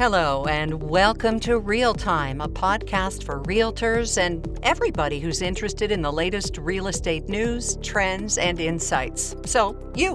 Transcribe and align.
Hello, 0.00 0.46
and 0.46 0.82
welcome 0.82 1.38
to 1.40 1.58
Real 1.58 1.92
Time, 1.92 2.40
a 2.40 2.48
podcast 2.48 3.22
for 3.22 3.42
realtors 3.42 4.16
and 4.16 4.58
everybody 4.62 5.20
who's 5.20 5.42
interested 5.42 5.92
in 5.92 6.00
the 6.00 6.10
latest 6.10 6.56
real 6.56 6.86
estate 6.86 7.28
news, 7.28 7.76
trends, 7.82 8.38
and 8.38 8.58
insights. 8.60 9.36
So, 9.44 9.76
you. 9.94 10.14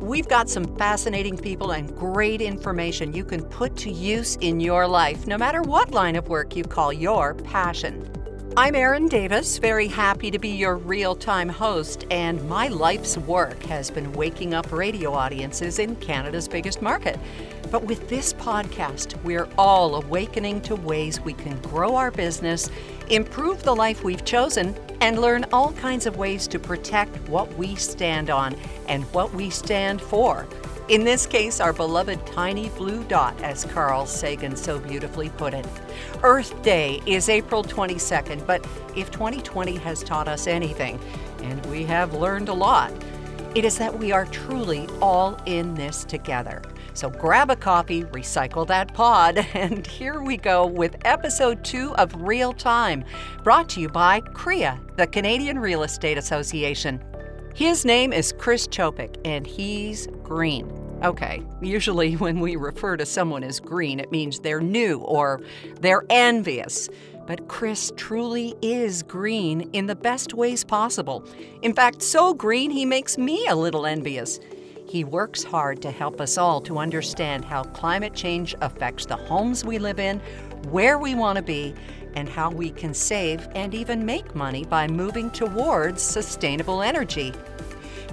We've 0.00 0.26
got 0.26 0.48
some 0.48 0.74
fascinating 0.78 1.36
people 1.36 1.72
and 1.72 1.94
great 1.98 2.40
information 2.40 3.12
you 3.12 3.26
can 3.26 3.42
put 3.42 3.76
to 3.76 3.90
use 3.90 4.36
in 4.36 4.58
your 4.58 4.86
life, 4.86 5.26
no 5.26 5.36
matter 5.36 5.60
what 5.60 5.90
line 5.90 6.16
of 6.16 6.30
work 6.30 6.56
you 6.56 6.64
call 6.64 6.90
your 6.90 7.34
passion. 7.34 8.10
I'm 8.56 8.74
Erin 8.74 9.06
Davis, 9.06 9.58
very 9.58 9.86
happy 9.86 10.30
to 10.30 10.38
be 10.38 10.48
your 10.48 10.76
real 10.76 11.14
time 11.14 11.50
host, 11.50 12.06
and 12.10 12.42
my 12.48 12.68
life's 12.68 13.18
work 13.18 13.62
has 13.64 13.90
been 13.90 14.12
waking 14.14 14.54
up 14.54 14.72
radio 14.72 15.12
audiences 15.12 15.78
in 15.78 15.94
Canada's 15.96 16.48
biggest 16.48 16.80
market. 16.80 17.18
But 17.70 17.84
with 17.84 18.08
this 18.08 18.32
podcast, 18.32 19.22
we're 19.22 19.48
all 19.56 19.94
awakening 19.94 20.62
to 20.62 20.74
ways 20.74 21.20
we 21.20 21.32
can 21.32 21.56
grow 21.60 21.94
our 21.94 22.10
business, 22.10 22.68
improve 23.10 23.62
the 23.62 23.74
life 23.74 24.02
we've 24.02 24.24
chosen, 24.24 24.74
and 25.00 25.20
learn 25.20 25.46
all 25.52 25.72
kinds 25.72 26.06
of 26.06 26.16
ways 26.16 26.48
to 26.48 26.58
protect 26.58 27.16
what 27.28 27.52
we 27.56 27.76
stand 27.76 28.28
on 28.28 28.56
and 28.88 29.04
what 29.14 29.32
we 29.32 29.50
stand 29.50 30.00
for. 30.00 30.48
In 30.88 31.04
this 31.04 31.24
case, 31.24 31.60
our 31.60 31.72
beloved 31.72 32.26
tiny 32.26 32.70
blue 32.70 33.04
dot, 33.04 33.40
as 33.42 33.64
Carl 33.64 34.04
Sagan 34.06 34.56
so 34.56 34.80
beautifully 34.80 35.28
put 35.30 35.54
it. 35.54 35.66
Earth 36.24 36.60
Day 36.64 37.00
is 37.06 37.28
April 37.28 37.62
22nd, 37.62 38.44
but 38.44 38.66
if 38.96 39.12
2020 39.12 39.76
has 39.76 40.02
taught 40.02 40.26
us 40.26 40.48
anything, 40.48 40.98
and 41.44 41.64
we 41.66 41.84
have 41.84 42.14
learned 42.14 42.48
a 42.48 42.52
lot, 42.52 42.92
it 43.54 43.64
is 43.64 43.78
that 43.78 43.96
we 43.96 44.10
are 44.10 44.26
truly 44.26 44.88
all 45.00 45.40
in 45.46 45.74
this 45.74 46.02
together. 46.02 46.60
So 47.00 47.08
grab 47.08 47.50
a 47.50 47.56
coffee, 47.56 48.04
recycle 48.04 48.66
that 48.66 48.92
pod, 48.92 49.38
and 49.54 49.86
here 49.86 50.20
we 50.20 50.36
go 50.36 50.66
with 50.66 50.98
episode 51.06 51.64
two 51.64 51.94
of 51.94 52.14
Real 52.14 52.52
Time, 52.52 53.06
brought 53.42 53.70
to 53.70 53.80
you 53.80 53.88
by 53.88 54.20
CREA, 54.20 54.78
the 54.98 55.06
Canadian 55.06 55.58
Real 55.58 55.82
Estate 55.82 56.18
Association. 56.18 57.02
His 57.54 57.86
name 57.86 58.12
is 58.12 58.34
Chris 58.36 58.66
Chopik, 58.66 59.16
and 59.24 59.46
he's 59.46 60.08
green. 60.22 60.70
Okay, 61.02 61.42
usually 61.62 62.12
when 62.18 62.38
we 62.38 62.56
refer 62.56 62.98
to 62.98 63.06
someone 63.06 63.44
as 63.44 63.60
green, 63.60 63.98
it 63.98 64.12
means 64.12 64.38
they're 64.38 64.60
new 64.60 64.98
or 64.98 65.40
they're 65.80 66.04
envious. 66.10 66.90
But 67.26 67.48
Chris 67.48 67.92
truly 67.96 68.54
is 68.60 69.02
green 69.02 69.70
in 69.72 69.86
the 69.86 69.96
best 69.96 70.34
ways 70.34 70.64
possible. 70.64 71.24
In 71.62 71.72
fact, 71.72 72.02
so 72.02 72.34
green 72.34 72.70
he 72.70 72.84
makes 72.84 73.16
me 73.16 73.46
a 73.46 73.56
little 73.56 73.86
envious. 73.86 74.38
He 74.90 75.04
works 75.04 75.44
hard 75.44 75.80
to 75.82 75.92
help 75.92 76.20
us 76.20 76.36
all 76.36 76.60
to 76.62 76.78
understand 76.78 77.44
how 77.44 77.62
climate 77.62 78.12
change 78.12 78.56
affects 78.60 79.06
the 79.06 79.14
homes 79.14 79.64
we 79.64 79.78
live 79.78 80.00
in, 80.00 80.18
where 80.70 80.98
we 80.98 81.14
want 81.14 81.36
to 81.36 81.42
be, 81.42 81.76
and 82.16 82.28
how 82.28 82.50
we 82.50 82.70
can 82.70 82.92
save 82.92 83.46
and 83.54 83.72
even 83.72 84.04
make 84.04 84.34
money 84.34 84.64
by 84.64 84.88
moving 84.88 85.30
towards 85.30 86.02
sustainable 86.02 86.82
energy. 86.82 87.32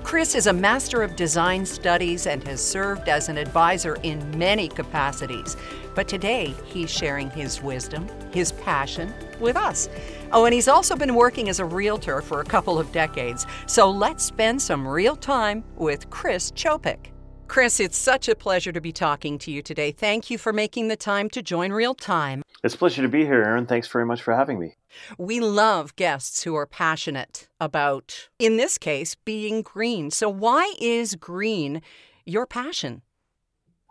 Chris 0.03 0.35
is 0.35 0.45
a 0.45 0.53
Master 0.53 1.01
of 1.01 1.15
Design 1.15 1.65
Studies 1.65 2.27
and 2.27 2.43
has 2.43 2.63
served 2.63 3.09
as 3.09 3.27
an 3.27 3.39
advisor 3.39 3.95
in 4.03 4.37
many 4.37 4.67
capacities. 4.67 5.57
But 5.95 6.07
today, 6.07 6.53
he's 6.63 6.91
sharing 6.91 7.31
his 7.31 7.59
wisdom, 7.59 8.07
his 8.31 8.51
passion 8.51 9.11
with 9.39 9.57
us. 9.57 9.89
Oh, 10.31 10.45
and 10.45 10.53
he's 10.53 10.67
also 10.67 10.95
been 10.95 11.15
working 11.15 11.49
as 11.49 11.59
a 11.59 11.65
realtor 11.65 12.21
for 12.21 12.41
a 12.41 12.45
couple 12.45 12.77
of 12.77 12.91
decades. 12.91 13.45
So 13.65 13.89
let's 13.89 14.23
spend 14.23 14.61
some 14.61 14.87
real 14.87 15.15
time 15.15 15.63
with 15.75 16.09
Chris 16.09 16.51
Chopik. 16.51 17.11
Chris, 17.47 17.79
it's 17.79 17.97
such 17.97 18.27
a 18.27 18.35
pleasure 18.35 18.73
to 18.73 18.81
be 18.81 18.91
talking 18.91 19.37
to 19.39 19.51
you 19.51 19.61
today. 19.61 19.91
Thank 19.91 20.29
you 20.29 20.37
for 20.37 20.51
making 20.51 20.89
the 20.89 20.97
time 20.97 21.29
to 21.29 21.41
join 21.41 21.71
Real 21.71 21.95
Time. 21.95 22.43
It's 22.61 22.75
a 22.75 22.77
pleasure 22.77 23.01
to 23.01 23.07
be 23.07 23.23
here, 23.23 23.41
Erin. 23.41 23.65
Thanks 23.65 23.87
very 23.87 24.05
much 24.05 24.21
for 24.21 24.35
having 24.35 24.59
me. 24.59 24.75
We 25.17 25.39
love 25.39 25.95
guests 25.95 26.43
who 26.43 26.55
are 26.55 26.65
passionate 26.65 27.47
about, 27.59 28.27
in 28.37 28.57
this 28.57 28.77
case, 28.77 29.15
being 29.15 29.61
green. 29.61 30.11
So, 30.11 30.27
why 30.27 30.73
is 30.81 31.15
green 31.15 31.81
your 32.25 32.45
passion? 32.45 33.01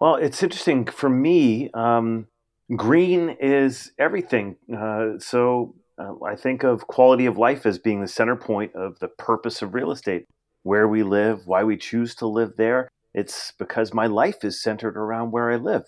Well, 0.00 0.16
it's 0.16 0.43
interesting. 0.43 0.84
For 0.87 1.09
me, 1.09 1.71
um, 1.72 2.27
green 2.75 3.37
is 3.41 3.93
everything. 3.99 4.56
Uh, 4.71 5.19
so, 5.19 5.75
uh, 5.99 6.15
I 6.25 6.37
think 6.37 6.62
of 6.62 6.87
quality 6.87 7.27
of 7.27 7.39
life 7.39 7.67
as 7.67 7.79
being 7.79 8.01
the 8.01 8.09
center 8.09 8.37
point 8.37 8.75
of 8.75 8.99
the 8.99 9.09
purpose 9.09 9.62
of 9.62 9.75
real 9.75 9.91
estate 9.91 10.27
where 10.62 10.89
we 10.89 11.03
live, 11.03 11.47
why 11.47 11.62
we 11.65 11.77
choose 11.77 12.15
to 12.17 12.27
live 12.27 12.55
there 12.57 12.91
it's 13.17 13.55
because 13.59 13.95
my 13.95 14.06
life 14.06 14.45
is 14.45 14.62
centered 14.62 14.95
around 14.95 15.33
where 15.33 15.51
I 15.51 15.56
live. 15.56 15.85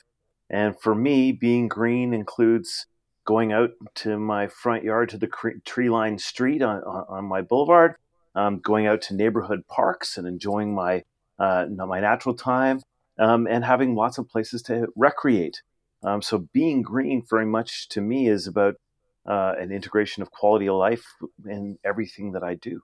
And 0.49 0.81
for 0.81 0.95
me, 0.95 1.31
being 1.31 1.69
green 1.69 2.15
includes 2.15 2.87
going 3.27 3.53
out 3.53 3.73
to 3.97 4.19
my 4.19 4.49
front 4.49 4.83
yard 4.83 5.11
to 5.11 5.19
the 5.19 5.29
tree 5.67 5.91
lined 5.91 6.23
street 6.23 6.63
on, 6.63 6.83
on, 6.83 7.27
my 7.27 7.43
boulevard, 7.43 7.97
um, 8.35 8.61
going 8.61 8.87
out 8.87 9.03
to 9.03 9.15
neighborhood 9.15 9.61
parks 9.69 10.17
and 10.17 10.27
enjoying 10.27 10.75
my, 10.75 11.05
uh, 11.39 11.67
my 11.69 12.01
natural 12.01 12.35
time, 12.35 12.81
um, 13.19 13.47
and 13.47 13.63
having 13.63 13.95
lots 13.95 14.17
of 14.17 14.27
places 14.27 14.63
to 14.63 14.89
recreate. 14.97 15.61
Um, 16.03 16.23
so 16.23 16.49
being 16.55 16.81
green 16.81 17.23
very 17.29 17.45
much 17.45 17.91
to 17.91 18.01
me 18.01 18.27
is 18.27 18.47
about 18.47 18.77
uh, 19.29 19.53
an 19.61 19.71
integration 19.71 20.23
of 20.23 20.31
quality 20.33 20.69
of 20.69 20.75
life 20.75 21.05
in 21.47 21.79
everything 21.85 22.33
that 22.33 22.43
I 22.43 22.55
do. 22.55 22.81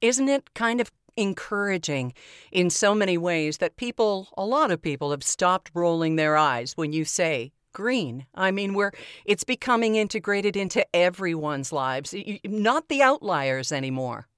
Isn't 0.00 0.28
it 0.28 0.54
kind 0.54 0.80
of 0.80 0.92
encouraging 1.16 2.14
in 2.50 2.70
so 2.70 2.94
many 2.94 3.18
ways 3.18 3.58
that 3.58 3.76
people, 3.76 4.28
a 4.36 4.44
lot 4.44 4.70
of 4.70 4.80
people, 4.80 5.10
have 5.10 5.22
stopped 5.22 5.70
rolling 5.74 6.16
their 6.16 6.36
eyes 6.36 6.76
when 6.76 6.92
you 6.92 7.04
say 7.04 7.52
green. 7.72 8.26
I 8.34 8.50
mean, 8.50 8.74
we're 8.74 8.92
it's 9.24 9.44
becoming 9.44 9.96
integrated 9.96 10.56
into 10.56 10.86
everyone's 10.94 11.72
lives, 11.72 12.14
not 12.44 12.88
the 12.88 13.02
outliers 13.02 13.72
anymore. 13.72 14.28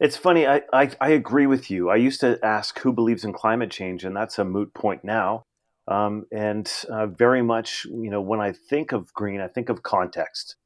It's 0.00 0.16
funny. 0.16 0.46
I, 0.46 0.62
I, 0.72 0.90
I 1.00 1.10
agree 1.10 1.46
with 1.46 1.70
you. 1.70 1.90
I 1.90 1.96
used 1.96 2.20
to 2.20 2.38
ask 2.44 2.78
who 2.78 2.92
believes 2.92 3.24
in 3.24 3.32
climate 3.32 3.70
change, 3.70 4.04
and 4.04 4.16
that's 4.16 4.38
a 4.38 4.44
moot 4.44 4.74
point 4.74 5.04
now. 5.04 5.44
Um, 5.88 6.26
and 6.32 6.70
uh, 6.88 7.06
very 7.06 7.42
much, 7.42 7.84
you 7.86 8.10
know, 8.10 8.20
when 8.20 8.40
I 8.40 8.52
think 8.52 8.92
of 8.92 9.12
green, 9.12 9.40
I 9.40 9.48
think 9.48 9.68
of 9.68 9.82
context. 9.82 10.56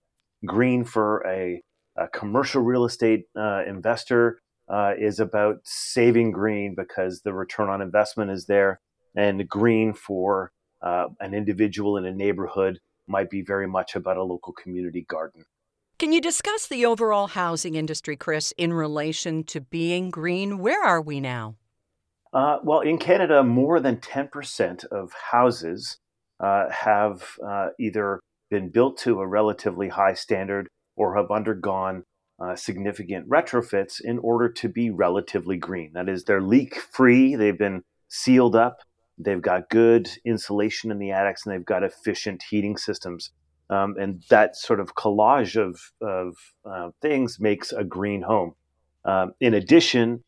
Green 0.45 0.85
for 0.85 1.27
a, 1.27 1.63
a 1.97 2.09
commercial 2.09 2.63
real 2.63 2.85
estate 2.85 3.25
uh, 3.35 3.63
investor 3.67 4.41
uh, 4.69 4.93
is 4.99 5.21
about 5.21 5.61
saving 5.65 6.33
green 6.33 6.75
because 6.75 7.23
the 7.23 7.33
return 7.33 7.69
on 7.69 7.81
investment 7.81 8.31
is 8.31 8.47
there, 8.47 8.81
and 9.15 9.49
green 9.49 9.95
for 9.95 10.53
uh, 10.83 11.07
an 11.21 11.35
individual 11.35 11.97
in 11.97 12.05
a 12.05 12.13
neighborhood 12.13 12.81
might 13.07 13.31
be 13.31 13.41
very 13.41 13.67
much 13.67 13.95
about 13.95 14.17
a 14.17 14.23
local 14.23 14.53
community 14.53 15.07
garden. 15.09 15.45
Can 15.99 16.13
you 16.13 16.21
discuss 16.21 16.67
the 16.67 16.85
overall 16.85 17.29
housing 17.29 17.75
industry, 17.75 18.17
Chris, 18.17 18.53
in 18.59 18.73
relation 18.73 19.45
to 19.45 19.63
being 19.63 20.11
green? 20.11 20.59
Where 20.59 20.85
are 20.85 21.01
we 21.01 21.21
now? 21.21 21.55
Uh, 22.33 22.59
well, 22.63 22.81
in 22.81 22.99
Canada, 22.99 23.43
more 23.43 23.81
than 23.81 23.97
10% 23.97 24.85
of 24.87 25.13
houses 25.31 25.99
uh, 26.41 26.69
have 26.71 27.23
uh, 27.47 27.69
either 27.79 28.21
been 28.51 28.69
built 28.71 28.99
to 28.99 29.21
a 29.21 29.27
relatively 29.27 29.89
high 29.89 30.15
standard 30.15 30.69
or 30.97 31.17
have 31.17 31.31
undergone 31.31 32.05
uh, 32.39 32.55
significant 32.55 33.29
retrofits 33.29 34.01
in 34.01 34.19
order 34.19 34.49
to 34.49 34.69
be 34.69 34.91
relatively 34.91 35.57
green. 35.57 35.93
That 35.95 36.09
is, 36.09 36.25
they're 36.25 36.43
leak 36.43 36.75
free, 36.93 37.35
they've 37.35 37.59
been 37.59 37.83
sealed 38.09 38.55
up, 38.55 38.81
they've 39.19 39.41
got 39.41 39.71
good 39.71 40.11
insulation 40.25 40.91
in 40.91 40.99
the 40.99 41.13
attics, 41.13 41.47
and 41.47 41.55
they've 41.55 41.65
got 41.65 41.83
efficient 41.83 42.43
heating 42.51 42.77
systems. 42.77 43.31
Um, 43.69 43.97
and 43.99 44.23
that 44.31 44.57
sort 44.57 44.79
of 44.79 44.95
collage 44.95 45.57
of, 45.57 45.81
of 46.01 46.37
uh, 46.71 46.91
things 47.03 47.41
makes 47.41 47.73
a 47.73 47.83
green 47.83 48.23
home. 48.23 48.55
Um, 49.05 49.33
in 49.41 49.55
addition, 49.55 50.23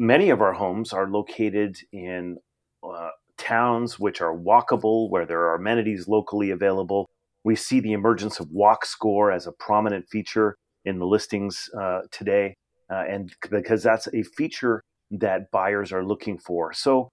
many 0.00 0.30
of 0.30 0.40
our 0.40 0.54
homes 0.54 0.94
are 0.94 1.10
located 1.10 1.76
in 1.92 2.38
uh, 2.82 3.10
towns 3.36 4.00
which 4.00 4.22
are 4.22 4.34
walkable, 4.34 5.10
where 5.10 5.26
there 5.26 5.42
are 5.42 5.56
amenities 5.56 6.08
locally 6.08 6.50
available. 6.50 7.08
We 7.44 7.54
see 7.54 7.80
the 7.80 7.92
emergence 7.92 8.40
of 8.40 8.48
Walk 8.50 8.86
Score 8.86 9.30
as 9.30 9.46
a 9.46 9.52
prominent 9.52 10.06
feature 10.10 10.56
in 10.86 10.98
the 10.98 11.06
listings 11.06 11.68
uh, 11.78 12.00
today, 12.10 12.56
uh, 12.90 13.04
and 13.10 13.30
because 13.50 13.82
that's 13.82 14.08
a 14.14 14.22
feature 14.22 14.82
that 15.10 15.50
buyers 15.50 15.92
are 15.92 16.04
looking 16.04 16.38
for. 16.38 16.72
So 16.72 17.10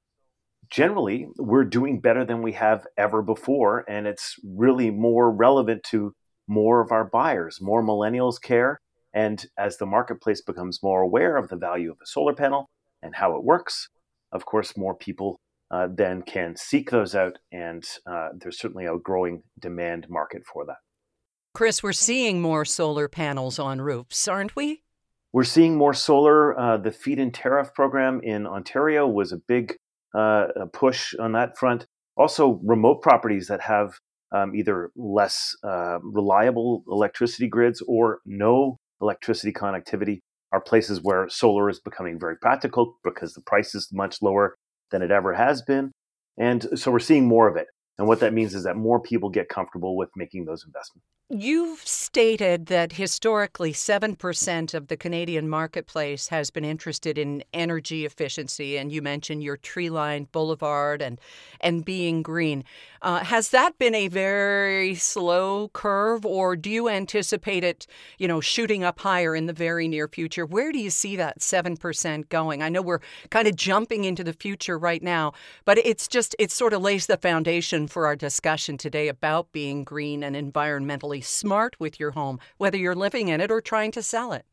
generally, 0.70 1.28
we're 1.38 1.66
doing 1.66 2.00
better 2.00 2.24
than 2.24 2.42
we 2.42 2.54
have 2.54 2.88
ever 2.98 3.22
before, 3.22 3.84
and 3.90 4.08
it's 4.08 4.36
really 4.46 4.92
more 4.92 5.30
relevant 5.30 5.84
to 5.92 6.14
more 6.48 6.80
of 6.80 6.94
our 6.94 7.04
buyers. 7.04 7.60
More 7.60 7.84
millennials 7.84 8.42
care, 8.42 8.80
and 9.14 9.46
as 9.58 9.76
the 9.76 9.86
marketplace 9.86 10.42
becomes 10.42 10.80
more 10.82 11.02
aware 11.02 11.36
of 11.36 11.50
the 11.50 11.58
value 11.58 11.92
of 11.92 11.98
a 12.02 12.06
solar 12.06 12.34
panel 12.34 12.70
and 13.02 13.16
how 13.16 13.36
it 13.36 13.44
works, 13.44 13.90
of 14.32 14.46
course, 14.46 14.78
more 14.78 14.96
people 14.96 15.40
uh, 15.72 15.88
then 15.94 16.22
can 16.22 16.56
seek 16.56 16.90
those 16.92 17.14
out, 17.16 17.38
and 17.52 17.84
uh, 18.10 18.30
there's 18.38 18.60
certainly 18.60 18.86
a 18.86 18.98
growing 18.98 19.44
demand 19.60 20.08
market 20.10 20.44
for 20.52 20.66
that. 20.66 20.78
Chris, 21.54 21.82
we're 21.82 21.94
seeing 21.94 22.42
more 22.42 22.64
solar 22.64 23.08
panels 23.08 23.60
on 23.60 23.82
roofs, 23.82 24.28
aren't 24.28 24.56
we? 24.56 24.84
We're 25.34 25.44
seeing 25.44 25.76
more 25.76 25.94
solar. 25.94 26.58
Uh, 26.58 26.78
the 26.78 26.92
feed 26.92 27.20
in 27.20 27.32
tariff 27.32 27.74
program 27.74 28.22
in 28.24 28.48
Ontario 28.48 29.08
was 29.08 29.32
a 29.32 29.38
big 29.38 29.76
uh, 30.16 30.48
push 30.72 31.14
on 31.20 31.34
that 31.34 31.58
front. 31.58 31.86
Also, 32.16 32.60
remote 32.64 33.02
properties 33.02 33.48
that 33.48 33.62
have 33.62 34.00
um, 34.32 34.56
either 34.56 34.92
less 34.96 35.56
uh, 35.64 36.00
reliable 36.02 36.84
electricity 36.88 37.48
grids 37.48 37.82
or 37.88 38.20
no 38.26 38.80
electricity 39.02 39.54
connectivity 39.54 40.20
are 40.52 40.62
places 40.62 41.02
where 41.02 41.28
solar 41.30 41.70
is 41.70 41.80
becoming 41.80 42.20
very 42.20 42.38
practical 42.38 42.98
because 43.04 43.34
the 43.34 43.42
price 43.42 43.76
is 43.76 43.90
much 43.92 44.22
lower 44.22 44.58
than 44.92 45.02
it 45.02 45.12
ever 45.12 45.34
has 45.34 45.62
been. 45.62 45.92
And 46.38 46.80
so 46.80 46.92
we're 46.92 47.00
seeing 47.00 47.28
more 47.28 47.48
of 47.48 47.58
it. 47.58 47.68
And 47.98 48.08
what 48.08 48.20
that 48.20 48.34
means 48.34 48.54
is 48.54 48.64
that 48.64 48.78
more 48.78 49.02
people 49.02 49.30
get 49.30 49.50
comfortable 49.50 49.98
with 49.98 50.10
making 50.16 50.46
those 50.46 50.64
investments. 50.66 51.08
You've 51.30 51.86
stated 51.86 52.68
that 52.68 52.94
historically 52.94 53.74
7% 53.74 54.74
of 54.74 54.88
the 54.88 54.96
Canadian 54.96 55.50
marketplace 55.50 56.30
has 56.30 56.50
been 56.52 56.64
interested 56.64 57.18
in 57.18 57.44
energy 57.54 58.06
efficiency, 58.06 58.78
and 58.78 58.94
you 58.94 59.02
mentioned 59.02 59.44
your 59.44 59.58
tree 59.58 59.90
lined 59.90 60.32
boulevard 60.32 61.02
and, 61.02 61.20
and 61.60 61.84
being 61.84 62.22
green. 62.22 62.64
Uh, 63.02 63.26
has 63.26 63.50
that 63.50 63.78
been 63.78 63.94
a 63.94 64.08
very 64.08 64.96
slow 64.96 65.68
curve, 65.74 66.26
or 66.26 66.56
do 66.56 66.70
you 66.70 66.88
anticipate 66.88 67.66
it, 67.66 67.88
you 68.18 68.28
know, 68.30 68.40
shooting 68.40 68.86
up 68.86 69.02
higher 69.02 69.36
in 69.36 69.48
the 69.48 69.54
very 69.54 69.90
near 69.90 70.08
future? 70.08 70.46
Where 70.46 70.72
do 70.72 70.80
you 70.80 70.90
see 70.90 71.18
that 71.18 71.40
7% 71.40 72.30
going? 72.30 72.64
I 72.64 72.70
know 72.70 72.82
we're 72.82 73.02
kind 73.32 73.50
of 73.50 73.56
jumping 73.58 74.06
into 74.06 74.24
the 74.24 74.32
future 74.32 74.80
right 74.80 75.04
now, 75.04 75.34
but 75.66 75.78
it's 75.80 76.08
just, 76.08 76.38
it 76.40 76.52
sort 76.52 76.72
of 76.72 76.82
lays 76.82 77.08
the 77.08 77.18
foundation 77.18 77.88
for 77.88 78.06
our 78.06 78.16
discussion 78.16 78.78
today 78.78 79.10
about 79.10 79.52
being 79.52 79.84
green 79.84 80.24
and 80.24 80.34
environmentally 80.34 81.17
smart 81.22 81.80
with 81.80 82.00
your 82.00 82.12
home, 82.12 82.40
whether 82.58 82.78
you're 82.78 82.96
living 82.96 83.28
in 83.28 83.42
it 83.42 83.52
or 83.52 83.62
trying 83.62 83.92
to 83.92 84.02
sell 84.02 84.34
it. 84.34 84.46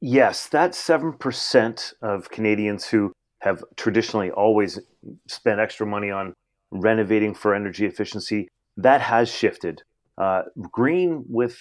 Yes, 0.00 0.48
that 0.48 0.72
7% 0.72 1.94
of 2.02 2.30
Canadians 2.30 2.86
who 2.86 3.12
have 3.40 3.62
traditionally 3.76 4.30
always 4.30 4.80
spent 5.28 5.60
extra 5.60 5.86
money 5.86 6.10
on 6.10 6.34
renovating 6.72 7.34
for 7.34 7.54
energy 7.54 7.86
efficiency, 7.86 8.48
that 8.76 9.00
has 9.00 9.28
shifted. 9.28 9.82
Uh, 10.18 10.42
green, 10.70 11.24
with 11.28 11.58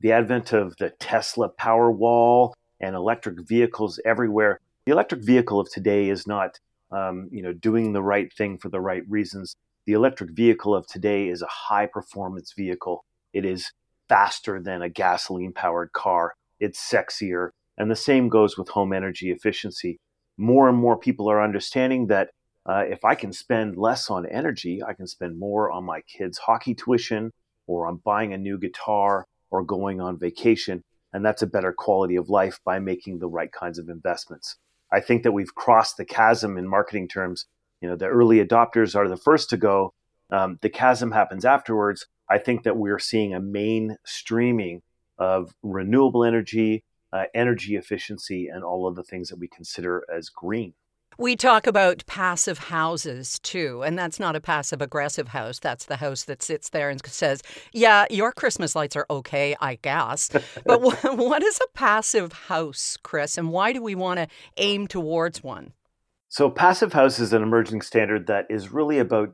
the 0.00 0.12
advent 0.12 0.52
of 0.52 0.76
the 0.78 0.90
Tesla 0.90 1.50
Powerwall 1.50 2.52
and 2.80 2.94
electric 2.94 3.46
vehicles 3.46 4.00
everywhere, 4.04 4.60
the 4.86 4.92
electric 4.92 5.22
vehicle 5.24 5.60
of 5.60 5.70
today 5.70 6.08
is 6.08 6.26
not, 6.26 6.58
um, 6.90 7.28
you 7.30 7.42
know, 7.42 7.52
doing 7.52 7.92
the 7.92 8.02
right 8.02 8.32
thing 8.32 8.58
for 8.58 8.68
the 8.68 8.80
right 8.80 9.02
reasons. 9.08 9.56
The 9.86 9.92
electric 9.92 10.30
vehicle 10.30 10.74
of 10.74 10.86
today 10.86 11.28
is 11.28 11.42
a 11.42 11.48
high 11.48 11.86
performance 11.86 12.52
vehicle. 12.56 13.04
It 13.32 13.44
is 13.44 13.72
faster 14.08 14.60
than 14.60 14.82
a 14.82 14.88
gasoline 14.88 15.52
powered 15.52 15.92
car. 15.92 16.34
It's 16.58 16.80
sexier. 16.80 17.50
And 17.78 17.90
the 17.90 17.96
same 17.96 18.28
goes 18.28 18.58
with 18.58 18.68
home 18.68 18.92
energy 18.92 19.30
efficiency. 19.30 19.98
More 20.36 20.68
and 20.68 20.76
more 20.76 20.98
people 20.98 21.30
are 21.30 21.42
understanding 21.42 22.08
that 22.08 22.30
uh, 22.66 22.84
if 22.88 23.04
I 23.04 23.14
can 23.14 23.32
spend 23.32 23.76
less 23.76 24.10
on 24.10 24.26
energy, 24.26 24.82
I 24.82 24.92
can 24.92 25.06
spend 25.06 25.38
more 25.38 25.70
on 25.70 25.84
my 25.84 26.02
kids' 26.02 26.38
hockey 26.38 26.74
tuition 26.74 27.32
or 27.66 27.86
on 27.86 28.00
buying 28.04 28.32
a 28.32 28.38
new 28.38 28.58
guitar 28.58 29.26
or 29.50 29.64
going 29.64 30.00
on 30.00 30.18
vacation. 30.18 30.82
And 31.12 31.24
that's 31.24 31.42
a 31.42 31.46
better 31.46 31.72
quality 31.72 32.16
of 32.16 32.28
life 32.28 32.60
by 32.64 32.78
making 32.78 33.18
the 33.18 33.28
right 33.28 33.50
kinds 33.50 33.78
of 33.78 33.88
investments. 33.88 34.56
I 34.92 35.00
think 35.00 35.22
that 35.22 35.32
we've 35.32 35.54
crossed 35.54 35.96
the 35.96 36.04
chasm 36.04 36.58
in 36.58 36.68
marketing 36.68 37.08
terms. 37.08 37.46
You 37.80 37.88
know, 37.88 37.96
the 37.96 38.06
early 38.06 38.44
adopters 38.44 38.94
are 38.94 39.08
the 39.08 39.16
first 39.16 39.50
to 39.50 39.56
go. 39.56 39.94
Um, 40.30 40.58
the 40.62 40.68
chasm 40.68 41.12
happens 41.12 41.44
afterwards. 41.44 42.06
I 42.30 42.38
think 42.38 42.62
that 42.62 42.76
we're 42.76 43.00
seeing 43.00 43.34
a 43.34 43.40
mainstreaming 43.40 44.82
of 45.18 45.52
renewable 45.62 46.24
energy, 46.24 46.84
uh, 47.12 47.24
energy 47.34 47.76
efficiency, 47.76 48.46
and 48.46 48.62
all 48.62 48.86
of 48.86 48.94
the 48.94 49.02
things 49.02 49.28
that 49.28 49.38
we 49.38 49.48
consider 49.48 50.04
as 50.14 50.28
green. 50.28 50.74
We 51.18 51.36
talk 51.36 51.66
about 51.66 52.06
passive 52.06 52.58
houses 52.58 53.38
too, 53.40 53.82
and 53.82 53.98
that's 53.98 54.18
not 54.18 54.36
a 54.36 54.40
passive 54.40 54.80
aggressive 54.80 55.28
house. 55.28 55.58
That's 55.58 55.84
the 55.84 55.96
house 55.96 56.24
that 56.24 56.42
sits 56.42 56.70
there 56.70 56.88
and 56.88 57.04
says, 57.04 57.42
Yeah, 57.72 58.06
your 58.08 58.32
Christmas 58.32 58.74
lights 58.74 58.96
are 58.96 59.06
okay, 59.10 59.56
I 59.60 59.78
guess. 59.82 60.30
But 60.64 60.80
what 61.02 61.42
is 61.42 61.60
a 61.62 61.68
passive 61.74 62.32
house, 62.32 62.96
Chris, 63.02 63.36
and 63.36 63.50
why 63.50 63.72
do 63.72 63.82
we 63.82 63.94
want 63.94 64.18
to 64.18 64.28
aim 64.56 64.86
towards 64.86 65.42
one? 65.42 65.72
So, 66.28 66.48
passive 66.48 66.92
house 66.92 67.18
is 67.18 67.32
an 67.32 67.42
emerging 67.42 67.82
standard 67.82 68.28
that 68.28 68.46
is 68.48 68.72
really 68.72 68.98
about 68.98 69.32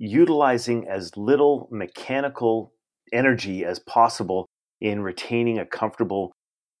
utilizing 0.00 0.88
as 0.88 1.16
little 1.16 1.68
mechanical 1.70 2.72
energy 3.12 3.64
as 3.64 3.78
possible 3.78 4.48
in 4.80 5.02
retaining 5.02 5.58
a 5.58 5.66
comfortable 5.66 6.32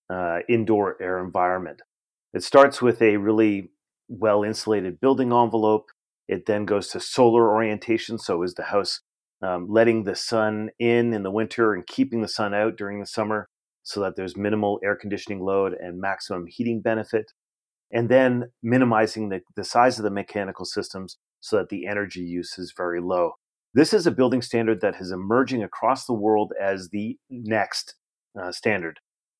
uh, 0.08 0.38
indoor 0.48 1.00
air 1.00 1.22
environment. 1.22 1.82
It 2.32 2.42
starts 2.42 2.80
with 2.80 3.02
a 3.02 3.18
really 3.18 3.70
well 4.08 4.42
insulated 4.42 5.00
building 5.00 5.32
envelope. 5.32 5.84
It 6.28 6.46
then 6.46 6.64
goes 6.64 6.88
to 6.88 7.00
solar 7.00 7.50
orientation. 7.50 8.18
So, 8.18 8.42
is 8.42 8.54
the 8.54 8.64
house 8.64 9.00
um, 9.42 9.66
letting 9.68 10.04
the 10.04 10.16
sun 10.16 10.70
in 10.78 11.12
in 11.12 11.22
the 11.22 11.30
winter 11.30 11.74
and 11.74 11.86
keeping 11.86 12.22
the 12.22 12.28
sun 12.28 12.54
out 12.54 12.76
during 12.76 13.00
the 13.00 13.06
summer 13.06 13.48
so 13.82 14.00
that 14.00 14.16
there's 14.16 14.36
minimal 14.36 14.80
air 14.82 14.96
conditioning 14.96 15.40
load 15.40 15.74
and 15.74 16.00
maximum 16.00 16.46
heating 16.48 16.80
benefit? 16.80 17.32
And 17.92 18.08
then 18.08 18.52
minimizing 18.62 19.28
the, 19.28 19.40
the 19.56 19.64
size 19.64 19.98
of 19.98 20.04
the 20.04 20.10
mechanical 20.10 20.64
systems 20.64 21.18
so 21.40 21.56
that 21.56 21.68
the 21.68 21.86
energy 21.86 22.20
use 22.20 22.58
is 22.58 22.72
very 22.76 23.00
low. 23.00 23.32
This 23.72 23.92
is 23.92 24.06
a 24.06 24.10
building 24.10 24.42
standard 24.42 24.80
that 24.80 25.00
is 25.00 25.12
emerging 25.12 25.62
across 25.62 26.06
the 26.06 26.14
world 26.14 26.52
as 26.60 26.88
the 26.90 27.16
next 27.30 27.94
uh, 28.40 28.52
standard. 28.52 28.98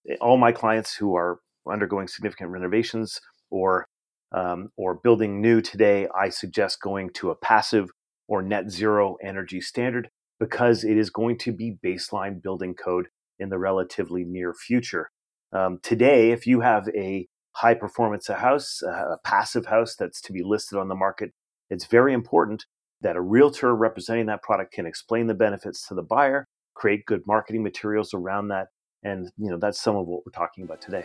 Eh, 0.08 0.16
all 0.20 0.36
my 0.36 0.52
clients 0.52 0.94
who 0.94 1.16
are 1.16 1.40
undergoing 1.70 2.08
significant 2.08 2.50
renovations 2.50 3.20
or 3.50 3.86
um, 4.32 4.68
or 4.76 4.94
building 4.94 5.40
new 5.40 5.60
today, 5.60 6.06
I 6.16 6.28
suggest 6.28 6.80
going 6.80 7.10
to 7.14 7.30
a 7.30 7.34
passive 7.34 7.90
or 8.28 8.42
net 8.42 8.70
zero 8.70 9.16
energy 9.24 9.60
standard 9.60 10.08
because 10.38 10.84
it 10.84 10.96
is 10.96 11.10
going 11.10 11.36
to 11.38 11.52
be 11.52 11.78
baseline 11.84 12.40
building 12.40 12.74
code 12.74 13.08
in 13.40 13.48
the 13.48 13.58
relatively 13.58 14.24
near 14.24 14.54
future. 14.54 15.10
Um, 15.52 15.80
today, 15.82 16.30
if 16.30 16.46
you 16.46 16.60
have 16.60 16.88
a 16.96 17.26
high 17.56 17.74
performance 17.74 18.28
house, 18.28 18.82
a 18.82 19.18
passive 19.24 19.66
house 19.66 19.96
that's 19.96 20.20
to 20.22 20.32
be 20.32 20.44
listed 20.44 20.78
on 20.78 20.86
the 20.86 20.94
market 20.94 21.32
it's 21.70 21.86
very 21.86 22.12
important 22.12 22.64
that 23.00 23.16
a 23.16 23.20
realtor 23.20 23.74
representing 23.74 24.26
that 24.26 24.42
product 24.42 24.72
can 24.72 24.86
explain 24.86 25.26
the 25.26 25.34
benefits 25.34 25.86
to 25.88 25.94
the 25.94 26.02
buyer, 26.02 26.46
create 26.74 27.06
good 27.06 27.22
marketing 27.26 27.62
materials 27.62 28.12
around 28.12 28.48
that, 28.48 28.66
and 29.04 29.30
you 29.38 29.50
know 29.50 29.56
that's 29.56 29.80
some 29.80 29.96
of 29.96 30.06
what 30.06 30.20
we're 30.26 30.32
talking 30.32 30.64
about 30.64 30.82
today. 30.82 31.04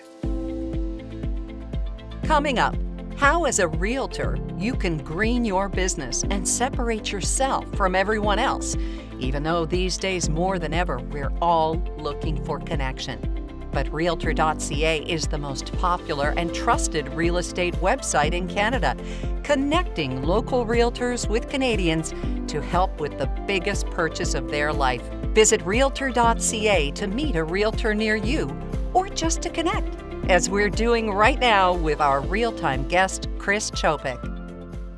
Coming 2.24 2.60
up, 2.60 2.76
how 3.16 3.46
as 3.46 3.60
a 3.60 3.68
realtor 3.68 4.38
you 4.58 4.74
can 4.74 4.98
green 4.98 5.46
your 5.46 5.70
business 5.70 6.24
and 6.30 6.46
separate 6.46 7.12
yourself 7.12 7.74
from 7.76 7.96
everyone 7.96 8.40
else, 8.40 8.76
even 9.20 9.44
though 9.44 9.66
these 9.66 9.98
days 9.98 10.30
more 10.30 10.60
than 10.60 10.74
ever 10.74 10.98
we're 11.12 11.32
all 11.42 11.76
looking 11.98 12.44
for 12.44 12.60
connection 12.60 13.45
but 13.76 13.92
Realtor.ca 13.92 15.00
is 15.00 15.28
the 15.28 15.38
most 15.38 15.74
popular 15.74 16.34
and 16.38 16.56
trusted 16.56 17.10
real 17.10 17.36
estate 17.36 17.74
website 17.76 18.34
in 18.34 18.48
Canada, 18.48 18.96
connecting 19.44 20.24
local 20.24 20.66
realtors 20.66 21.28
with 21.28 21.50
Canadians 21.50 22.14
to 22.48 22.62
help 22.62 23.02
with 23.02 23.20
the 23.20 23.28
biggest 23.46 23.86
purchase 23.88 24.34
of 24.34 24.50
their 24.50 24.72
life. 24.72 25.04
Visit 25.34 25.62
Realtor.ca 25.66 26.92
to 26.92 27.08
meet 27.08 27.36
a 27.36 27.44
realtor 27.44 27.94
near 27.94 28.16
you 28.16 28.50
or 28.94 29.10
just 29.10 29.42
to 29.42 29.50
connect, 29.50 29.94
as 30.30 30.50
we're 30.50 30.70
doing 30.70 31.12
right 31.12 31.38
now 31.38 31.74
with 31.74 32.00
our 32.00 32.22
real 32.22 32.54
time 32.54 32.88
guest, 32.88 33.28
Chris 33.38 33.72
Chopik. 33.72 34.24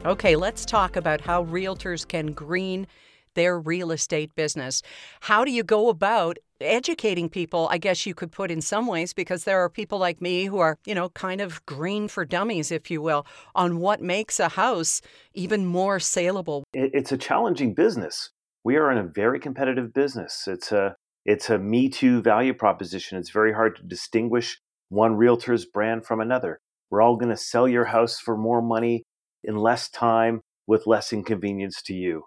Okay, 0.06 0.36
let's 0.36 0.66
talk 0.66 0.96
about 0.96 1.20
how 1.20 1.46
realtors 1.46 2.08
can 2.08 2.28
green 2.28 2.86
their 3.34 3.60
real 3.60 3.92
estate 3.92 4.36
business. 4.36 4.84
How 5.22 5.44
do 5.44 5.52
you 5.52 5.64
go 5.64 5.90
about 5.90 6.38
educating 6.62 7.30
people, 7.30 7.68
I 7.72 7.78
guess 7.78 8.06
you 8.06 8.14
could 8.14 8.32
put 8.32 8.52
in 8.52 8.62
some 8.62 8.88
ways, 8.88 9.14
because 9.14 9.44
there 9.44 9.60
are 9.60 9.70
people 9.70 10.00
like 10.00 10.22
me 10.22 10.46
who 10.46 10.60
are, 10.60 10.78
you 10.86 10.96
know, 10.96 11.10
kind 11.10 11.42
of 11.42 11.66
green 11.66 12.08
for 12.08 12.26
dummies, 12.26 12.72
if 12.72 12.90
you 12.90 13.02
will, 13.02 13.26
on 13.56 13.80
what 13.80 14.02
makes 14.02 14.40
a 14.40 14.50
house 14.50 15.02
even 15.34 15.66
more 15.66 16.00
saleable. 16.00 16.64
It's 16.74 17.12
a 17.12 17.18
challenging 17.18 17.74
business. 17.74 18.32
We 18.64 18.76
are 18.76 18.92
in 18.92 18.98
a 18.98 19.04
very 19.04 19.40
competitive 19.40 19.94
business. 19.94 20.44
It's 20.48 20.72
a 20.72 20.96
it's 21.26 21.50
a 21.50 21.58
me 21.58 21.90
too 21.90 22.22
value 22.22 22.54
proposition. 22.54 23.18
It's 23.18 23.32
very 23.32 23.54
hard 23.54 23.76
to 23.76 23.84
distinguish 23.84 24.60
one 24.90 25.16
realtor's 25.16 25.66
brand 25.66 26.06
from 26.06 26.22
another. 26.22 26.60
We're 26.90 27.02
all 27.02 27.18
going 27.18 27.32
to 27.32 27.38
sell 27.38 27.68
your 27.68 27.86
house 27.86 28.18
for 28.18 28.38
more 28.38 28.62
money 28.62 29.04
in 29.44 29.58
less 29.58 29.90
time 29.90 30.42
with 30.68 30.88
less 30.88 31.12
inconvenience 31.12 31.82
to 31.84 31.94
you. 31.94 32.24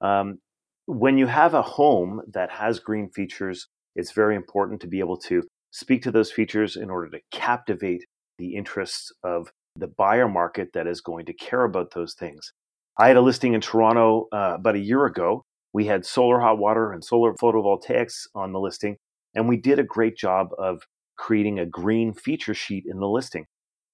Um, 0.00 0.38
when 0.86 1.18
you 1.18 1.26
have 1.26 1.54
a 1.54 1.62
home 1.62 2.20
that 2.32 2.50
has 2.50 2.78
green 2.78 3.08
features, 3.10 3.68
it's 3.96 4.12
very 4.12 4.36
important 4.36 4.80
to 4.80 4.86
be 4.86 5.00
able 5.00 5.16
to 5.18 5.42
speak 5.70 6.02
to 6.02 6.10
those 6.10 6.30
features 6.30 6.76
in 6.76 6.90
order 6.90 7.10
to 7.10 7.20
captivate 7.30 8.04
the 8.38 8.54
interests 8.54 9.12
of 9.22 9.50
the 9.76 9.88
buyer 9.88 10.28
market 10.28 10.68
that 10.74 10.86
is 10.86 11.00
going 11.00 11.26
to 11.26 11.32
care 11.32 11.64
about 11.64 11.92
those 11.94 12.14
things. 12.14 12.52
I 12.98 13.08
had 13.08 13.16
a 13.16 13.20
listing 13.20 13.54
in 13.54 13.60
Toronto 13.60 14.28
uh, 14.32 14.54
about 14.54 14.76
a 14.76 14.80
year 14.80 15.04
ago. 15.04 15.42
We 15.72 15.86
had 15.86 16.06
solar 16.06 16.40
hot 16.40 16.58
water 16.58 16.92
and 16.92 17.04
solar 17.04 17.34
photovoltaics 17.34 18.26
on 18.34 18.52
the 18.52 18.60
listing, 18.60 18.96
and 19.34 19.48
we 19.48 19.56
did 19.56 19.80
a 19.80 19.84
great 19.84 20.16
job 20.16 20.48
of 20.58 20.82
creating 21.16 21.58
a 21.58 21.66
green 21.66 22.12
feature 22.12 22.54
sheet 22.54 22.84
in 22.86 23.00
the 23.00 23.08
listing. 23.08 23.46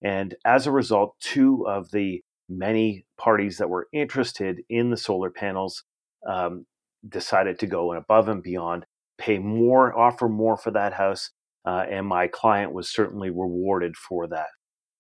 And 0.02 0.34
as 0.44 0.66
a 0.66 0.72
result, 0.72 1.14
two 1.20 1.66
of 1.66 1.90
the 1.90 2.20
many 2.48 3.04
parties 3.18 3.58
that 3.58 3.70
were 3.70 3.88
interested 3.92 4.60
in 4.68 4.90
the 4.90 4.96
solar 4.96 5.30
panels 5.30 5.84
um, 6.28 6.66
decided 7.08 7.58
to 7.60 7.66
go 7.66 7.94
above 7.94 8.28
and 8.28 8.42
beyond, 8.42 8.84
pay 9.20 9.38
more, 9.38 9.96
offer 9.96 10.28
more 10.28 10.56
for 10.56 10.70
that 10.72 10.94
house, 10.94 11.30
uh, 11.66 11.84
and 11.88 12.06
my 12.06 12.26
client 12.26 12.72
was 12.72 12.90
certainly 12.90 13.30
rewarded 13.30 13.96
for 13.96 14.26
that. 14.28 14.48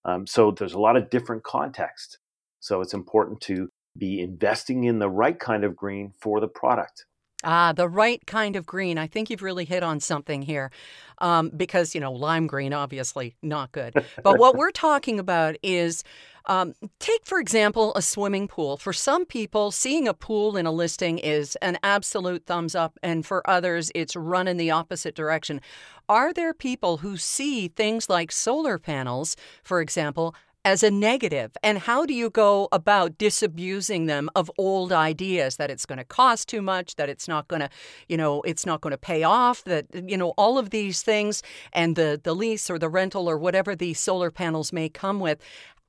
Um, 0.04 0.26
so 0.26 0.50
there's 0.50 0.74
a 0.74 0.78
lot 0.78 0.96
of 0.96 1.10
different 1.10 1.42
context. 1.42 2.18
So 2.60 2.80
it's 2.82 2.94
important 2.94 3.40
to 3.42 3.68
be 3.96 4.20
investing 4.20 4.84
in 4.84 4.98
the 4.98 5.08
right 5.08 5.38
kind 5.38 5.64
of 5.64 5.74
green 5.74 6.12
for 6.20 6.40
the 6.40 6.48
product. 6.48 7.06
Ah, 7.42 7.72
the 7.72 7.88
right 7.88 8.24
kind 8.26 8.56
of 8.56 8.66
green. 8.66 8.98
I 8.98 9.06
think 9.06 9.30
you've 9.30 9.42
really 9.42 9.64
hit 9.64 9.82
on 9.82 10.00
something 10.00 10.42
here. 10.42 10.70
Um, 11.18 11.50
because, 11.54 11.94
you 11.94 12.00
know, 12.00 12.12
lime 12.12 12.46
green, 12.46 12.72
obviously 12.72 13.36
not 13.42 13.72
good. 13.72 13.92
But 14.24 14.38
what 14.38 14.56
we're 14.56 14.70
talking 14.70 15.18
about 15.18 15.56
is 15.62 16.02
um, 16.46 16.72
take, 16.98 17.26
for 17.26 17.38
example, 17.38 17.92
a 17.94 18.00
swimming 18.00 18.48
pool. 18.48 18.78
For 18.78 18.94
some 18.94 19.26
people, 19.26 19.70
seeing 19.70 20.08
a 20.08 20.14
pool 20.14 20.56
in 20.56 20.64
a 20.64 20.72
listing 20.72 21.18
is 21.18 21.56
an 21.56 21.78
absolute 21.82 22.46
thumbs 22.46 22.74
up, 22.74 22.98
and 23.02 23.26
for 23.26 23.48
others, 23.48 23.92
it's 23.94 24.16
run 24.16 24.48
in 24.48 24.56
the 24.56 24.70
opposite 24.70 25.14
direction. 25.14 25.60
Are 26.08 26.32
there 26.32 26.54
people 26.54 26.98
who 26.98 27.18
see 27.18 27.68
things 27.68 28.08
like 28.08 28.32
solar 28.32 28.78
panels, 28.78 29.36
for 29.62 29.82
example, 29.82 30.34
as 30.64 30.82
a 30.82 30.90
negative? 30.90 31.56
And 31.62 31.78
how 31.78 32.04
do 32.04 32.14
you 32.14 32.30
go 32.30 32.68
about 32.72 33.18
disabusing 33.18 34.06
them 34.06 34.28
of 34.34 34.50
old 34.58 34.92
ideas 34.92 35.56
that 35.56 35.70
it's 35.70 35.86
going 35.86 35.98
to 35.98 36.04
cost 36.04 36.48
too 36.48 36.62
much 36.62 36.96
that 36.96 37.08
it's 37.08 37.28
not 37.28 37.48
going 37.48 37.60
to 37.60 37.70
you 38.08 38.16
know 38.16 38.42
it's 38.42 38.66
not 38.66 38.80
going 38.80 38.92
to 38.92 38.98
pay 38.98 39.22
off 39.22 39.64
that 39.64 39.86
you 40.08 40.16
know 40.16 40.30
all 40.36 40.58
of 40.58 40.70
these 40.70 41.02
things 41.02 41.42
and 41.72 41.96
the 41.96 42.20
the 42.22 42.34
lease 42.34 42.68
or 42.68 42.78
the 42.78 42.88
rental 42.88 43.28
or 43.28 43.38
whatever 43.38 43.74
these 43.74 43.98
solar 43.98 44.30
panels 44.30 44.72
may 44.72 44.88
come 44.88 45.20
with? 45.20 45.40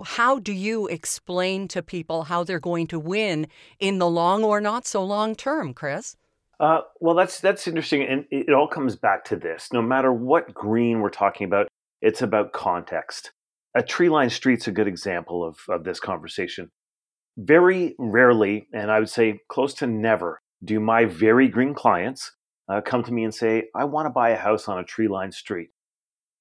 How 0.03 0.39
do 0.39 0.51
you 0.51 0.87
explain 0.87 1.67
to 1.69 1.83
people 1.83 2.23
how 2.23 2.43
they're 2.43 2.59
going 2.59 2.87
to 2.87 2.99
win 2.99 3.47
in 3.79 3.99
the 3.99 4.09
long 4.09 4.43
or 4.43 4.59
not 4.59 4.87
so 4.87 5.03
long 5.03 5.35
term 5.35 5.73
chris? 5.73 6.15
Uh, 6.59 6.81
well 6.99 7.15
that's 7.15 7.39
that's 7.39 7.67
interesting 7.67 8.03
and 8.03 8.25
it 8.31 8.53
all 8.53 8.67
comes 8.67 8.95
back 8.95 9.25
to 9.25 9.35
this. 9.35 9.69
No 9.73 9.81
matter 9.81 10.13
what 10.13 10.53
green 10.53 11.01
we're 11.01 11.09
talking 11.09 11.45
about 11.45 11.67
it's 12.01 12.21
about 12.21 12.53
context 12.53 13.31
a 13.75 13.83
tree 13.83 14.09
lined 14.09 14.31
street's 14.31 14.67
a 14.67 14.71
good 14.71 14.87
example 14.87 15.43
of, 15.43 15.57
of 15.69 15.83
this 15.83 15.99
conversation. 15.99 16.71
Very 17.37 17.95
rarely, 17.97 18.67
and 18.73 18.91
I 18.91 18.99
would 18.99 19.09
say 19.09 19.39
close 19.49 19.73
to 19.75 19.87
never, 19.87 20.41
do 20.63 20.79
my 20.79 21.05
very 21.05 21.47
green 21.47 21.73
clients 21.73 22.33
uh, 22.69 22.81
come 22.81 23.03
to 23.03 23.13
me 23.13 23.23
and 23.23 23.33
say, 23.33 23.63
I 23.75 23.85
want 23.85 24.05
to 24.05 24.11
buy 24.11 24.29
a 24.29 24.37
house 24.37 24.67
on 24.67 24.77
a 24.77 24.83
tree 24.83 25.07
lined 25.07 25.33
street. 25.33 25.69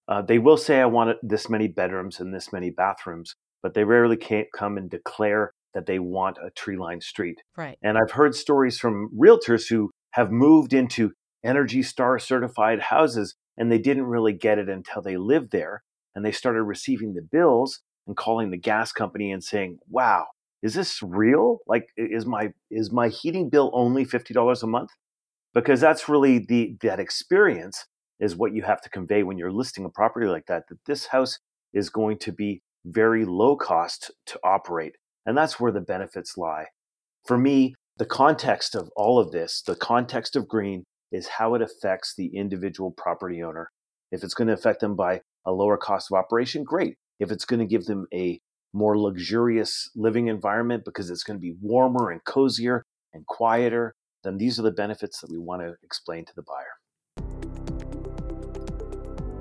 Uh, 0.08 0.22
they 0.22 0.38
will 0.38 0.56
say, 0.56 0.80
I 0.80 0.86
want 0.86 1.16
this 1.22 1.48
many 1.48 1.68
bedrooms 1.68 2.20
and 2.20 2.34
this 2.34 2.52
many 2.52 2.70
bathrooms, 2.70 3.36
but 3.62 3.74
they 3.74 3.84
rarely 3.84 4.16
can't 4.16 4.48
come 4.54 4.76
and 4.76 4.90
declare 4.90 5.52
that 5.72 5.86
they 5.86 6.00
want 6.00 6.38
a 6.44 6.50
tree 6.50 6.76
lined 6.76 7.04
street. 7.04 7.38
Right. 7.56 7.78
And 7.82 7.96
I've 7.96 8.10
heard 8.10 8.34
stories 8.34 8.78
from 8.78 9.10
realtors 9.16 9.68
who 9.68 9.90
have 10.12 10.32
moved 10.32 10.72
into 10.72 11.12
Energy 11.44 11.82
Star 11.82 12.18
certified 12.18 12.80
houses 12.80 13.36
and 13.56 13.70
they 13.70 13.78
didn't 13.78 14.04
really 14.04 14.32
get 14.32 14.58
it 14.58 14.68
until 14.68 15.00
they 15.02 15.16
lived 15.16 15.52
there 15.52 15.82
and 16.14 16.24
they 16.24 16.32
started 16.32 16.62
receiving 16.62 17.14
the 17.14 17.22
bills 17.22 17.80
and 18.06 18.16
calling 18.16 18.50
the 18.50 18.56
gas 18.56 18.92
company 18.92 19.32
and 19.32 19.42
saying, 19.42 19.78
"Wow, 19.88 20.26
is 20.62 20.74
this 20.74 21.02
real? 21.02 21.58
Like 21.66 21.88
is 21.96 22.26
my 22.26 22.52
is 22.70 22.90
my 22.92 23.08
heating 23.08 23.48
bill 23.48 23.70
only 23.72 24.04
$50 24.04 24.62
a 24.62 24.66
month?" 24.66 24.90
Because 25.54 25.80
that's 25.80 26.08
really 26.08 26.38
the 26.38 26.76
that 26.82 27.00
experience 27.00 27.86
is 28.20 28.36
what 28.36 28.54
you 28.54 28.62
have 28.62 28.80
to 28.82 28.90
convey 28.90 29.22
when 29.22 29.38
you're 29.38 29.52
listing 29.52 29.84
a 29.84 29.88
property 29.88 30.26
like 30.26 30.46
that 30.46 30.64
that 30.68 30.78
this 30.86 31.06
house 31.06 31.38
is 31.72 31.88
going 31.90 32.18
to 32.18 32.32
be 32.32 32.62
very 32.84 33.24
low 33.24 33.56
cost 33.56 34.10
to 34.26 34.38
operate. 34.44 34.96
And 35.26 35.36
that's 35.36 35.60
where 35.60 35.72
the 35.72 35.80
benefits 35.80 36.36
lie. 36.36 36.66
For 37.26 37.38
me, 37.38 37.74
the 37.98 38.06
context 38.06 38.74
of 38.74 38.90
all 38.96 39.18
of 39.18 39.30
this, 39.30 39.62
the 39.62 39.76
context 39.76 40.36
of 40.36 40.48
green 40.48 40.84
is 41.12 41.28
how 41.28 41.54
it 41.54 41.62
affects 41.62 42.14
the 42.16 42.34
individual 42.34 42.92
property 42.92 43.42
owner. 43.42 43.70
If 44.12 44.24
it's 44.24 44.34
going 44.34 44.48
to 44.48 44.54
affect 44.54 44.80
them 44.80 44.96
by 44.96 45.20
a 45.46 45.52
lower 45.52 45.76
cost 45.76 46.10
of 46.10 46.18
operation, 46.18 46.64
great. 46.64 46.96
If 47.18 47.30
it's 47.30 47.44
going 47.44 47.60
to 47.60 47.66
give 47.66 47.84
them 47.84 48.06
a 48.12 48.40
more 48.72 48.98
luxurious 48.98 49.90
living 49.96 50.28
environment 50.28 50.84
because 50.84 51.10
it's 51.10 51.24
going 51.24 51.38
to 51.38 51.40
be 51.40 51.54
warmer 51.60 52.10
and 52.10 52.22
cozier 52.24 52.84
and 53.12 53.26
quieter, 53.26 53.94
then 54.22 54.38
these 54.38 54.58
are 54.58 54.62
the 54.62 54.70
benefits 54.70 55.20
that 55.20 55.30
we 55.30 55.38
want 55.38 55.62
to 55.62 55.74
explain 55.82 56.24
to 56.24 56.32
the 56.36 56.42
buyer. 56.42 56.74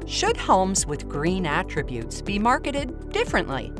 Should 0.08 0.38
homes 0.38 0.88
with 0.88 1.08
green 1.08 1.46
attributes 1.46 2.22
be 2.22 2.40
marketed 2.40 3.12
differently? 3.12 3.72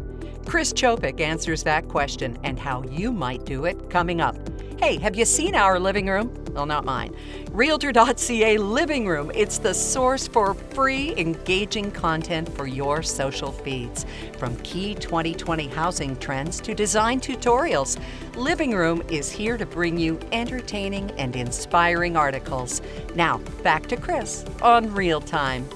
Chris 0.46 0.72
Chopik 0.74 1.20
answers 1.22 1.64
that 1.64 1.88
question 1.88 2.38
and 2.44 2.60
how 2.60 2.84
you 2.84 3.12
might 3.12 3.46
do 3.46 3.66
it 3.66 3.90
coming 3.90 4.22
up. 4.22 4.36
Hey, 4.80 4.98
have 5.00 5.18
you 5.18 5.26
seen 5.26 5.56
our 5.56 5.78
living 5.78 6.08
room? 6.08 6.34
Well, 6.54 6.66
not 6.66 6.86
mine. 6.86 7.14
Realtor.ca 7.52 8.58
Living 8.58 9.08
Room. 9.10 9.30
It's 9.36 9.58
the 9.58 9.74
source 9.74 10.26
for 10.26 10.54
free, 10.54 11.14
engaging 11.18 11.92
content 11.92 12.48
for 12.56 12.66
your 12.66 13.04
social 13.04 13.52
feeds. 13.52 14.06
From 14.38 14.56
key 14.60 14.96
2020 14.96 15.68
housing 15.68 16.16
trends 16.16 16.62
to 16.62 16.74
design 16.74 17.20
tutorials, 17.20 18.02
Living 18.38 18.72
Room 18.72 19.04
is 19.10 19.30
here 19.30 19.58
to 19.58 19.66
bring 19.66 19.98
you 19.98 20.18
entertaining 20.32 21.12
and 21.18 21.36
inspiring 21.36 22.16
articles. 22.16 22.82
Now, 23.16 23.40
back 23.62 23.86
to 23.88 23.98
Chris 23.98 24.46
on 24.62 24.94
Real 24.94 25.20
Time. 25.20 25.68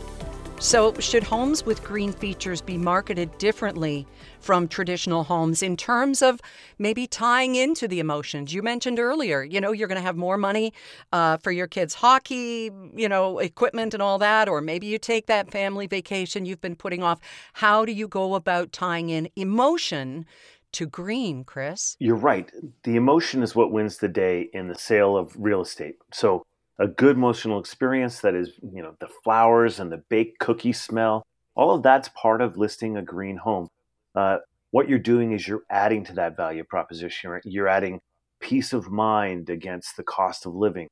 So, 0.60 0.93
should 1.00 1.24
homes 1.24 1.65
with 1.65 1.83
green 1.83 2.13
features 2.13 2.62
be 2.62 2.77
marketed 2.77 3.38
differently 3.38 4.07
from 4.39 4.67
traditional 4.67 5.25
homes 5.25 5.62
in 5.62 5.75
terms 5.75 6.22
of 6.22 6.39
maybe 6.79 7.05
tying 7.05 7.55
into 7.55 7.88
the 7.88 8.00
emotions? 8.00 8.53
You 8.53 8.62
mentioned 8.62 8.98
earlier, 8.98 9.43
you 9.43 9.60
know, 9.60 9.72
you're 9.72 9.89
going 9.89 10.00
to 10.00 10.05
have 10.05 10.15
more 10.15 10.38
money 10.38 10.74
uh, 11.12 11.38
for 11.38 11.51
your 11.51 11.67
kids' 11.67 11.95
hockey, 11.95 12.72
you 12.95 13.10
know, 13.10 13.39
equipment 13.39 13.93
and 13.93 14.01
all 14.01 14.17
that, 14.19 14.48
or 14.48 14.62
maybe 14.62 14.88
you 14.88 14.98
take 14.98 15.27
that 15.27 15.51
family 15.51 15.86
vacation 15.86 16.45
you've 16.45 16.62
been 16.62 16.77
putting 16.77 17.03
off. 17.03 17.19
How 17.53 17.83
do 17.83 17.91
you 17.91 18.07
go 18.07 18.33
about 18.36 18.72
tying 18.72 19.10
in 19.10 19.29
emotion 19.36 20.25
to 20.74 20.88
green, 20.88 21.43
Chris? 21.43 21.98
You're 22.00 22.15
right. 22.15 22.51
The 22.83 22.95
emotion 22.95 23.43
is 23.43 23.53
what 23.53 23.72
wins 23.72 23.98
the 23.98 24.07
day 24.07 24.50
in 24.53 24.69
the 24.69 24.75
sale 24.75 25.17
of 25.17 25.36
real 25.38 25.62
estate. 25.62 25.95
So, 26.12 26.43
a 26.80 26.88
good 26.88 27.15
emotional 27.15 27.60
experience 27.60 28.22
that 28.22 28.36
is, 28.36 28.51
you 28.74 28.82
know, 28.82 28.96
the 29.00 29.10
flowers 29.24 29.80
and 29.80 29.92
the 29.92 30.03
baked 30.10 30.39
cookie 30.39 30.74
smell. 30.74 31.24
All 31.56 31.75
of 31.75 31.84
that's 31.84 32.10
part 32.10 32.42
of 32.42 32.58
listing 32.58 32.98
a 32.98 33.01
green 33.01 33.38
home. 33.38 33.68
Uh, 34.15 34.38
what 34.72 34.89
you're 34.89 35.00
doing 35.00 35.34
is 35.34 35.48
you're 35.48 35.63
adding 35.70 36.03
to 36.06 36.13
that 36.13 36.36
value 36.36 36.63
proposition. 36.63 37.39
You're 37.44 37.68
adding 37.68 38.00
peace 38.39 38.74
of 38.74 38.89
mind 38.89 39.50
against 39.50 39.98
the 39.98 40.03
cost 40.03 40.46
of 40.46 40.56
living. 40.56 40.88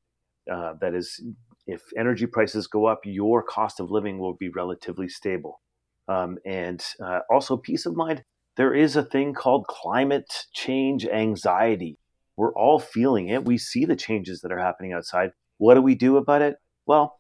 Uh, 0.52 0.74
that 0.82 0.94
is, 0.94 1.20
if 1.66 1.82
energy 1.98 2.28
prices 2.28 2.68
go 2.68 2.86
up, 2.86 3.00
your 3.06 3.42
cost 3.42 3.80
of 3.80 3.90
living 3.90 4.20
will 4.20 4.36
be 4.36 4.50
relatively 4.50 5.10
stable. 5.10 5.62
Um, 6.08 6.38
and 6.46 6.84
uh, 7.04 7.20
also, 7.30 7.58
peace 7.58 7.86
of 7.86 7.96
mind. 7.96 8.24
There 8.58 8.74
is 8.74 8.96
a 8.96 9.04
thing 9.04 9.34
called 9.34 9.66
climate 9.68 10.46
change 10.54 11.06
anxiety. 11.06 11.98
We're 12.36 12.54
all 12.54 12.80
feeling 12.80 13.30
it. 13.30 13.46
We 13.46 13.58
see 13.58 13.86
the 13.86 13.96
changes 13.96 14.42
that 14.42 14.52
are 14.52 14.60
happening 14.60 14.94
outside. 14.94 15.32
What 15.62 15.76
do 15.76 15.82
we 15.84 15.94
do 15.94 16.18
about 16.18 16.42
it? 16.42 16.56
Well, 16.88 17.20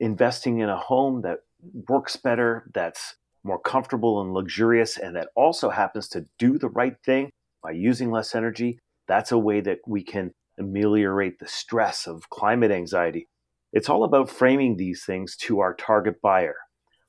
investing 0.00 0.60
in 0.60 0.70
a 0.70 0.78
home 0.78 1.20
that 1.20 1.40
works 1.86 2.16
better, 2.16 2.70
that's 2.72 3.16
more 3.42 3.58
comfortable 3.58 4.22
and 4.22 4.32
luxurious, 4.32 4.96
and 4.96 5.14
that 5.16 5.28
also 5.36 5.68
happens 5.68 6.08
to 6.08 6.24
do 6.38 6.56
the 6.56 6.70
right 6.70 6.96
thing 7.04 7.28
by 7.62 7.72
using 7.72 8.10
less 8.10 8.34
energy, 8.34 8.78
that's 9.06 9.32
a 9.32 9.38
way 9.38 9.60
that 9.60 9.80
we 9.86 10.02
can 10.02 10.32
ameliorate 10.58 11.38
the 11.38 11.46
stress 11.46 12.06
of 12.06 12.30
climate 12.30 12.70
anxiety. 12.70 13.28
It's 13.74 13.90
all 13.90 14.04
about 14.04 14.30
framing 14.30 14.78
these 14.78 15.04
things 15.04 15.36
to 15.42 15.60
our 15.60 15.74
target 15.74 16.22
buyer. 16.22 16.56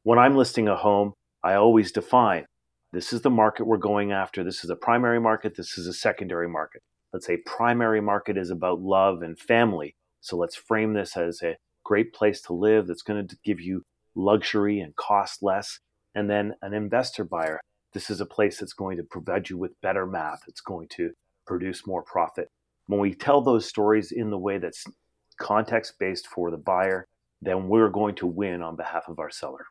When 0.04 0.20
I'm 0.20 0.36
listing 0.36 0.68
a 0.68 0.76
home, 0.76 1.14
I 1.42 1.54
always 1.54 1.94
define 1.94 2.48
this 2.92 3.14
is 3.14 3.22
the 3.22 3.30
market 3.30 3.66
we're 3.66 3.78
going 3.78 4.12
after. 4.12 4.44
This 4.44 4.66
is 4.66 4.70
a 4.70 4.76
primary 4.76 5.22
market. 5.22 5.56
This 5.56 5.78
is 5.78 5.88
a 5.88 5.94
secondary 5.94 6.50
market. 6.50 6.82
Let's 7.14 7.26
say 7.26 7.38
primary 7.38 8.02
market 8.02 8.38
is 8.38 8.50
about 8.50 8.82
love 8.82 9.22
and 9.22 9.40
family. 9.40 9.96
So 10.26 10.38
let's 10.38 10.56
frame 10.56 10.94
this 10.94 11.16
as 11.16 11.44
a 11.44 11.56
great 11.84 12.12
place 12.12 12.42
to 12.42 12.54
live 12.54 12.88
that's 12.88 13.04
going 13.04 13.28
to 13.28 13.38
give 13.46 13.62
you 13.62 13.86
luxury 14.16 14.80
and 14.80 14.96
cost 14.96 15.44
less. 15.44 15.80
And 16.16 16.28
then 16.28 16.56
an 16.64 16.74
investor 16.74 17.24
buyer. 17.24 17.62
This 17.94 18.10
is 18.10 18.22
a 18.22 18.26
place 18.26 18.58
that's 18.58 18.74
going 18.74 18.98
to 18.98 19.04
provide 19.04 19.52
you 19.52 19.58
with 19.60 19.80
better 19.82 20.08
math. 20.08 20.40
It's 20.48 20.62
going 20.62 20.88
to 20.96 21.12
produce 21.46 21.86
more 21.86 22.02
profit. 22.02 22.50
When 22.88 23.00
we 23.00 23.14
tell 23.14 23.42
those 23.42 23.68
stories 23.68 24.12
in 24.12 24.32
the 24.32 24.38
way 24.40 24.58
that's 24.58 24.86
context 25.38 26.00
based 26.00 26.26
for 26.26 26.50
the 26.50 26.58
buyer, 26.58 27.06
then 27.44 27.68
we're 27.68 27.90
going 27.90 28.16
to 28.16 28.26
win 28.26 28.64
on 28.64 28.76
behalf 28.76 29.04
of 29.08 29.20
our 29.20 29.30
seller. 29.30 29.68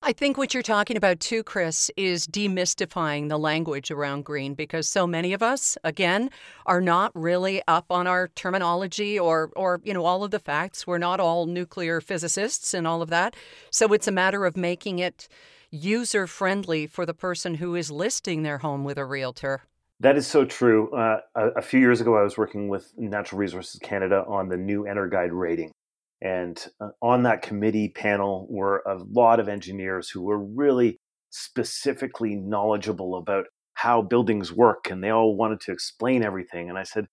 I 0.00 0.12
think 0.12 0.38
what 0.38 0.54
you're 0.54 0.62
talking 0.62 0.96
about 0.96 1.18
too, 1.18 1.42
Chris, 1.42 1.90
is 1.96 2.28
demystifying 2.28 3.28
the 3.28 3.38
language 3.38 3.90
around 3.90 4.24
green 4.24 4.54
because 4.54 4.88
so 4.88 5.08
many 5.08 5.32
of 5.32 5.42
us, 5.42 5.76
again, 5.82 6.30
are 6.66 6.80
not 6.80 7.10
really 7.14 7.62
up 7.66 7.86
on 7.90 8.06
our 8.06 8.28
terminology 8.28 9.18
or, 9.18 9.50
or 9.56 9.80
you 9.82 9.92
know, 9.92 10.04
all 10.04 10.22
of 10.22 10.30
the 10.30 10.38
facts. 10.38 10.86
We're 10.86 10.98
not 10.98 11.18
all 11.18 11.46
nuclear 11.46 12.00
physicists 12.00 12.74
and 12.74 12.86
all 12.86 13.02
of 13.02 13.10
that. 13.10 13.34
So 13.70 13.92
it's 13.92 14.06
a 14.06 14.12
matter 14.12 14.46
of 14.46 14.56
making 14.56 15.00
it 15.00 15.26
user 15.70 16.28
friendly 16.28 16.86
for 16.86 17.04
the 17.04 17.12
person 17.14 17.56
who 17.56 17.74
is 17.74 17.90
listing 17.90 18.44
their 18.44 18.58
home 18.58 18.84
with 18.84 18.98
a 18.98 19.04
realtor. 19.04 19.62
That 20.00 20.16
is 20.16 20.28
so 20.28 20.44
true. 20.44 20.92
Uh, 20.92 21.20
a, 21.34 21.48
a, 21.56 21.62
few 21.62 21.80
years 21.80 22.00
ago, 22.00 22.16
I 22.16 22.22
was 22.22 22.38
working 22.38 22.68
with 22.68 22.92
Natural 22.96 23.40
Resources 23.40 23.80
Canada 23.82 24.24
on 24.28 24.48
the 24.48 24.56
new 24.56 24.84
EnerGuide 24.84 25.30
rating. 25.32 25.72
And 26.20 26.58
uh, 26.80 26.88
on 27.00 27.22
that 27.22 27.42
committee 27.42 27.88
panel 27.88 28.46
were 28.50 28.82
a 28.86 28.98
lot 29.10 29.40
of 29.40 29.48
engineers 29.48 30.10
who 30.10 30.22
were 30.22 30.38
really 30.38 30.98
specifically 31.30 32.34
knowledgeable 32.34 33.16
about 33.16 33.46
how 33.74 34.02
buildings 34.02 34.52
work. 34.52 34.90
And 34.90 35.02
they 35.02 35.10
all 35.10 35.36
wanted 35.36 35.60
to 35.60 35.72
explain 35.72 36.24
everything. 36.24 36.68
And 36.68 36.78
I 36.78 36.82
said 36.82 37.06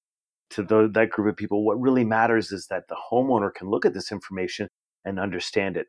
to 0.51 0.63
the, 0.63 0.89
that 0.93 1.11
group 1.11 1.29
of 1.29 1.37
people, 1.37 1.63
what 1.63 1.79
really 1.79 2.03
matters 2.03 2.51
is 2.51 2.67
that 2.69 2.87
the 2.87 2.97
homeowner 3.11 3.53
can 3.53 3.69
look 3.69 3.85
at 3.85 3.93
this 3.93 4.11
information 4.11 4.67
and 5.03 5.19
understand 5.19 5.77
it. 5.77 5.87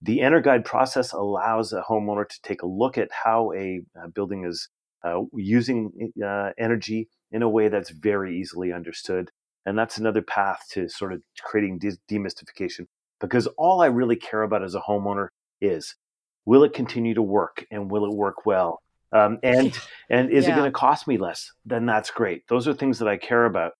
The 0.00 0.18
EnerGuide 0.18 0.64
process 0.64 1.12
allows 1.12 1.72
a 1.72 1.82
homeowner 1.82 2.28
to 2.28 2.40
take 2.42 2.62
a 2.62 2.66
look 2.66 2.98
at 2.98 3.08
how 3.24 3.52
a, 3.52 3.82
a 4.02 4.08
building 4.08 4.44
is 4.44 4.68
uh, 5.04 5.20
using 5.34 6.12
uh, 6.24 6.50
energy 6.58 7.08
in 7.30 7.42
a 7.42 7.48
way 7.48 7.68
that's 7.68 7.90
very 7.90 8.38
easily 8.38 8.72
understood. 8.72 9.30
And 9.66 9.78
that's 9.78 9.98
another 9.98 10.22
path 10.22 10.66
to 10.72 10.88
sort 10.88 11.12
of 11.12 11.22
creating 11.42 11.78
de- 11.78 11.96
demystification 12.10 12.86
because 13.20 13.46
all 13.58 13.80
I 13.80 13.86
really 13.86 14.16
care 14.16 14.42
about 14.42 14.62
as 14.62 14.74
a 14.74 14.80
homeowner 14.80 15.28
is 15.60 15.96
will 16.44 16.64
it 16.64 16.74
continue 16.74 17.14
to 17.14 17.22
work 17.22 17.64
and 17.70 17.90
will 17.90 18.04
it 18.04 18.14
work 18.14 18.44
well? 18.44 18.82
Um, 19.12 19.38
and 19.42 19.78
and 20.10 20.30
is 20.30 20.46
yeah. 20.46 20.52
it 20.52 20.56
going 20.56 20.70
to 20.70 20.72
cost 20.72 21.06
me 21.06 21.16
less? 21.16 21.50
Then 21.64 21.86
that's 21.86 22.10
great. 22.10 22.46
Those 22.48 22.68
are 22.68 22.74
things 22.74 22.98
that 22.98 23.08
I 23.08 23.16
care 23.16 23.46
about. 23.46 23.72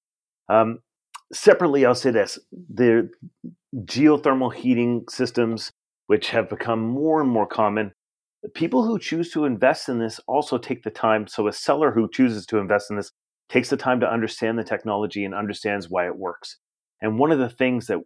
Um, 0.48 0.78
separately, 1.32 1.84
I'll 1.84 1.94
say 1.94 2.10
this: 2.10 2.38
the 2.52 3.10
geothermal 3.76 4.54
heating 4.54 5.04
systems, 5.10 5.70
which 6.06 6.30
have 6.30 6.48
become 6.48 6.80
more 6.80 7.20
and 7.20 7.30
more 7.30 7.46
common, 7.46 7.92
people 8.54 8.84
who 8.84 8.98
choose 8.98 9.30
to 9.32 9.44
invest 9.44 9.88
in 9.88 9.98
this 9.98 10.20
also 10.26 10.58
take 10.58 10.82
the 10.82 10.90
time. 10.90 11.26
So, 11.26 11.48
a 11.48 11.52
seller 11.52 11.90
who 11.90 12.08
chooses 12.10 12.46
to 12.46 12.58
invest 12.58 12.90
in 12.90 12.96
this 12.96 13.10
takes 13.48 13.70
the 13.70 13.76
time 13.76 14.00
to 14.00 14.10
understand 14.10 14.58
the 14.58 14.64
technology 14.64 15.24
and 15.24 15.34
understands 15.34 15.88
why 15.88 16.06
it 16.06 16.16
works. 16.16 16.58
And 17.00 17.18
one 17.18 17.30
of 17.30 17.38
the 17.38 17.48
things 17.48 17.86
that 17.86 17.98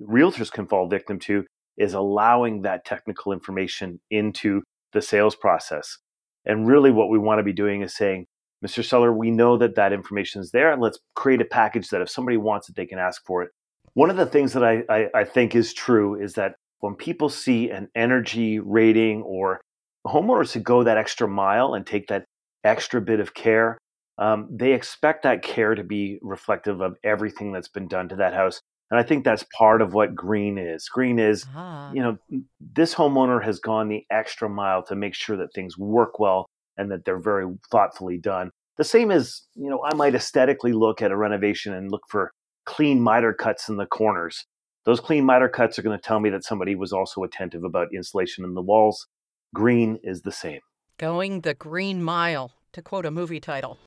realtors 0.00 0.50
can 0.50 0.66
fall 0.66 0.88
victim 0.88 1.18
to 1.20 1.44
is 1.76 1.94
allowing 1.94 2.62
that 2.62 2.84
technical 2.84 3.32
information 3.32 4.00
into 4.10 4.62
the 4.92 5.02
sales 5.02 5.34
process. 5.34 5.98
And 6.44 6.66
really, 6.66 6.90
what 6.90 7.08
we 7.08 7.18
want 7.18 7.38
to 7.38 7.44
be 7.44 7.52
doing 7.52 7.82
is 7.82 7.96
saying, 7.96 8.26
Mr. 8.64 8.84
Seller, 8.84 9.12
we 9.12 9.30
know 9.30 9.58
that 9.58 9.74
that 9.74 9.92
information 9.92 10.40
is 10.40 10.50
there, 10.50 10.72
and 10.72 10.80
let's 10.80 10.98
create 11.14 11.40
a 11.40 11.46
package 11.46 11.88
that 11.88 12.00
if 12.00 12.08
somebody 12.08 12.36
wants 12.36 12.68
it, 12.68 12.76
they 12.76 12.86
can 12.86 12.98
ask 12.98 13.22
for 13.26 13.42
it. 13.42 13.50
One 13.94 14.10
of 14.10 14.16
the 14.16 14.26
things 14.26 14.52
that 14.52 14.64
I, 14.64 14.82
I, 14.88 15.08
I 15.14 15.24
think 15.24 15.54
is 15.54 15.74
true 15.74 16.20
is 16.20 16.34
that 16.34 16.54
when 16.80 16.94
people 16.94 17.28
see 17.28 17.70
an 17.70 17.88
energy 17.94 18.58
rating 18.58 19.22
or 19.22 19.60
homeowners 20.06 20.52
to 20.52 20.60
go 20.60 20.84
that 20.84 20.98
extra 20.98 21.28
mile 21.28 21.74
and 21.74 21.86
take 21.86 22.08
that 22.08 22.24
extra 22.62 23.00
bit 23.00 23.20
of 23.20 23.34
care, 23.34 23.78
um, 24.18 24.48
they 24.50 24.72
expect 24.72 25.22
that 25.22 25.42
care 25.42 25.74
to 25.74 25.84
be 25.84 26.18
reflective 26.22 26.80
of 26.80 26.96
everything 27.02 27.52
that's 27.52 27.68
been 27.68 27.88
done 27.88 28.08
to 28.08 28.16
that 28.16 28.34
house. 28.34 28.60
And 28.90 29.00
I 29.00 29.02
think 29.02 29.24
that's 29.24 29.44
part 29.56 29.82
of 29.82 29.94
what 29.94 30.14
green 30.14 30.58
is. 30.58 30.88
Green 30.88 31.18
is, 31.18 31.44
uh-huh. 31.44 31.90
you 31.94 32.02
know, 32.02 32.18
this 32.60 32.94
homeowner 32.94 33.42
has 33.42 33.58
gone 33.58 33.88
the 33.88 34.04
extra 34.10 34.48
mile 34.48 34.82
to 34.84 34.94
make 34.94 35.14
sure 35.14 35.36
that 35.38 35.52
things 35.54 35.76
work 35.78 36.18
well 36.18 36.46
and 36.76 36.90
that 36.90 37.04
they're 37.04 37.18
very 37.18 37.46
thoughtfully 37.70 38.18
done. 38.18 38.50
The 38.76 38.84
same 38.84 39.10
as, 39.10 39.42
you 39.54 39.70
know, 39.70 39.82
I 39.84 39.94
might 39.94 40.14
aesthetically 40.14 40.72
look 40.72 41.00
at 41.00 41.12
a 41.12 41.16
renovation 41.16 41.72
and 41.72 41.90
look 41.90 42.02
for 42.08 42.30
clean 42.66 43.00
miter 43.00 43.32
cuts 43.32 43.68
in 43.68 43.76
the 43.76 43.86
corners. 43.86 44.44
Those 44.84 45.00
clean 45.00 45.24
miter 45.24 45.48
cuts 45.48 45.78
are 45.78 45.82
going 45.82 45.98
to 45.98 46.02
tell 46.02 46.20
me 46.20 46.30
that 46.30 46.44
somebody 46.44 46.74
was 46.74 46.92
also 46.92 47.22
attentive 47.22 47.64
about 47.64 47.94
insulation 47.94 48.44
in 48.44 48.54
the 48.54 48.62
walls 48.62 49.06
Green 49.54 50.00
is 50.02 50.22
the 50.22 50.32
same. 50.32 50.60
Going 50.98 51.42
the 51.42 51.54
green 51.54 52.02
mile, 52.02 52.50
to 52.72 52.82
quote 52.82 53.06
a 53.06 53.10
movie 53.12 53.38
title. 53.38 53.78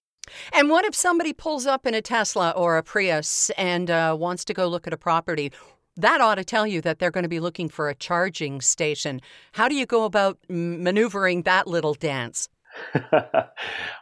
And 0.54 0.70
what 0.70 0.86
if 0.86 0.96
somebody 0.96 1.34
pulls 1.34 1.66
up 1.66 1.86
in 1.86 1.94
a 1.94 2.02
Tesla 2.02 2.52
or 2.52 2.78
a 2.78 2.84
Prius 2.84 3.50
and 3.52 3.90
uh, 3.90 4.16
wants 4.20 4.46
to 4.46 4.54
go 4.54 4.68
look 4.68 4.88
at 4.88 4.94
a 4.94 4.98
property? 4.98 5.52
That 5.96 6.22
ought 6.22 6.36
to 6.36 6.44
tell 6.44 6.68
you 6.68 6.82
that 6.82 7.00
they're 7.00 7.12
going 7.12 7.24
to 7.24 7.30
be 7.30 7.40
looking 7.40 7.70
for 7.70 7.90
a 7.90 7.96
charging 7.96 8.62
station. 8.62 9.20
How 9.54 9.68
do 9.68 9.76
you 9.76 9.86
go 9.86 10.04
about 10.04 10.38
maneuvering 10.48 11.42
that 11.44 11.68
little 11.68 11.96
dance? 11.96 12.50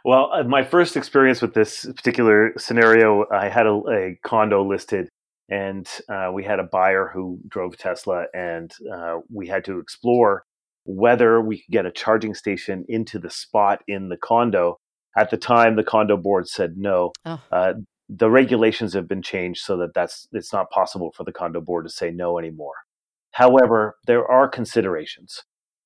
well, 0.04 0.30
uh, 0.32 0.44
my 0.44 0.62
first 0.62 0.96
experience 0.96 1.40
with 1.40 1.54
this 1.54 1.86
particular 1.86 2.52
scenario, 2.58 3.24
I 3.32 3.48
had 3.48 3.66
a, 3.66 3.80
a 3.90 4.18
condo 4.22 4.64
listed, 4.64 5.08
and 5.48 5.88
uh, 6.08 6.30
we 6.32 6.44
had 6.44 6.58
a 6.58 6.64
buyer 6.64 7.10
who 7.12 7.38
drove 7.48 7.76
Tesla, 7.76 8.26
and 8.34 8.72
uh, 8.92 9.18
we 9.32 9.46
had 9.46 9.64
to 9.64 9.78
explore 9.78 10.44
whether 10.84 11.40
we 11.40 11.58
could 11.58 11.72
get 11.72 11.86
a 11.86 11.90
charging 11.90 12.34
station 12.34 12.84
into 12.88 13.18
the 13.18 13.30
spot 13.30 13.82
in 13.88 14.08
the 14.08 14.16
condo. 14.16 14.78
At 15.16 15.30
the 15.30 15.36
time, 15.36 15.76
the 15.76 15.84
condo 15.84 16.16
board 16.16 16.48
said 16.48 16.76
no. 16.76 17.12
Oh. 17.24 17.40
Uh, 17.50 17.74
the 18.08 18.30
regulations 18.30 18.92
have 18.94 19.08
been 19.08 19.22
changed 19.22 19.64
so 19.64 19.76
that 19.78 19.94
that's 19.94 20.28
it's 20.32 20.52
not 20.52 20.70
possible 20.70 21.12
for 21.16 21.24
the 21.24 21.32
condo 21.32 21.60
board 21.60 21.86
to 21.86 21.90
say 21.90 22.10
no 22.10 22.38
anymore. 22.38 22.74
However, 23.32 23.96
there 24.06 24.26
are 24.26 24.48
considerations. 24.48 25.42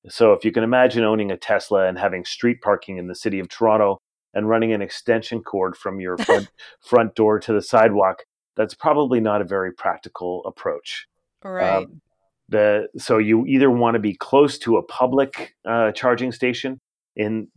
So 0.07 0.33
if 0.33 0.45
you 0.45 0.51
can 0.51 0.63
imagine 0.63 1.03
owning 1.03 1.31
a 1.31 1.37
Tesla 1.37 1.87
and 1.87 1.97
having 1.97 2.25
street 2.25 2.61
parking 2.61 2.97
in 2.97 3.07
the 3.07 3.15
city 3.15 3.39
of 3.39 3.49
Toronto 3.49 3.99
and 4.33 4.47
running 4.47 4.73
an 4.73 4.81
extension 4.81 5.41
cord 5.41 5.75
from 5.75 5.99
your 5.99 6.17
front, 6.25 6.49
front 6.79 7.15
door 7.15 7.39
to 7.39 7.53
the 7.53 7.61
sidewalk, 7.61 8.23
that's 8.55 8.73
probably 8.73 9.19
not 9.19 9.41
a 9.41 9.45
very 9.45 9.71
practical 9.73 10.43
approach. 10.45 11.07
Right. 11.43 11.77
Um, 11.77 12.01
the 12.49 12.87
so 12.97 13.17
you 13.17 13.45
either 13.47 13.71
want 13.71 13.95
to 13.95 13.99
be 13.99 14.13
close 14.13 14.57
to 14.59 14.77
a 14.77 14.83
public 14.83 15.55
uh, 15.65 15.91
charging 15.93 16.31
station 16.31 16.79
in 17.21 17.47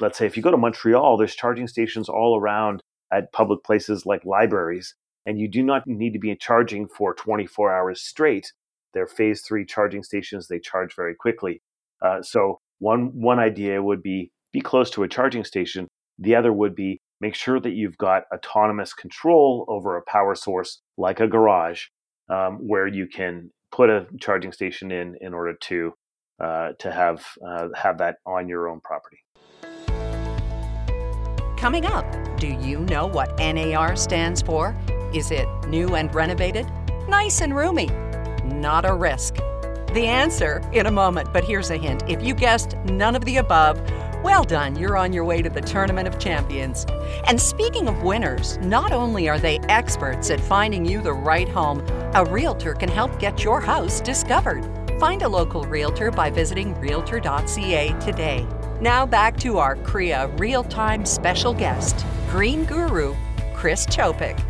let's 0.00 0.18
say 0.18 0.26
if 0.26 0.36
you 0.36 0.42
go 0.42 0.50
to 0.50 0.56
montreal 0.56 1.16
there's 1.16 1.34
charging 1.34 1.66
stations 1.66 2.08
all 2.08 2.38
around 2.38 2.82
at 3.12 3.32
public 3.32 3.62
places 3.64 4.06
like 4.06 4.24
libraries 4.24 4.94
and 5.26 5.40
you 5.40 5.48
do 5.48 5.62
not 5.62 5.82
need 5.86 6.12
to 6.12 6.18
be 6.18 6.34
charging 6.36 6.86
for 6.86 7.12
24 7.12 7.74
hours 7.74 8.00
straight. 8.00 8.52
They're 8.94 9.08
phase 9.08 9.42
three 9.42 9.66
charging 9.66 10.04
stations. 10.04 10.46
They 10.46 10.60
charge 10.60 10.94
very 10.94 11.14
quickly. 11.14 11.60
Uh, 12.00 12.22
so 12.22 12.60
one 12.78 13.10
one 13.20 13.38
idea 13.38 13.82
would 13.82 14.02
be 14.02 14.30
be 14.52 14.60
close 14.60 14.90
to 14.90 15.02
a 15.02 15.08
charging 15.08 15.44
station. 15.44 15.88
The 16.18 16.34
other 16.34 16.52
would 16.52 16.74
be 16.74 17.00
make 17.20 17.34
sure 17.34 17.60
that 17.60 17.72
you've 17.72 17.98
got 17.98 18.24
autonomous 18.32 18.94
control 18.94 19.64
over 19.68 19.96
a 19.96 20.02
power 20.02 20.34
source 20.34 20.80
like 20.96 21.20
a 21.20 21.26
garage 21.26 21.84
um, 22.30 22.58
where 22.66 22.86
you 22.86 23.06
can 23.06 23.50
put 23.72 23.90
a 23.90 24.06
charging 24.20 24.52
station 24.52 24.92
in 24.92 25.16
in 25.20 25.34
order 25.34 25.54
to 25.62 25.92
uh, 26.40 26.72
to 26.78 26.90
have 26.90 27.24
uh, 27.46 27.68
have 27.74 27.98
that 27.98 28.18
on 28.26 28.48
your 28.48 28.68
own 28.68 28.80
property. 28.80 29.18
Coming 31.56 31.86
up, 31.86 32.04
do 32.38 32.48
you 32.48 32.80
know 32.80 33.06
what 33.06 33.36
NAR 33.38 33.96
stands 33.96 34.42
for? 34.42 34.76
Is 35.14 35.30
it 35.30 35.48
new 35.68 35.94
and 35.94 36.14
renovated? 36.14 36.70
Nice 37.08 37.40
and 37.40 37.56
roomy? 37.56 37.86
Not 38.44 38.84
a 38.84 38.92
risk. 38.94 39.36
The 39.94 40.06
answer 40.06 40.62
in 40.72 40.86
a 40.86 40.90
moment, 40.90 41.32
but 41.32 41.44
here's 41.44 41.70
a 41.70 41.78
hint. 41.78 42.02
If 42.06 42.22
you 42.22 42.34
guessed 42.34 42.76
none 42.84 43.16
of 43.16 43.24
the 43.24 43.38
above, 43.38 43.80
well 44.22 44.44
done, 44.44 44.76
you're 44.76 44.96
on 44.96 45.12
your 45.12 45.24
way 45.24 45.40
to 45.40 45.48
the 45.48 45.60
Tournament 45.60 46.06
of 46.06 46.18
Champions. 46.18 46.84
And 47.28 47.40
speaking 47.40 47.88
of 47.88 48.02
winners, 48.02 48.58
not 48.58 48.92
only 48.92 49.28
are 49.28 49.38
they 49.38 49.58
experts 49.68 50.30
at 50.30 50.40
finding 50.40 50.84
you 50.84 51.00
the 51.00 51.12
right 51.14 51.48
home, 51.48 51.80
a 52.14 52.24
realtor 52.24 52.74
can 52.74 52.88
help 52.88 53.18
get 53.18 53.42
your 53.42 53.60
house 53.60 54.00
discovered. 54.00 54.85
Find 54.98 55.22
a 55.22 55.28
local 55.28 55.62
realtor 55.64 56.10
by 56.10 56.30
visiting 56.30 56.74
realtor.ca 56.80 57.92
today. 58.00 58.46
Now 58.80 59.04
back 59.04 59.36
to 59.38 59.58
our 59.58 59.76
CREA 59.76 60.28
real 60.38 60.64
time 60.64 61.04
special 61.04 61.52
guest, 61.52 62.06
Green 62.30 62.64
Guru, 62.64 63.14
Chris 63.54 63.86
Chopik. 63.86 64.42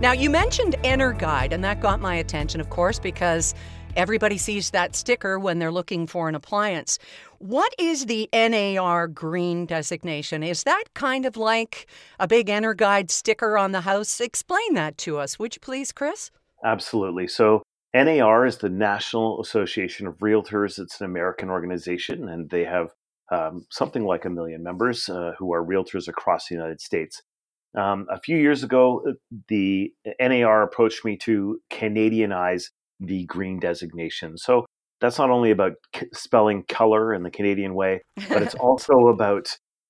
Now, 0.00 0.12
you 0.12 0.30
mentioned 0.30 0.76
EnerGuide, 0.84 1.52
and 1.52 1.64
that 1.64 1.80
got 1.80 2.00
my 2.00 2.14
attention, 2.14 2.60
of 2.60 2.70
course, 2.70 3.00
because 3.00 3.54
Everybody 3.96 4.38
sees 4.38 4.70
that 4.70 4.94
sticker 4.94 5.40
when 5.40 5.58
they're 5.58 5.72
looking 5.72 6.06
for 6.06 6.28
an 6.28 6.36
appliance. 6.36 7.00
What 7.38 7.74
is 7.78 8.06
the 8.06 8.28
NAR 8.32 9.08
green 9.08 9.66
designation? 9.66 10.44
Is 10.44 10.62
that 10.62 10.84
kind 10.94 11.26
of 11.26 11.36
like 11.36 11.88
a 12.20 12.28
big 12.28 12.46
EnerGuide 12.46 13.10
sticker 13.10 13.58
on 13.58 13.72
the 13.72 13.80
house? 13.80 14.20
Explain 14.20 14.74
that 14.74 14.98
to 14.98 15.18
us, 15.18 15.40
would 15.40 15.56
you 15.56 15.60
please, 15.60 15.90
Chris? 15.90 16.30
Absolutely. 16.64 17.26
So, 17.26 17.62
NAR 17.94 18.44
is 18.44 18.58
the 18.58 18.68
National 18.68 19.40
Association 19.40 20.06
of 20.06 20.18
Realtors. 20.18 20.78
It's 20.78 21.00
an 21.00 21.06
American 21.06 21.48
organization, 21.48 22.28
and 22.28 22.50
they 22.50 22.64
have 22.64 22.90
um, 23.30 23.66
something 23.70 24.04
like 24.04 24.24
a 24.24 24.30
million 24.30 24.62
members 24.62 25.08
uh, 25.08 25.32
who 25.38 25.52
are 25.52 25.64
realtors 25.64 26.08
across 26.08 26.48
the 26.48 26.54
United 26.54 26.80
States. 26.80 27.22
Um, 27.76 28.06
a 28.10 28.20
few 28.20 28.36
years 28.36 28.62
ago, 28.62 29.02
uh, 29.08 29.12
the 29.48 29.92
NAR 30.20 30.62
approached 30.62 31.04
me 31.04 31.16
to 31.18 31.60
Canadianize 31.70 32.64
the 33.00 33.24
green 33.26 33.60
designation. 33.60 34.36
So 34.38 34.66
that's 35.00 35.18
not 35.18 35.30
only 35.30 35.50
about 35.50 35.72
c- 35.94 36.08
spelling 36.12 36.64
color 36.64 37.14
in 37.14 37.22
the 37.22 37.30
Canadian 37.30 37.74
way, 37.74 38.02
but 38.28 38.42
it's 38.42 38.54
also 38.60 39.08
about 39.08 39.48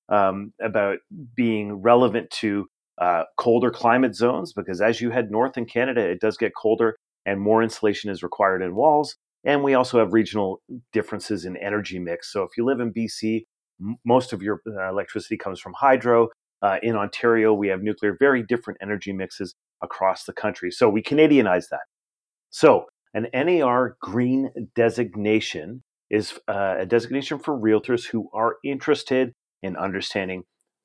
um, 0.09 0.53
about 0.61 0.97
being 1.35 1.81
relevant 1.81 2.29
to 2.31 2.67
uh, 2.99 3.23
colder 3.37 3.71
climate 3.71 4.15
zones. 4.15 4.53
Because 4.53 4.81
as 4.81 5.01
you 5.01 5.11
head 5.11 5.31
north 5.31 5.57
in 5.57 5.65
Canada, 5.65 6.01
it 6.01 6.19
does 6.19 6.37
get 6.37 6.51
colder, 6.55 6.97
and 7.25 7.39
more 7.39 7.63
insulation 7.63 8.09
is 8.09 8.23
required 8.23 8.61
in 8.61 8.75
walls. 8.75 9.15
And 9.43 9.63
we 9.63 9.73
also 9.73 9.99
have 9.99 10.13
regional 10.13 10.61
differences 10.91 11.45
in 11.45 11.55
energy 11.57 11.99
mix. 11.99 12.31
So 12.31 12.43
if 12.43 12.51
you 12.57 12.65
live 12.65 12.79
in 12.79 12.93
BC, 12.93 13.43
m- 13.81 13.97
most 14.05 14.33
of 14.33 14.41
your 14.41 14.61
uh, 14.67 14.89
electricity 14.89 15.37
comes 15.37 15.59
from 15.59 15.73
hydro. 15.77 16.29
Uh, 16.61 16.77
in 16.83 16.95
Ontario, 16.95 17.53
we 17.53 17.69
have 17.69 17.81
nuclear, 17.81 18.17
very 18.19 18.43
different 18.43 18.79
energy 18.81 19.13
mixes 19.13 19.55
across 19.81 20.25
the 20.25 20.33
country. 20.33 20.71
So 20.71 20.89
we 20.89 21.01
Canadianize 21.01 21.69
that. 21.69 21.81
So 22.49 22.85
an 23.13 23.27
NAR 23.33 23.95
green 24.01 24.51
designation 24.75 25.83
is 26.09 26.33
uh, 26.47 26.75
a 26.79 26.85
designation 26.85 27.39
for 27.39 27.57
realtors 27.57 28.07
who 28.07 28.29
are 28.33 28.55
interested 28.63 29.33
in 29.61 29.75
understanding 29.75 30.43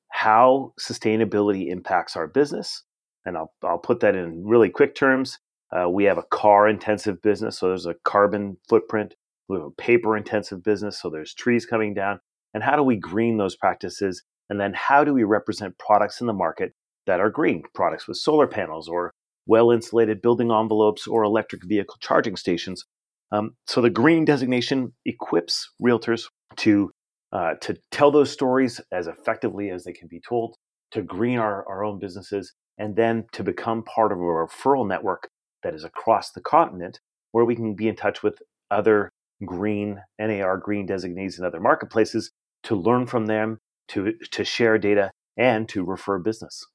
how 0.09 0.73
sustainability 0.79 1.69
impacts 1.69 2.15
our 2.15 2.27
business. 2.27 2.83
And 3.25 3.35
I'll, 3.37 3.51
I'll 3.63 3.79
put 3.79 4.01
that 4.01 4.15
in 4.15 4.45
really 4.45 4.69
quick 4.69 4.95
terms. 4.95 5.39
Uh, 5.75 5.89
we 5.89 6.05
have 6.05 6.17
a 6.17 6.23
car 6.23 6.67
intensive 6.67 7.21
business, 7.21 7.59
so 7.59 7.67
there's 7.67 7.85
a 7.85 7.95
carbon 8.05 8.57
footprint. 8.69 9.15
We 9.49 9.57
have 9.57 9.65
a 9.65 9.71
paper 9.71 10.15
intensive 10.15 10.63
business, 10.63 11.01
so 11.01 11.09
there's 11.09 11.33
trees 11.33 11.65
coming 11.65 11.93
down. 11.93 12.19
And 12.53 12.63
how 12.63 12.75
do 12.75 12.83
we 12.83 12.95
green 12.95 13.37
those 13.37 13.57
practices? 13.57 14.23
And 14.49 14.59
then 14.59 14.73
how 14.73 15.03
do 15.03 15.13
we 15.13 15.23
represent 15.23 15.77
products 15.77 16.21
in 16.21 16.27
the 16.27 16.33
market 16.33 16.73
that 17.07 17.19
are 17.19 17.29
green 17.29 17.63
products 17.73 18.07
with 18.07 18.17
solar 18.17 18.47
panels 18.47 18.87
or 18.87 19.11
well 19.47 19.71
insulated 19.71 20.21
building 20.21 20.51
envelopes 20.51 21.07
or 21.07 21.23
electric 21.23 21.63
vehicle 21.65 21.97
charging 21.99 22.37
stations? 22.37 22.85
Um, 23.31 23.55
so 23.67 23.81
the 23.81 23.89
green 23.89 24.23
designation 24.23 24.93
equips 25.05 25.69
realtors 25.83 26.29
to 26.57 26.91
uh, 27.33 27.55
to 27.61 27.75
tell 27.91 28.11
those 28.11 28.31
stories 28.31 28.79
as 28.93 29.07
effectively 29.07 29.69
as 29.69 29.83
they 29.83 29.91
can 29.91 30.07
be 30.07 30.21
told, 30.21 30.55
to 30.91 31.01
green 31.01 31.37
our, 31.37 31.67
our 31.67 31.83
own 31.83 31.99
businesses, 31.99 32.53
and 32.77 32.95
then 32.95 33.25
to 33.33 33.43
become 33.43 33.83
part 33.83 34.13
of 34.13 34.19
a 34.19 34.21
referral 34.21 34.87
network 34.87 35.27
that 35.65 35.73
is 35.73 35.83
across 35.83 36.31
the 36.31 36.41
continent 36.41 36.99
where 37.31 37.43
we 37.43 37.55
can 37.55 37.73
be 37.73 37.87
in 37.87 37.95
touch 37.95 38.21
with 38.21 38.41
other 38.69 39.11
green 39.43 39.99
NAR 40.19 40.57
green 40.57 40.85
designees 40.85 41.39
in 41.39 41.43
other 41.43 41.59
marketplaces 41.59 42.31
to 42.63 42.75
learn 42.75 43.07
from 43.07 43.25
them, 43.25 43.57
to, 43.87 44.13
to 44.31 44.45
share 44.45 44.77
data, 44.77 45.11
and 45.35 45.67
to 45.69 45.83
refer 45.83 46.19
business. 46.19 46.65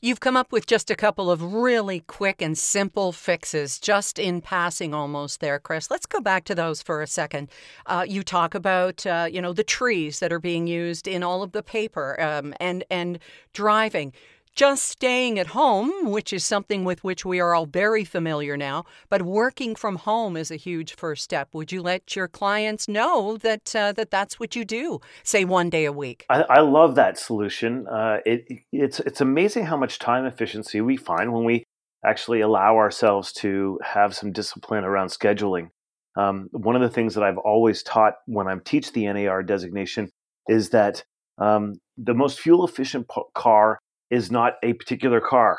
You've 0.00 0.20
come 0.20 0.36
up 0.36 0.52
with 0.52 0.66
just 0.66 0.90
a 0.90 0.96
couple 0.96 1.30
of 1.30 1.54
really 1.54 2.00
quick 2.00 2.42
and 2.42 2.58
simple 2.58 3.12
fixes, 3.12 3.78
just 3.78 4.18
in 4.18 4.40
passing 4.40 4.92
almost 4.92 5.40
there, 5.40 5.58
Chris. 5.58 5.90
Let's 5.90 6.04
go 6.04 6.20
back 6.20 6.44
to 6.44 6.54
those 6.54 6.82
for 6.82 7.00
a 7.00 7.06
second. 7.06 7.48
Uh, 7.86 8.04
you 8.06 8.22
talk 8.22 8.54
about, 8.54 9.06
uh, 9.06 9.28
you 9.30 9.40
know, 9.40 9.52
the 9.52 9.64
trees 9.64 10.20
that 10.20 10.32
are 10.32 10.40
being 10.40 10.66
used 10.66 11.06
in 11.06 11.22
all 11.22 11.42
of 11.42 11.52
the 11.52 11.62
paper 11.62 12.20
um, 12.20 12.54
and 12.60 12.84
and 12.90 13.18
driving 13.54 14.12
just 14.54 14.84
staying 14.84 15.38
at 15.38 15.48
home, 15.48 16.10
which 16.10 16.32
is 16.32 16.44
something 16.44 16.84
with 16.84 17.02
which 17.02 17.24
we 17.24 17.40
are 17.40 17.54
all 17.54 17.66
very 17.66 18.04
familiar 18.04 18.56
now, 18.56 18.84
but 19.08 19.22
working 19.22 19.74
from 19.74 19.96
home 19.96 20.36
is 20.36 20.50
a 20.50 20.56
huge 20.56 20.94
first 20.94 21.24
step. 21.24 21.48
Would 21.52 21.72
you 21.72 21.82
let 21.82 22.14
your 22.14 22.28
clients 22.28 22.88
know 22.88 23.36
that 23.38 23.74
uh, 23.74 23.92
that 23.92 24.10
that's 24.10 24.38
what 24.38 24.54
you 24.54 24.64
do, 24.64 25.00
say 25.22 25.44
one 25.44 25.70
day 25.70 25.84
a 25.84 25.92
week? 25.92 26.24
I, 26.30 26.42
I 26.42 26.60
love 26.60 26.94
that 26.94 27.18
solution. 27.18 27.86
Uh, 27.88 28.18
it, 28.24 28.44
it's 28.72 29.00
it's 29.00 29.20
amazing 29.20 29.66
how 29.66 29.76
much 29.76 29.98
time 29.98 30.24
efficiency 30.24 30.80
we 30.80 30.96
find 30.96 31.32
when 31.32 31.44
we 31.44 31.64
actually 32.04 32.40
allow 32.40 32.76
ourselves 32.76 33.32
to 33.32 33.80
have 33.82 34.14
some 34.14 34.30
discipline 34.30 34.84
around 34.84 35.08
scheduling. 35.08 35.70
Um, 36.16 36.48
one 36.52 36.76
of 36.76 36.82
the 36.82 36.90
things 36.90 37.14
that 37.14 37.24
I've 37.24 37.38
always 37.38 37.82
taught 37.82 38.14
when 38.26 38.46
I 38.46 38.54
teach 38.64 38.92
the 38.92 39.12
NAR 39.12 39.42
designation 39.42 40.10
is 40.46 40.70
that 40.70 41.02
um, 41.38 41.80
the 41.96 42.14
most 42.14 42.38
fuel 42.38 42.64
efficient 42.64 43.08
car 43.34 43.78
is 44.10 44.30
not 44.30 44.54
a 44.62 44.72
particular 44.74 45.20
car. 45.20 45.58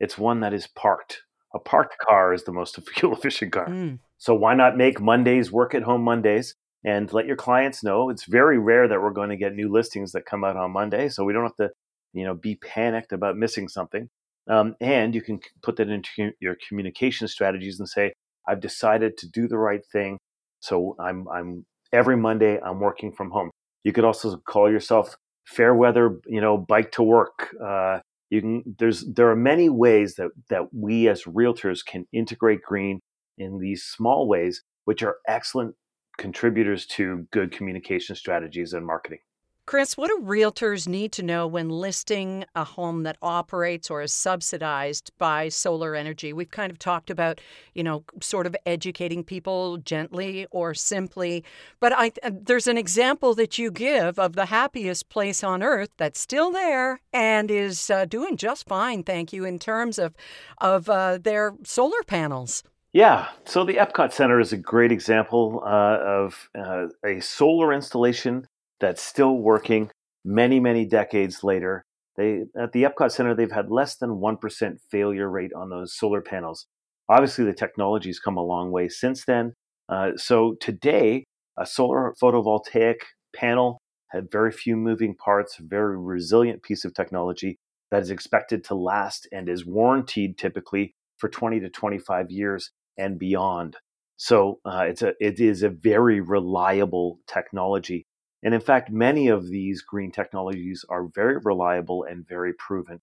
It's 0.00 0.18
one 0.18 0.40
that 0.40 0.52
is 0.52 0.66
parked. 0.66 1.22
A 1.54 1.58
parked 1.58 1.98
car 1.98 2.32
is 2.32 2.44
the 2.44 2.52
most 2.52 2.78
fuel 2.94 3.14
efficient 3.14 3.52
car. 3.52 3.68
Mm. 3.68 3.98
So 4.18 4.34
why 4.34 4.54
not 4.54 4.76
make 4.76 5.00
Mondays 5.00 5.50
work 5.50 5.74
at 5.74 5.82
home 5.82 6.02
Mondays 6.02 6.54
and 6.84 7.12
let 7.12 7.26
your 7.26 7.36
clients 7.36 7.84
know 7.84 8.10
it's 8.10 8.24
very 8.24 8.58
rare 8.58 8.88
that 8.88 9.00
we're 9.00 9.10
going 9.10 9.30
to 9.30 9.36
get 9.36 9.54
new 9.54 9.70
listings 9.70 10.12
that 10.12 10.26
come 10.26 10.44
out 10.44 10.56
on 10.56 10.72
Monday, 10.72 11.08
so 11.08 11.24
we 11.24 11.32
don't 11.32 11.44
have 11.44 11.56
to, 11.56 11.70
you 12.12 12.24
know, 12.24 12.34
be 12.34 12.56
panicked 12.56 13.12
about 13.12 13.36
missing 13.36 13.68
something. 13.68 14.08
Um, 14.48 14.74
and 14.80 15.14
you 15.14 15.22
can 15.22 15.38
put 15.62 15.76
that 15.76 15.88
into 15.88 16.32
your 16.40 16.56
communication 16.68 17.28
strategies 17.28 17.78
and 17.78 17.88
say, 17.88 18.12
I've 18.48 18.60
decided 18.60 19.16
to 19.18 19.28
do 19.28 19.46
the 19.46 19.58
right 19.58 19.84
thing. 19.92 20.18
So 20.60 20.96
I'm 20.98 21.28
I'm 21.28 21.64
every 21.92 22.16
Monday 22.16 22.58
I'm 22.60 22.80
working 22.80 23.12
from 23.12 23.30
home. 23.30 23.50
You 23.84 23.92
could 23.92 24.04
also 24.04 24.36
call 24.38 24.70
yourself 24.70 25.16
fair 25.44 25.74
weather, 25.74 26.18
you 26.26 26.40
know, 26.40 26.56
bike 26.56 26.92
to 26.92 27.02
work. 27.02 27.54
Uh, 27.62 28.00
you 28.30 28.40
can 28.40 28.62
there's 28.78 29.04
there 29.12 29.28
are 29.30 29.36
many 29.36 29.68
ways 29.68 30.14
that 30.16 30.30
that 30.48 30.72
we 30.72 31.08
as 31.08 31.24
realtors 31.24 31.84
can 31.84 32.06
integrate 32.12 32.62
green 32.62 33.00
in 33.36 33.58
these 33.58 33.84
small 33.84 34.26
ways, 34.26 34.62
which 34.84 35.02
are 35.02 35.16
excellent 35.28 35.74
contributors 36.18 36.86
to 36.86 37.26
good 37.30 37.52
communication 37.52 38.16
strategies 38.16 38.72
and 38.72 38.86
marketing. 38.86 39.18
Chris, 39.64 39.96
what 39.96 40.08
do 40.08 40.18
realtors 40.26 40.88
need 40.88 41.12
to 41.12 41.22
know 41.22 41.46
when 41.46 41.68
listing 41.68 42.44
a 42.56 42.64
home 42.64 43.04
that 43.04 43.16
operates 43.22 43.90
or 43.90 44.02
is 44.02 44.12
subsidized 44.12 45.12
by 45.18 45.48
solar 45.48 45.94
energy? 45.94 46.32
We've 46.32 46.50
kind 46.50 46.72
of 46.72 46.80
talked 46.80 47.10
about, 47.10 47.40
you 47.72 47.84
know, 47.84 48.02
sort 48.20 48.46
of 48.48 48.56
educating 48.66 49.22
people 49.22 49.76
gently 49.76 50.48
or 50.50 50.74
simply, 50.74 51.44
but 51.78 51.92
I 51.94 52.10
there's 52.28 52.66
an 52.66 52.76
example 52.76 53.34
that 53.36 53.56
you 53.56 53.70
give 53.70 54.18
of 54.18 54.32
the 54.32 54.46
happiest 54.46 55.08
place 55.08 55.44
on 55.44 55.62
earth 55.62 55.90
that's 55.96 56.20
still 56.20 56.50
there 56.50 57.00
and 57.12 57.48
is 57.48 57.88
uh, 57.88 58.04
doing 58.04 58.36
just 58.36 58.66
fine, 58.66 59.04
thank 59.04 59.32
you, 59.32 59.44
in 59.44 59.60
terms 59.60 59.96
of 59.96 60.16
of 60.58 60.88
uh, 60.88 61.18
their 61.18 61.54
solar 61.62 62.02
panels. 62.04 62.64
Yeah, 62.92 63.28
so 63.46 63.64
the 63.64 63.76
Epcot 63.76 64.12
Center 64.12 64.38
is 64.38 64.52
a 64.52 64.58
great 64.58 64.92
example 64.92 65.62
uh, 65.64 65.98
of 66.02 66.50
uh, 66.58 66.88
a 67.04 67.20
solar 67.20 67.72
installation 67.72 68.46
that's 68.82 69.00
still 69.00 69.38
working 69.38 69.90
many, 70.24 70.60
many 70.60 70.84
decades 70.84 71.42
later. 71.42 71.86
They 72.16 72.42
at 72.58 72.72
the 72.72 72.82
Epcot 72.82 73.12
Center, 73.12 73.34
they've 73.34 73.50
had 73.50 73.70
less 73.70 73.96
than 73.96 74.20
one 74.20 74.36
percent 74.36 74.80
failure 74.90 75.30
rate 75.30 75.52
on 75.56 75.70
those 75.70 75.96
solar 75.96 76.20
panels. 76.20 76.66
Obviously, 77.08 77.44
the 77.44 77.54
technology's 77.54 78.18
come 78.18 78.36
a 78.36 78.44
long 78.44 78.70
way 78.70 78.88
since 78.88 79.24
then. 79.24 79.54
Uh, 79.88 80.10
so 80.16 80.56
today, 80.60 81.24
a 81.58 81.64
solar 81.64 82.14
photovoltaic 82.20 82.96
panel 83.34 83.78
had 84.08 84.30
very 84.30 84.52
few 84.52 84.76
moving 84.76 85.14
parts, 85.14 85.56
very 85.58 85.98
resilient 85.98 86.62
piece 86.62 86.84
of 86.84 86.92
technology 86.92 87.56
that 87.90 88.02
is 88.02 88.10
expected 88.10 88.64
to 88.64 88.74
last 88.74 89.26
and 89.32 89.48
is 89.48 89.64
warranted 89.64 90.36
typically 90.36 90.94
for 91.18 91.28
20 91.28 91.60
to 91.60 91.70
25 91.70 92.30
years 92.30 92.72
and 92.98 93.18
beyond. 93.18 93.76
So 94.16 94.60
uh, 94.64 94.84
it's 94.88 95.02
a 95.02 95.14
it 95.20 95.40
is 95.40 95.62
a 95.62 95.68
very 95.70 96.20
reliable 96.20 97.20
technology. 97.26 98.06
And 98.42 98.54
in 98.54 98.60
fact, 98.60 98.90
many 98.90 99.28
of 99.28 99.48
these 99.48 99.82
green 99.82 100.10
technologies 100.10 100.84
are 100.88 101.06
very 101.06 101.38
reliable 101.38 102.04
and 102.04 102.26
very 102.26 102.52
proven. 102.54 103.00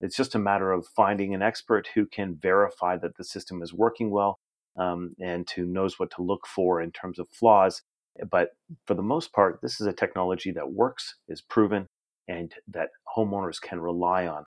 It's 0.00 0.16
just 0.16 0.34
a 0.34 0.38
matter 0.38 0.72
of 0.72 0.86
finding 0.94 1.34
an 1.34 1.42
expert 1.42 1.88
who 1.94 2.04
can 2.06 2.36
verify 2.36 2.96
that 2.98 3.16
the 3.16 3.24
system 3.24 3.62
is 3.62 3.72
working 3.72 4.10
well 4.10 4.38
um, 4.76 5.14
and 5.20 5.48
who 5.50 5.64
knows 5.64 5.98
what 5.98 6.10
to 6.12 6.22
look 6.22 6.46
for 6.46 6.82
in 6.82 6.90
terms 6.92 7.18
of 7.18 7.28
flaws. 7.30 7.82
But 8.30 8.50
for 8.86 8.94
the 8.94 9.02
most 9.02 9.32
part, 9.32 9.60
this 9.62 9.80
is 9.80 9.86
a 9.86 9.92
technology 9.92 10.50
that 10.52 10.70
works, 10.70 11.16
is 11.28 11.40
proven, 11.40 11.88
and 12.28 12.54
that 12.68 12.90
homeowners 13.16 13.60
can 13.60 13.80
rely 13.80 14.26
on. 14.26 14.44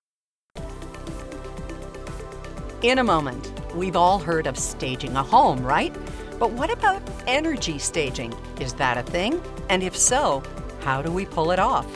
In 2.82 2.98
a 2.98 3.04
moment, 3.04 3.52
we've 3.74 3.96
all 3.96 4.20
heard 4.20 4.46
of 4.46 4.56
staging 4.56 5.16
a 5.16 5.22
home, 5.22 5.64
right? 5.64 5.94
But 6.38 6.52
what 6.52 6.70
about 6.70 7.02
energy 7.26 7.78
staging? 7.78 8.32
Is 8.60 8.72
that 8.74 8.96
a 8.96 9.02
thing? 9.02 9.42
And 9.68 9.82
if 9.82 9.96
so, 9.96 10.42
how 10.80 11.02
do 11.02 11.10
we 11.10 11.26
pull 11.26 11.50
it 11.50 11.58
off? 11.58 11.86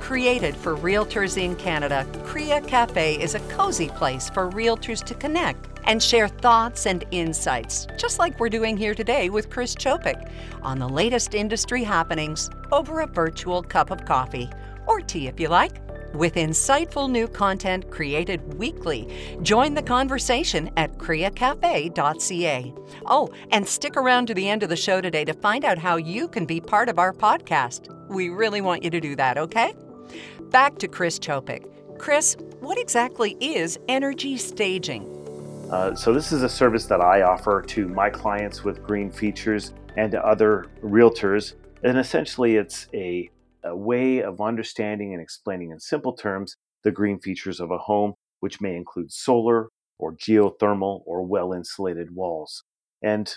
Created 0.00 0.56
for 0.56 0.76
realtors 0.76 1.40
in 1.40 1.54
Canada, 1.54 2.04
CREA 2.24 2.62
Cafe 2.66 3.20
is 3.22 3.34
a 3.34 3.40
cozy 3.40 3.88
place 3.88 4.28
for 4.30 4.50
realtors 4.50 5.04
to 5.04 5.14
connect 5.14 5.68
and 5.84 6.02
share 6.02 6.28
thoughts 6.28 6.86
and 6.86 7.04
insights, 7.10 7.86
just 7.96 8.18
like 8.18 8.38
we're 8.40 8.48
doing 8.48 8.76
here 8.76 8.94
today 8.94 9.30
with 9.30 9.50
Chris 9.50 9.74
Chopik, 9.74 10.30
on 10.62 10.78
the 10.78 10.88
latest 10.88 11.34
industry 11.34 11.84
happenings 11.84 12.50
over 12.72 13.00
a 13.00 13.06
virtual 13.06 13.62
cup 13.62 13.90
of 13.90 14.04
coffee 14.04 14.50
or 14.86 15.00
tea 15.00 15.28
if 15.28 15.38
you 15.38 15.48
like 15.48 15.80
with 16.14 16.34
insightful 16.34 17.10
new 17.10 17.28
content 17.28 17.90
created 17.90 18.54
weekly. 18.54 19.08
Join 19.42 19.74
the 19.74 19.82
conversation 19.82 20.70
at 20.76 20.98
creacafe.ca. 20.98 22.74
Oh, 23.06 23.30
and 23.50 23.66
stick 23.66 23.96
around 23.96 24.26
to 24.26 24.34
the 24.34 24.48
end 24.48 24.62
of 24.62 24.68
the 24.68 24.76
show 24.76 25.00
today 25.00 25.24
to 25.24 25.34
find 25.34 25.64
out 25.64 25.78
how 25.78 25.96
you 25.96 26.28
can 26.28 26.46
be 26.46 26.60
part 26.60 26.88
of 26.88 26.98
our 26.98 27.12
podcast. 27.12 27.88
We 28.08 28.28
really 28.28 28.60
want 28.60 28.82
you 28.82 28.90
to 28.90 29.00
do 29.00 29.16
that, 29.16 29.38
okay? 29.38 29.74
Back 30.50 30.78
to 30.78 30.88
Chris 30.88 31.18
Chopik. 31.18 31.66
Chris, 31.98 32.36
what 32.60 32.78
exactly 32.78 33.36
is 33.40 33.78
energy 33.88 34.36
staging? 34.36 35.16
Uh, 35.70 35.94
so, 35.94 36.12
this 36.12 36.32
is 36.32 36.42
a 36.42 36.48
service 36.48 36.86
that 36.86 37.00
I 37.00 37.22
offer 37.22 37.62
to 37.62 37.86
my 37.86 38.10
clients 38.10 38.64
with 38.64 38.82
green 38.82 39.10
features 39.10 39.72
and 39.96 40.10
to 40.10 40.26
other 40.26 40.66
realtors. 40.82 41.54
And 41.84 41.96
essentially, 41.96 42.56
it's 42.56 42.88
a 42.92 43.30
a 43.64 43.76
way 43.76 44.22
of 44.22 44.40
understanding 44.40 45.12
and 45.12 45.22
explaining 45.22 45.70
in 45.70 45.80
simple 45.80 46.12
terms 46.12 46.56
the 46.82 46.90
green 46.90 47.20
features 47.20 47.60
of 47.60 47.70
a 47.70 47.78
home, 47.78 48.14
which 48.40 48.60
may 48.60 48.76
include 48.76 49.12
solar 49.12 49.68
or 49.98 50.14
geothermal 50.14 51.02
or 51.06 51.22
well 51.22 51.52
insulated 51.52 52.14
walls. 52.14 52.64
And 53.02 53.32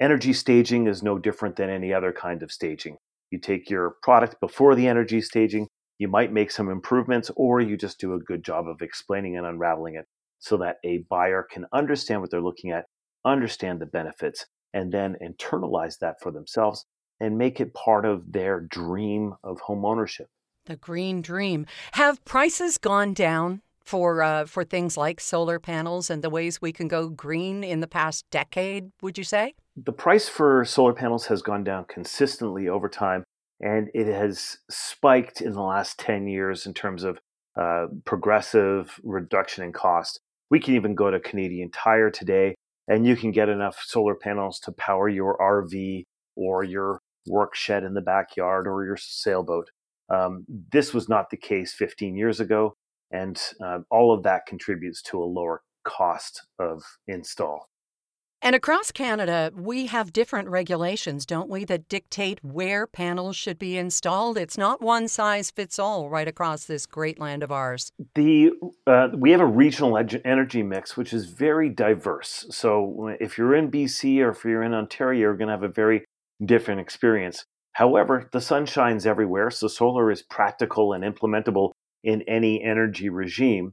energy 0.00 0.32
staging 0.32 0.86
is 0.86 1.02
no 1.02 1.18
different 1.18 1.56
than 1.56 1.70
any 1.70 1.92
other 1.92 2.12
kind 2.12 2.42
of 2.42 2.52
staging. 2.52 2.96
You 3.30 3.38
take 3.38 3.70
your 3.70 3.94
product 4.02 4.40
before 4.40 4.74
the 4.74 4.88
energy 4.88 5.20
staging, 5.20 5.68
you 5.98 6.08
might 6.08 6.32
make 6.32 6.50
some 6.50 6.68
improvements, 6.68 7.30
or 7.36 7.60
you 7.60 7.76
just 7.76 8.00
do 8.00 8.14
a 8.14 8.18
good 8.18 8.42
job 8.42 8.66
of 8.66 8.82
explaining 8.82 9.36
and 9.36 9.46
unraveling 9.46 9.94
it 9.94 10.06
so 10.38 10.56
that 10.56 10.76
a 10.84 11.04
buyer 11.10 11.46
can 11.48 11.66
understand 11.72 12.22
what 12.22 12.30
they're 12.30 12.40
looking 12.40 12.70
at, 12.70 12.86
understand 13.24 13.80
the 13.80 13.86
benefits, 13.86 14.46
and 14.72 14.92
then 14.92 15.16
internalize 15.22 15.98
that 15.98 16.16
for 16.20 16.30
themselves 16.32 16.86
and 17.20 17.38
make 17.38 17.60
it 17.60 17.74
part 17.74 18.04
of 18.04 18.32
their 18.32 18.60
dream 18.60 19.34
of 19.44 19.60
home 19.60 19.84
ownership. 19.84 20.28
The 20.66 20.76
green 20.76 21.22
dream. 21.22 21.66
Have 21.92 22.24
prices 22.24 22.78
gone 22.78 23.14
down 23.14 23.62
for 23.84 24.22
uh, 24.22 24.44
for 24.46 24.64
things 24.64 24.96
like 24.96 25.20
solar 25.20 25.58
panels 25.58 26.10
and 26.10 26.22
the 26.22 26.30
ways 26.30 26.62
we 26.62 26.72
can 26.72 26.88
go 26.88 27.08
green 27.08 27.64
in 27.64 27.80
the 27.80 27.86
past 27.86 28.24
decade? 28.30 28.92
Would 29.02 29.18
you 29.18 29.24
say 29.24 29.54
the 29.76 29.92
price 29.92 30.28
for 30.28 30.64
solar 30.64 30.92
panels 30.92 31.26
has 31.26 31.42
gone 31.42 31.64
down 31.64 31.86
consistently 31.88 32.68
over 32.68 32.88
time, 32.88 33.24
and 33.60 33.90
it 33.94 34.06
has 34.06 34.58
spiked 34.70 35.40
in 35.40 35.52
the 35.52 35.62
last 35.62 35.98
ten 35.98 36.26
years 36.26 36.66
in 36.66 36.74
terms 36.74 37.02
of 37.04 37.18
uh, 37.56 37.86
progressive 38.04 39.00
reduction 39.02 39.64
in 39.64 39.72
cost. 39.72 40.20
We 40.50 40.60
can 40.60 40.74
even 40.74 40.94
go 40.94 41.10
to 41.10 41.20
Canadian 41.20 41.70
Tire 41.70 42.10
today, 42.10 42.54
and 42.88 43.06
you 43.06 43.16
can 43.16 43.32
get 43.32 43.48
enough 43.48 43.82
solar 43.84 44.14
panels 44.14 44.60
to 44.60 44.72
power 44.72 45.08
your 45.08 45.36
RV 45.38 46.04
or 46.36 46.64
your 46.64 47.00
work 47.26 47.54
shed 47.54 47.84
in 47.84 47.94
the 47.94 48.00
backyard 48.00 48.66
or 48.66 48.84
your 48.84 48.96
sailboat. 48.96 49.70
Um, 50.08 50.44
this 50.72 50.92
was 50.92 51.08
not 51.08 51.30
the 51.30 51.36
case 51.36 51.72
15 51.72 52.16
years 52.16 52.40
ago, 52.40 52.76
and 53.10 53.40
uh, 53.64 53.80
all 53.90 54.12
of 54.12 54.22
that 54.24 54.46
contributes 54.46 55.02
to 55.02 55.22
a 55.22 55.24
lower 55.24 55.62
cost 55.84 56.42
of 56.58 56.82
install. 57.06 57.70
And 58.42 58.56
across 58.56 58.90
Canada, 58.90 59.52
we 59.54 59.86
have 59.86 60.14
different 60.14 60.48
regulations, 60.48 61.26
don't 61.26 61.50
we, 61.50 61.64
that 61.66 61.90
dictate 61.90 62.42
where 62.42 62.86
panels 62.86 63.36
should 63.36 63.58
be 63.58 63.76
installed? 63.76 64.38
It's 64.38 64.56
not 64.56 64.80
one 64.80 65.08
size 65.08 65.50
fits 65.50 65.78
all 65.78 66.08
right 66.08 66.26
across 66.26 66.64
this 66.64 66.86
great 66.86 67.20
land 67.20 67.42
of 67.42 67.52
ours. 67.52 67.92
The 68.14 68.52
uh, 68.86 69.08
we 69.14 69.32
have 69.32 69.42
a 69.42 69.46
regional 69.46 69.98
energy 70.24 70.62
mix, 70.62 70.96
which 70.96 71.12
is 71.12 71.26
very 71.26 71.68
diverse. 71.68 72.46
So 72.50 73.14
if 73.20 73.36
you're 73.36 73.54
in 73.54 73.70
BC 73.70 74.20
or 74.20 74.30
if 74.30 74.42
you're 74.42 74.62
in 74.62 74.72
Ontario, 74.72 75.20
you're 75.20 75.36
going 75.36 75.48
to 75.48 75.54
have 75.54 75.62
a 75.62 75.68
very 75.68 76.06
different 76.44 76.80
experience. 76.80 77.44
However, 77.72 78.28
the 78.32 78.40
sun 78.40 78.66
shines 78.66 79.06
everywhere, 79.06 79.50
so 79.50 79.68
solar 79.68 80.10
is 80.10 80.22
practical 80.22 80.92
and 80.92 81.04
implementable 81.04 81.70
in 82.02 82.22
any 82.22 82.62
energy 82.62 83.08
regime. 83.08 83.72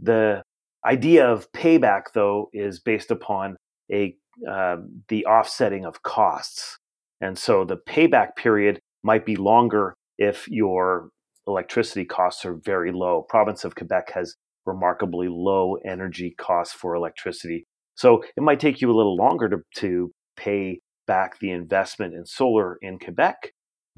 The 0.00 0.42
idea 0.84 1.26
of 1.26 1.50
payback, 1.52 2.12
though, 2.14 2.48
is 2.52 2.80
based 2.80 3.10
upon 3.10 3.56
a 3.92 4.16
uh, 4.50 4.76
the 5.08 5.24
offsetting 5.24 5.86
of 5.86 6.02
costs, 6.02 6.76
and 7.20 7.38
so 7.38 7.64
the 7.64 7.78
payback 7.88 8.36
period 8.36 8.78
might 9.02 9.24
be 9.24 9.36
longer 9.36 9.94
if 10.18 10.46
your 10.48 11.08
electricity 11.46 12.04
costs 12.04 12.44
are 12.44 12.58
very 12.62 12.92
low. 12.92 13.24
Province 13.28 13.64
of 13.64 13.74
Quebec 13.74 14.10
has 14.12 14.34
remarkably 14.66 15.28
low 15.30 15.76
energy 15.86 16.34
costs 16.36 16.74
for 16.74 16.94
electricity, 16.94 17.64
so 17.94 18.22
it 18.36 18.42
might 18.42 18.60
take 18.60 18.82
you 18.82 18.90
a 18.90 18.96
little 18.96 19.16
longer 19.16 19.48
to, 19.48 19.58
to 19.76 20.10
pay 20.36 20.80
back 21.06 21.38
the 21.38 21.50
investment 21.50 22.14
in 22.14 22.26
solar 22.26 22.76
in 22.82 22.98
Quebec, 22.98 23.52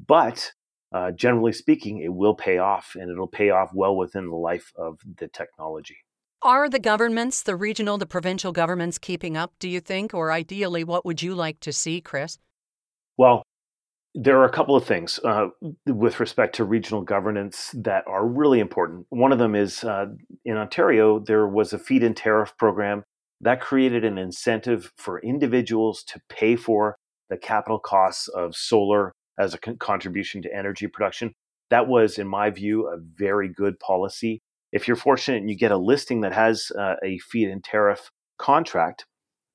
but 0.05 0.51
uh, 0.91 1.11
generally 1.11 1.53
speaking, 1.53 1.99
it 1.99 2.13
will 2.13 2.33
pay 2.33 2.57
off 2.57 2.95
and 2.99 3.11
it'll 3.11 3.27
pay 3.27 3.49
off 3.49 3.71
well 3.73 3.95
within 3.95 4.29
the 4.29 4.35
life 4.35 4.71
of 4.75 4.99
the 5.17 5.27
technology. 5.27 5.97
Are 6.41 6.69
the 6.69 6.79
governments, 6.79 7.43
the 7.43 7.55
regional, 7.55 7.97
the 7.97 8.05
provincial 8.05 8.51
governments, 8.51 8.97
keeping 8.97 9.35
up, 9.35 9.53
do 9.59 9.67
you 9.67 9.81
think? 9.81 10.13
Or 10.13 10.31
ideally, 10.31 10.83
what 10.83 11.05
would 11.05 11.21
you 11.21 11.35
like 11.35 11.59
to 11.61 11.73
see, 11.73 11.99
Chris? 11.99 12.39
Well, 13.17 13.43
there 14.15 14.39
are 14.39 14.45
a 14.45 14.51
couple 14.51 14.75
of 14.75 14.85
things 14.85 15.19
uh, 15.23 15.47
with 15.85 16.19
respect 16.19 16.55
to 16.55 16.63
regional 16.63 17.01
governance 17.01 17.75
that 17.77 18.07
are 18.07 18.25
really 18.25 18.59
important. 18.59 19.05
One 19.09 19.31
of 19.31 19.37
them 19.37 19.53
is 19.53 19.83
uh, 19.83 20.07
in 20.45 20.57
Ontario, 20.57 21.19
there 21.19 21.47
was 21.47 21.73
a 21.73 21.79
feed 21.79 22.03
in 22.03 22.13
tariff 22.13 22.55
program 22.57 23.03
that 23.41 23.61
created 23.61 24.03
an 24.03 24.17
incentive 24.17 24.91
for 24.97 25.19
individuals 25.21 26.03
to 26.03 26.19
pay 26.29 26.55
for 26.55 26.97
the 27.29 27.37
capital 27.37 27.79
costs 27.79 28.27
of 28.27 28.55
solar 28.55 29.13
as 29.39 29.53
a 29.53 29.57
con- 29.57 29.77
contribution 29.77 30.41
to 30.41 30.53
energy 30.53 30.87
production. 30.87 31.33
That 31.69 31.87
was, 31.87 32.17
in 32.17 32.27
my 32.27 32.49
view, 32.49 32.87
a 32.87 32.97
very 32.97 33.47
good 33.47 33.79
policy. 33.79 34.41
If 34.71 34.87
you're 34.87 34.97
fortunate 34.97 35.37
and 35.37 35.49
you 35.49 35.57
get 35.57 35.71
a 35.71 35.77
listing 35.77 36.21
that 36.21 36.33
has 36.33 36.71
uh, 36.77 36.95
a 37.03 37.19
feed 37.19 37.49
in 37.49 37.61
tariff 37.61 38.09
contract, 38.37 39.05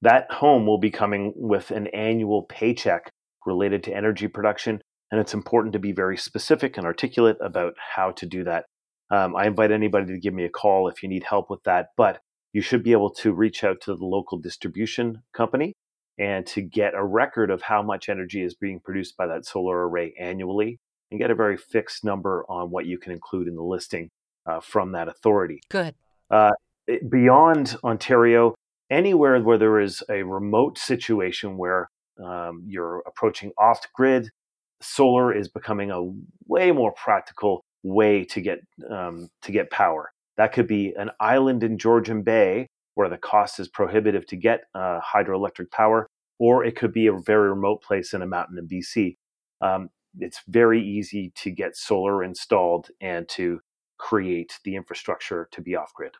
that 0.02 0.30
home 0.30 0.66
will 0.66 0.78
be 0.78 0.90
coming 0.90 1.32
with 1.36 1.70
an 1.70 1.88
annual 1.88 2.42
paycheck 2.42 3.10
related 3.46 3.82
to 3.84 3.94
energy 3.94 4.28
production. 4.28 4.80
And 5.10 5.20
it's 5.20 5.34
important 5.34 5.72
to 5.74 5.78
be 5.78 5.92
very 5.92 6.16
specific 6.16 6.76
and 6.76 6.86
articulate 6.86 7.36
about 7.40 7.74
how 7.94 8.12
to 8.12 8.26
do 8.26 8.44
that. 8.44 8.64
Um, 9.10 9.36
I 9.36 9.46
invite 9.46 9.70
anybody 9.70 10.06
to 10.06 10.20
give 10.20 10.34
me 10.34 10.44
a 10.44 10.50
call 10.50 10.88
if 10.88 11.02
you 11.02 11.08
need 11.08 11.24
help 11.24 11.50
with 11.50 11.62
that. 11.64 11.88
But 11.96 12.20
you 12.54 12.62
should 12.62 12.82
be 12.82 12.92
able 12.92 13.10
to 13.10 13.32
reach 13.32 13.64
out 13.64 13.80
to 13.82 13.94
the 13.94 14.04
local 14.06 14.38
distribution 14.38 15.22
company 15.34 15.74
and 16.18 16.46
to 16.46 16.62
get 16.62 16.94
a 16.94 17.04
record 17.04 17.50
of 17.50 17.60
how 17.60 17.82
much 17.82 18.08
energy 18.08 18.42
is 18.42 18.54
being 18.54 18.78
produced 18.80 19.16
by 19.16 19.26
that 19.26 19.44
solar 19.44 19.88
array 19.88 20.14
annually 20.18 20.78
and 21.10 21.20
get 21.20 21.32
a 21.32 21.34
very 21.34 21.56
fixed 21.56 22.04
number 22.04 22.46
on 22.48 22.70
what 22.70 22.86
you 22.86 22.96
can 22.96 23.12
include 23.12 23.48
in 23.48 23.56
the 23.56 23.62
listing 23.62 24.08
uh, 24.46 24.60
from 24.60 24.92
that 24.92 25.08
authority. 25.08 25.60
Good. 25.68 25.96
Uh, 26.30 26.52
beyond 27.10 27.76
Ontario, 27.82 28.54
anywhere 28.88 29.40
where 29.40 29.58
there 29.58 29.80
is 29.80 30.02
a 30.08 30.22
remote 30.22 30.78
situation 30.78 31.56
where 31.56 31.88
um, 32.24 32.62
you're 32.66 33.02
approaching 33.06 33.50
off 33.58 33.80
grid, 33.94 34.30
solar 34.80 35.34
is 35.34 35.48
becoming 35.48 35.90
a 35.90 36.02
way 36.46 36.70
more 36.70 36.92
practical 36.92 37.64
way 37.82 38.24
to 38.24 38.40
get 38.40 38.60
um, 38.88 39.28
to 39.42 39.50
get 39.50 39.70
power. 39.70 40.12
That 40.36 40.52
could 40.52 40.66
be 40.66 40.94
an 40.96 41.10
island 41.20 41.62
in 41.62 41.78
Georgian 41.78 42.22
Bay 42.22 42.68
where 42.94 43.08
the 43.08 43.18
cost 43.18 43.58
is 43.58 43.68
prohibitive 43.68 44.26
to 44.26 44.36
get 44.36 44.64
uh, 44.74 45.00
hydroelectric 45.00 45.70
power, 45.70 46.08
or 46.38 46.64
it 46.64 46.76
could 46.76 46.92
be 46.92 47.06
a 47.06 47.12
very 47.12 47.48
remote 47.50 47.82
place 47.82 48.14
in 48.14 48.22
a 48.22 48.26
mountain 48.26 48.58
in 48.58 48.68
BC. 48.68 49.16
Um, 49.60 49.90
it's 50.18 50.42
very 50.48 50.82
easy 50.82 51.32
to 51.36 51.50
get 51.50 51.76
solar 51.76 52.22
installed 52.22 52.88
and 53.00 53.28
to 53.30 53.60
create 53.98 54.58
the 54.64 54.76
infrastructure 54.76 55.48
to 55.52 55.60
be 55.60 55.74
off 55.74 55.92
grid. 55.94 56.14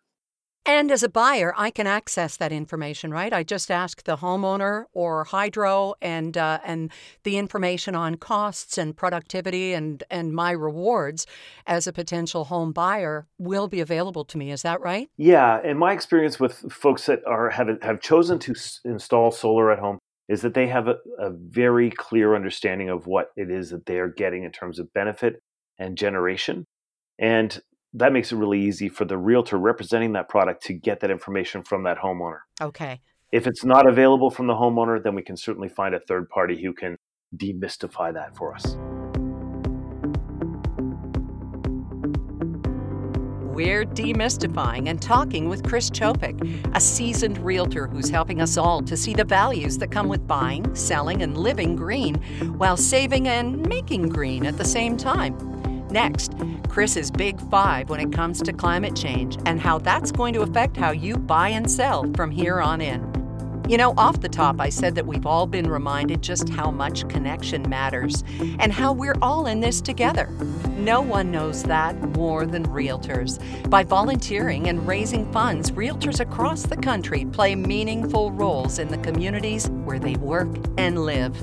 And 0.66 0.90
as 0.90 1.02
a 1.02 1.10
buyer, 1.10 1.52
I 1.58 1.70
can 1.70 1.86
access 1.86 2.38
that 2.38 2.50
information, 2.50 3.10
right? 3.10 3.32
I 3.34 3.42
just 3.42 3.70
ask 3.70 4.02
the 4.04 4.16
homeowner 4.16 4.86
or 4.94 5.24
hydro 5.24 5.94
and 6.00 6.38
uh, 6.38 6.58
and 6.64 6.90
the 7.22 7.36
information 7.36 7.94
on 7.94 8.14
costs 8.14 8.78
and 8.78 8.96
productivity 8.96 9.74
and 9.74 10.02
and 10.10 10.32
my 10.32 10.52
rewards 10.52 11.26
as 11.66 11.86
a 11.86 11.92
potential 11.92 12.44
home 12.44 12.72
buyer 12.72 13.26
will 13.36 13.68
be 13.68 13.80
available 13.80 14.24
to 14.24 14.38
me. 14.38 14.50
Is 14.50 14.62
that 14.62 14.80
right? 14.80 15.10
Yeah, 15.18 15.60
and 15.62 15.78
my 15.78 15.92
experience 15.92 16.40
with 16.40 16.72
folks 16.72 17.04
that 17.06 17.20
are 17.26 17.50
have 17.50 17.68
have 17.82 18.00
chosen 18.00 18.38
to 18.40 18.52
s- 18.52 18.80
install 18.86 19.30
solar 19.32 19.70
at 19.70 19.78
home 19.78 19.98
is 20.30 20.40
that 20.40 20.54
they 20.54 20.68
have 20.68 20.88
a, 20.88 20.96
a 21.18 21.30
very 21.30 21.90
clear 21.90 22.34
understanding 22.34 22.88
of 22.88 23.06
what 23.06 23.28
it 23.36 23.50
is 23.50 23.68
that 23.68 23.84
they 23.84 23.98
are 23.98 24.08
getting 24.08 24.44
in 24.44 24.50
terms 24.50 24.78
of 24.78 24.90
benefit 24.94 25.42
and 25.78 25.98
generation. 25.98 26.64
And 27.18 27.60
that 27.94 28.12
makes 28.12 28.32
it 28.32 28.36
really 28.36 28.60
easy 28.60 28.88
for 28.88 29.04
the 29.04 29.16
realtor 29.16 29.56
representing 29.56 30.12
that 30.12 30.28
product 30.28 30.64
to 30.64 30.72
get 30.72 31.00
that 31.00 31.10
information 31.10 31.62
from 31.62 31.84
that 31.84 31.96
homeowner. 31.98 32.40
Okay. 32.60 33.00
If 33.30 33.46
it's 33.46 33.64
not 33.64 33.88
available 33.88 34.30
from 34.30 34.48
the 34.48 34.54
homeowner, 34.54 35.02
then 35.02 35.14
we 35.14 35.22
can 35.22 35.36
certainly 35.36 35.68
find 35.68 35.94
a 35.94 36.00
third 36.00 36.28
party 36.28 36.60
who 36.60 36.72
can 36.72 36.96
demystify 37.36 38.12
that 38.12 38.36
for 38.36 38.54
us. 38.54 38.76
We're 43.54 43.84
demystifying 43.84 44.88
and 44.88 45.00
talking 45.00 45.48
with 45.48 45.62
Chris 45.62 45.88
Chopik, 45.88 46.74
a 46.74 46.80
seasoned 46.80 47.38
realtor 47.38 47.86
who's 47.86 48.08
helping 48.08 48.40
us 48.40 48.56
all 48.56 48.82
to 48.82 48.96
see 48.96 49.14
the 49.14 49.24
values 49.24 49.78
that 49.78 49.92
come 49.92 50.08
with 50.08 50.26
buying, 50.26 50.74
selling, 50.74 51.22
and 51.22 51.38
living 51.38 51.76
green 51.76 52.16
while 52.58 52.76
saving 52.76 53.28
and 53.28 53.64
making 53.68 54.08
green 54.08 54.44
at 54.44 54.56
the 54.56 54.64
same 54.64 54.96
time. 54.96 55.63
Next, 55.94 56.34
Chris's 56.68 57.08
Big 57.08 57.40
Five 57.52 57.88
when 57.88 58.00
it 58.00 58.12
comes 58.12 58.42
to 58.42 58.52
climate 58.52 58.96
change 58.96 59.38
and 59.46 59.60
how 59.60 59.78
that's 59.78 60.10
going 60.10 60.34
to 60.34 60.40
affect 60.40 60.76
how 60.76 60.90
you 60.90 61.16
buy 61.16 61.50
and 61.50 61.70
sell 61.70 62.10
from 62.16 62.32
here 62.32 62.60
on 62.60 62.80
in. 62.80 63.13
You 63.66 63.78
know, 63.78 63.94
off 63.96 64.20
the 64.20 64.28
top, 64.28 64.60
I 64.60 64.68
said 64.68 64.94
that 64.96 65.06
we've 65.06 65.24
all 65.24 65.46
been 65.46 65.70
reminded 65.70 66.20
just 66.20 66.50
how 66.50 66.70
much 66.70 67.08
connection 67.08 67.66
matters 67.66 68.22
and 68.58 68.70
how 68.70 68.92
we're 68.92 69.16
all 69.22 69.46
in 69.46 69.60
this 69.60 69.80
together. 69.80 70.26
No 70.76 71.00
one 71.00 71.30
knows 71.30 71.62
that 71.62 71.98
more 72.14 72.44
than 72.44 72.66
realtors. 72.66 73.40
By 73.70 73.82
volunteering 73.82 74.68
and 74.68 74.86
raising 74.86 75.32
funds, 75.32 75.70
realtors 75.70 76.20
across 76.20 76.64
the 76.64 76.76
country 76.76 77.24
play 77.24 77.54
meaningful 77.54 78.32
roles 78.32 78.78
in 78.78 78.88
the 78.88 78.98
communities 78.98 79.70
where 79.70 79.98
they 79.98 80.16
work 80.16 80.54
and 80.76 81.06
live. 81.06 81.34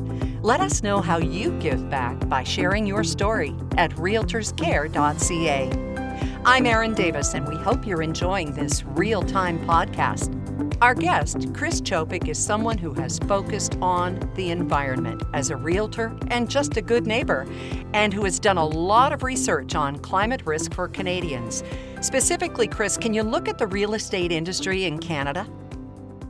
Let 0.44 0.62
us 0.62 0.84
know 0.84 1.02
how 1.02 1.18
you 1.18 1.58
give 1.60 1.90
back 1.90 2.30
by 2.30 2.44
sharing 2.44 2.86
your 2.86 3.04
story 3.04 3.56
at 3.78 3.90
realtorscare.ca. 3.96 5.92
I'm 6.46 6.66
Erin 6.66 6.94
Davis, 6.94 7.34
and 7.34 7.48
we 7.48 7.56
hope 7.56 7.88
you're 7.88 8.02
enjoying 8.04 8.54
this 8.54 8.84
real 8.84 9.24
time 9.24 9.60
podcast. 9.66 10.41
Our 10.82 10.96
guest, 10.96 11.54
Chris 11.54 11.80
Chopik, 11.80 12.28
is 12.28 12.44
someone 12.44 12.76
who 12.76 12.92
has 12.96 13.20
focused 13.20 13.78
on 13.84 14.20
the 14.34 14.50
environment 14.50 15.22
as 15.32 15.52
a 15.52 15.56
realtor 15.56 16.18
and 16.30 16.50
just 16.50 16.76
a 16.76 16.82
good 16.82 17.06
neighbor, 17.06 17.46
and 17.94 18.12
who 18.12 18.24
has 18.24 18.40
done 18.40 18.58
a 18.58 18.66
lot 18.66 19.14
of 19.14 19.22
research 19.22 19.76
on 19.76 20.00
climate 20.00 20.42
risk 20.44 20.74
for 20.74 20.88
Canadians. 20.88 21.64
Specifically, 22.02 22.68
Chris, 22.68 22.98
can 22.98 23.14
you 23.14 23.22
look 23.22 23.48
at 23.48 23.60
the 23.60 23.68
real 23.68 23.94
estate 23.94 24.32
industry 24.32 24.86
in 24.86 24.98
Canada? 24.98 25.48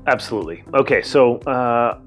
Absolutely. 0.07 0.65
Okay, 0.73 1.01
so 1.01 1.37
uh, 1.43 2.01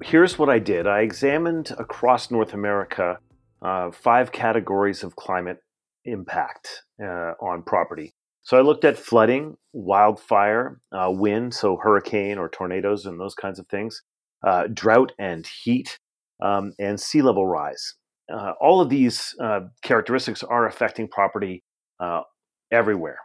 here's 0.00 0.38
what 0.38 0.48
I 0.48 0.60
did 0.60 0.86
I 0.86 1.00
examined 1.00 1.72
across 1.76 2.30
North 2.30 2.54
America 2.54 3.18
uh, 3.62 3.90
five 3.90 4.30
categories 4.30 5.02
of 5.02 5.16
climate 5.16 5.58
impact 6.04 6.84
uh, 7.02 7.32
on 7.40 7.64
property. 7.64 8.14
So 8.42 8.56
I 8.56 8.62
looked 8.62 8.84
at 8.84 8.98
flooding, 8.98 9.56
wildfire, 9.72 10.80
uh, 10.92 11.10
wind, 11.10 11.54
so 11.54 11.76
hurricane 11.76 12.38
or 12.38 12.48
tornadoes 12.48 13.06
and 13.06 13.20
those 13.20 13.34
kinds 13.34 13.58
of 13.58 13.66
things, 13.68 14.02
uh, 14.46 14.66
drought 14.72 15.12
and 15.18 15.46
heat, 15.46 15.98
um, 16.42 16.72
and 16.78 16.98
sea 16.98 17.22
level 17.22 17.46
rise. 17.46 17.94
Uh, 18.32 18.52
all 18.60 18.80
of 18.80 18.88
these 18.88 19.34
uh, 19.40 19.60
characteristics 19.82 20.42
are 20.42 20.66
affecting 20.66 21.08
property 21.08 21.62
uh, 21.98 22.22
everywhere. 22.70 23.18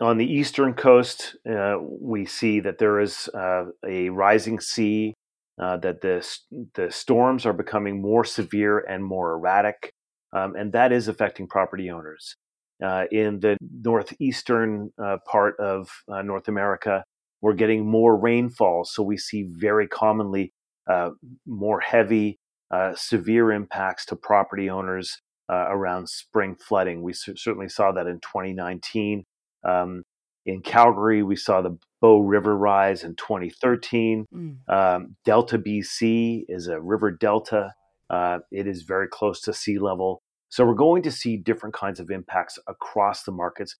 On 0.00 0.16
the 0.16 0.26
eastern 0.26 0.74
coast, 0.74 1.36
uh, 1.48 1.76
we 1.80 2.24
see 2.26 2.60
that 2.60 2.78
there 2.78 3.00
is 3.00 3.28
a 3.34 4.08
rising 4.08 4.60
sea, 4.60 5.14
that 5.58 6.00
the, 6.00 6.26
the 6.74 6.90
storms 6.90 7.46
are 7.46 7.52
becoming 7.52 8.02
more 8.02 8.24
severe 8.24 8.78
and 8.78 9.04
more 9.04 9.34
erratic, 9.34 9.92
um, 10.32 10.56
and 10.56 10.72
that 10.72 10.90
is 10.90 11.06
affecting 11.06 11.46
property 11.46 11.90
owners 11.90 12.34
uh, 12.82 13.04
in 13.10 13.40
the 13.40 13.56
northeastern 13.82 14.90
uh, 15.02 15.18
part 15.26 15.58
of 15.60 15.88
uh, 16.08 16.22
North 16.22 16.48
America, 16.48 17.04
we're 17.40 17.54
getting 17.54 17.86
more 17.86 18.16
rainfall. 18.16 18.84
So 18.84 19.02
we 19.02 19.16
see 19.16 19.44
very 19.48 19.86
commonly 19.86 20.52
uh, 20.88 21.10
more 21.46 21.80
heavy, 21.80 22.38
uh, 22.70 22.94
severe 22.94 23.52
impacts 23.52 24.06
to 24.06 24.16
property 24.16 24.68
owners 24.68 25.18
uh, 25.50 25.66
around 25.68 26.08
spring 26.08 26.56
flooding. 26.56 27.02
We 27.02 27.12
c- 27.12 27.34
certainly 27.36 27.68
saw 27.68 27.92
that 27.92 28.06
in 28.06 28.20
2019. 28.20 29.24
Um, 29.62 30.02
in 30.46 30.60
Calgary, 30.60 31.22
we 31.22 31.36
saw 31.36 31.62
the 31.62 31.78
Bow 32.00 32.20
River 32.20 32.56
rise 32.56 33.02
in 33.02 33.14
2013. 33.16 34.26
Mm. 34.34 34.56
Um, 34.68 35.16
delta 35.24 35.58
BC 35.58 36.44
is 36.48 36.66
a 36.66 36.80
river 36.80 37.10
delta. 37.10 37.72
it 38.10 38.66
is 38.66 38.82
very 38.82 39.08
close 39.08 39.40
to 39.42 39.54
sea 39.54 39.78
level. 39.78 40.22
So 40.54 40.64
we're 40.64 40.74
going 40.74 41.02
to 41.02 41.10
see 41.10 41.36
different 41.36 41.74
kinds 41.74 41.98
of 41.98 42.12
impacts 42.12 42.60
across 42.68 43.24
the 43.24 43.32
markets. 43.32 43.74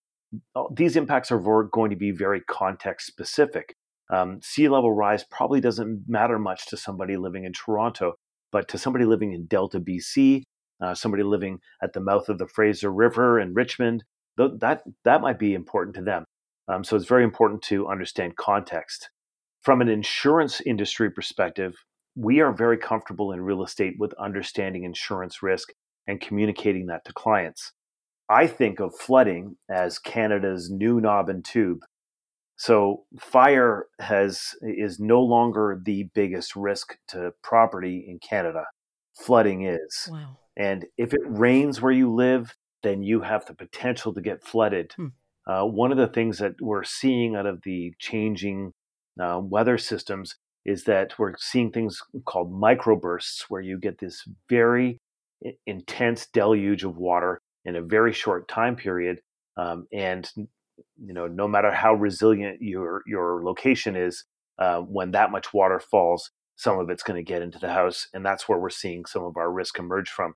These 0.73 0.97
impacts 0.97 1.31
are 1.31 1.39
going 1.71 1.91
to 1.91 1.97
be 1.97 2.11
very 2.11 2.41
context 2.51 3.07
specific. 3.07 3.77
Um, 4.11 4.41
sea 4.43 4.69
level 4.69 4.93
rise 4.93 5.23
probably 5.31 5.61
doesn't 5.61 6.03
matter 6.09 6.37
much 6.37 6.67
to 6.67 6.77
somebody 6.77 7.17
living 7.17 7.45
in 7.45 7.53
Toronto, 7.53 8.15
but 8.51 8.67
to 8.71 8.77
somebody 8.77 9.05
living 9.05 9.33
in 9.33 9.47
Delta, 9.47 9.79
BC, 9.79 10.43
uh, 10.83 10.97
somebody 10.97 11.23
living 11.23 11.61
at 11.81 11.93
the 11.93 12.01
mouth 12.01 12.29
of 12.29 12.39
the 12.39 12.49
Fraser 12.49 12.93
River 12.93 13.39
in 13.39 13.55
Richmond, 13.55 14.03
th- 14.37 14.59
that 14.59 14.83
that 15.05 15.21
might 15.21 15.39
be 15.39 15.55
important 15.55 15.95
to 15.95 16.03
them. 16.03 16.25
Um, 16.67 16.83
so 16.83 16.97
it's 16.97 17.07
very 17.07 17.23
important 17.23 17.63
to 17.69 17.87
understand 17.87 18.35
context. 18.35 19.11
From 19.63 19.81
an 19.81 19.89
insurance 19.89 20.61
industry 20.61 21.09
perspective, 21.09 21.77
we 22.17 22.41
are 22.41 22.53
very 22.53 22.79
comfortable 22.79 23.31
in 23.31 23.43
real 23.43 23.63
estate 23.63 23.95
with 23.97 24.13
understanding 24.15 24.83
insurance 24.83 25.41
risk 25.41 25.69
and 26.07 26.21
communicating 26.21 26.87
that 26.87 27.05
to 27.05 27.12
clients. 27.12 27.73
I 28.29 28.47
think 28.47 28.81
of 28.81 28.95
flooding 28.95 29.57
as 29.71 29.99
Canada's 29.99 30.71
new 30.71 31.01
knob 31.01 31.29
and 31.29 31.45
tube. 31.45 31.81
So 32.57 33.05
fire 33.19 33.87
has 34.01 34.55
is 34.62 35.01
no 35.01 35.21
longer 35.21 35.81
the 35.85 36.09
biggest 36.14 36.55
risk 36.55 36.97
to 37.09 37.33
property 37.43 38.05
in 38.09 38.19
Canada. 38.19 38.64
Flooding 39.17 39.67
is. 39.67 40.09
Wow. 40.11 40.38
And 40.57 40.87
if 40.97 41.12
it 41.12 41.21
rains 41.25 41.83
where 41.83 41.93
you 41.93 42.12
live, 42.12 42.55
then 42.83 43.03
you 43.03 43.23
have 43.23 43.45
the 43.47 43.55
potential 43.55 44.14
to 44.14 44.21
get 44.21 44.45
flooded. 44.45 44.93
Hmm. 44.97 45.07
Uh, 45.47 45.64
one 45.64 45.90
of 45.90 45.99
the 45.99 46.07
things 46.07 46.38
that 46.38 46.55
we're 46.61 46.85
seeing 46.85 47.35
out 47.35 47.47
of 47.47 47.61
the 47.64 47.93
changing 47.99 48.73
uh, 49.21 49.40
weather 49.43 49.77
systems 49.77 50.37
is 50.64 50.85
that 50.85 51.19
we're 51.19 51.35
seeing 51.38 51.71
things 51.71 52.01
called 52.25 52.53
microbursts, 52.53 53.45
where 53.49 53.61
you 53.61 53.79
get 53.79 53.99
this 53.99 54.25
very 54.49 55.01
intense 55.67 56.27
deluge 56.33 56.85
of 56.85 56.97
water 56.97 57.41
in 57.65 57.77
a 57.77 57.83
very 57.83 58.13
short 58.13 58.49
time 58.49 58.77
period. 58.77 59.21
Um, 59.57 59.87
and 59.93 60.31
you 60.37 61.15
know, 61.15 61.27
no 61.27 61.47
matter 61.47 61.71
how 61.73 61.95
resilient 61.95 62.59
your 62.61 63.03
your 63.07 63.43
location 63.45 63.97
is, 63.97 64.25
uh, 64.59 64.81
when 64.81 65.13
that 65.13 65.31
much 65.31 65.53
water 65.53 65.81
falls, 65.81 66.31
some 66.57 66.79
of 66.79 66.91
it's 66.91 67.03
going 67.03 67.23
to 67.23 67.33
get 67.33 67.43
into 67.43 67.59
the 67.59 67.73
house, 67.73 68.09
and 68.13 68.25
that's 68.25 68.49
where 68.49 68.59
we're 68.59 68.71
seeing 68.71 69.05
some 69.05 69.25
of 69.25 69.37
our 69.37 69.51
risk 69.51 69.79
emerge 69.79 70.11
from. 70.11 70.35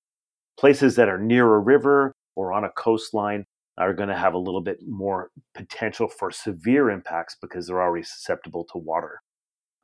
Places 0.59 0.97
that 0.97 1.09
are 1.09 1.19
near 1.19 1.55
a 1.55 1.59
river 1.59 2.15
or 2.35 2.53
on 2.53 2.65
a 2.65 2.71
coastline 2.71 3.45
are 3.79 3.95
going 3.95 4.09
to 4.09 4.17
have 4.17 4.35
a 4.35 4.39
little 4.39 4.61
bit 4.61 4.79
more 4.87 5.31
potential 5.55 6.09
for 6.09 6.33
severe 6.33 6.91
impacts 6.91 7.37
because 7.41 7.67
they're 7.67 7.83
already 7.83 8.03
susceptible 8.03 8.65
to 8.73 8.79
water. 8.79 9.23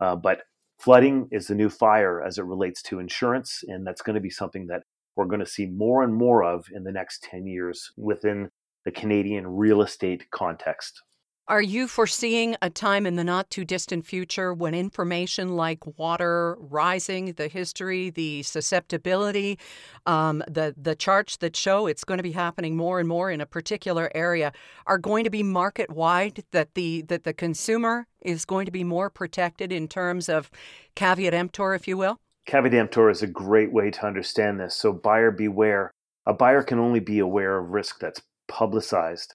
Uh, 0.01 0.17
but 0.17 0.43
flooding 0.81 1.29
is 1.31 1.47
the 1.47 1.55
new 1.55 1.71
fire 1.71 2.23
as 2.23 2.39
it 2.39 2.45
relates 2.45 2.83
to 2.83 2.99
insurance, 2.99 3.63
and 3.69 3.87
that's 3.87 4.03
going 4.03 4.15
to 4.15 4.21
be 4.21 4.31
something 4.31 4.67
that 4.67 4.83
we're 5.17 5.27
going 5.27 5.41
to 5.41 5.47
see 5.47 5.67
more 5.67 6.03
and 6.03 6.15
more 6.15 6.43
of 6.43 6.67
in 6.73 6.85
the 6.85 6.93
next 6.93 7.23
10 7.25 7.47
years 7.47 7.91
within 7.97 8.51
the 8.85 8.91
Canadian 8.91 9.47
real 9.47 9.83
estate 9.83 10.31
context. 10.31 11.03
Are 11.47 11.61
you 11.61 11.89
foreseeing 11.89 12.57
a 12.63 12.71
time 12.71 13.05
in 13.05 13.17
the 13.17 13.25
not 13.25 13.51
too 13.51 13.67
distant 13.67 14.07
future 14.07 14.55
when 14.55 14.73
information 14.73 15.57
like 15.57 15.99
water 15.99 16.57
rising, 16.59 17.35
the 17.35 17.49
history, 17.49 18.09
the 18.09 18.43
susceptibility, 18.45 19.59
um, 20.07 20.43
the 20.49 20.75
the 20.75 20.95
charts 20.95 21.37
that 21.39 21.55
show 21.55 21.87
it's 21.87 22.03
going 22.03 22.17
to 22.17 22.23
be 22.23 22.33
happening 22.33 22.79
more 22.79 22.99
and 22.99 23.07
more 23.07 23.31
in 23.31 23.43
a 23.43 23.47
particular 23.47 24.11
area 24.15 24.55
are 24.87 24.97
going 24.97 25.25
to 25.25 25.31
be 25.31 25.43
market 25.43 25.91
wide? 25.91 26.45
That 26.53 26.75
the 26.75 27.03
that 27.09 27.25
the 27.25 27.35
consumer 27.35 28.07
is 28.23 28.47
going 28.47 28.65
to 28.65 28.73
be 28.73 28.83
more 28.83 29.11
protected 29.11 29.71
in 29.71 29.87
terms 29.87 30.31
of 30.31 30.51
caveat 30.95 31.35
emptor, 31.35 31.75
if 31.75 31.87
you 31.87 31.99
will. 31.99 32.21
Emptor 32.53 33.11
is 33.11 33.23
a 33.23 33.27
great 33.27 33.73
way 33.73 33.91
to 33.91 34.07
understand 34.07 34.61
this. 34.61 34.77
So, 34.77 34.93
buyer 34.93 35.31
beware. 35.31 35.91
A 36.27 36.33
buyer 36.33 36.63
can 36.63 36.79
only 36.79 37.01
be 37.01 37.19
aware 37.19 37.59
of 37.59 37.71
risk 37.71 37.99
that's 38.01 38.23
publicized, 38.49 39.35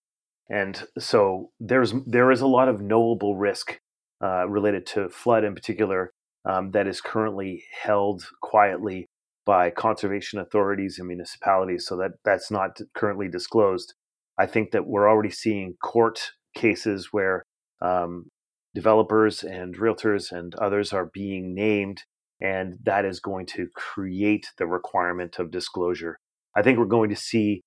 and 0.50 0.84
so 0.98 1.52
there's 1.60 1.94
there 2.06 2.32
is 2.32 2.42
a 2.42 2.48
lot 2.48 2.68
of 2.68 2.82
knowable 2.82 3.36
risk 3.36 3.80
uh, 4.24 4.48
related 4.48 4.86
to 4.88 5.10
flood 5.10 5.44
in 5.44 5.54
particular 5.54 6.12
um, 6.46 6.72
that 6.72 6.88
is 6.88 7.02
currently 7.02 7.64
held 7.84 8.26
quietly 8.42 9.08
by 9.46 9.70
conservation 9.70 10.40
authorities 10.40 10.98
and 11.00 11.08
municipalities. 11.08 11.86
So 11.86 11.96
that 11.98 12.12
that's 12.26 12.52
not 12.52 12.80
currently 12.96 13.28
disclosed. 13.28 13.94
I 14.38 14.46
think 14.46 14.72
that 14.72 14.88
we're 14.88 15.10
already 15.10 15.32
seeing 15.32 15.76
court 15.84 16.32
cases 16.56 17.10
where 17.12 17.44
um, 17.82 18.30
developers 18.74 19.44
and 19.44 19.78
realtors 19.78 20.32
and 20.32 20.56
others 20.56 20.94
are 20.94 21.10
being 21.14 21.54
named 21.54 22.04
and 22.42 22.78
that 22.84 23.06
is 23.06 23.20
going 23.20 23.46
to 23.46 23.68
create 23.76 24.48
the 24.58 24.66
requirement 24.66 25.40
of 25.40 25.52
disclosure. 25.52 26.20
I 26.56 26.62
think 26.62 26.78
we're 26.78 26.86
going 26.86 27.10
to 27.10 27.16
see 27.16 27.62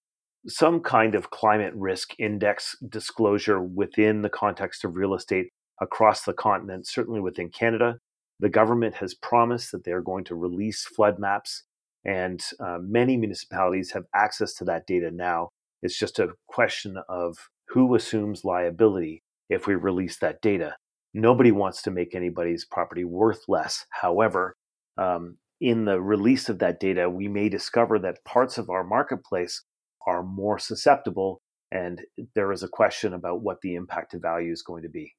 some 0.47 0.81
kind 0.81 1.15
of 1.15 1.31
climate 1.31 1.73
risk 1.77 2.15
index 2.19 2.75
disclosure 2.89 3.63
within 3.63 4.23
the 4.23 4.31
context 4.31 4.85
of 4.85 4.97
real 4.97 5.15
estate 5.15 5.49
across 5.81 6.25
the 6.25 6.33
continent, 6.33 6.87
certainly 6.87 7.21
within 7.21 7.49
Canada. 7.49 7.99
The 8.41 8.49
government 8.49 8.97
has 8.97 9.15
promised 9.15 9.71
that 9.73 9.85
they're 9.85 10.03
going 10.03 10.25
to 10.25 10.35
release 10.35 10.85
flood 10.85 11.19
maps, 11.19 11.63
and 12.05 12.43
uh, 12.59 12.79
many 12.81 13.17
municipalities 13.17 13.93
have 13.93 14.05
access 14.15 14.55
to 14.55 14.65
that 14.65 14.87
data 14.87 15.11
now. 15.13 15.51
It's 15.83 15.99
just 15.99 16.19
a 16.19 16.31
question 16.49 16.97
of 17.09 17.37
who 17.69 17.95
assumes 17.95 18.45
liability 18.45 19.23
if 19.49 19.67
we 19.67 19.75
release 19.75 20.19
that 20.19 20.41
data. 20.41 20.77
Nobody 21.15 21.53
wants 21.53 21.83
to 21.83 21.91
make 21.91 22.15
anybody's 22.15 22.65
property 22.65 23.05
worth 23.05 23.43
less. 23.47 23.87
However, 23.91 24.57
um, 24.99 25.37
in 25.61 25.85
the 25.85 26.01
release 26.01 26.49
of 26.49 26.59
that 26.59 26.81
data, 26.81 27.09
we 27.09 27.29
may 27.29 27.49
discover 27.49 27.99
that 28.01 28.25
parts 28.25 28.59
of 28.59 28.69
our 28.69 28.85
marketplace 28.85 29.63
are 30.07 30.23
more 30.23 30.59
susceptible, 30.59 31.41
and 31.71 32.01
there 32.35 32.53
is 32.53 32.63
a 32.63 32.69
question 32.69 33.15
about 33.15 33.43
what 33.43 33.61
the 33.63 33.75
impact 33.75 34.11
to 34.11 34.19
value 34.19 34.53
is 34.53 34.63
going 34.63 34.83
to 34.83 34.89
be. 34.89 35.15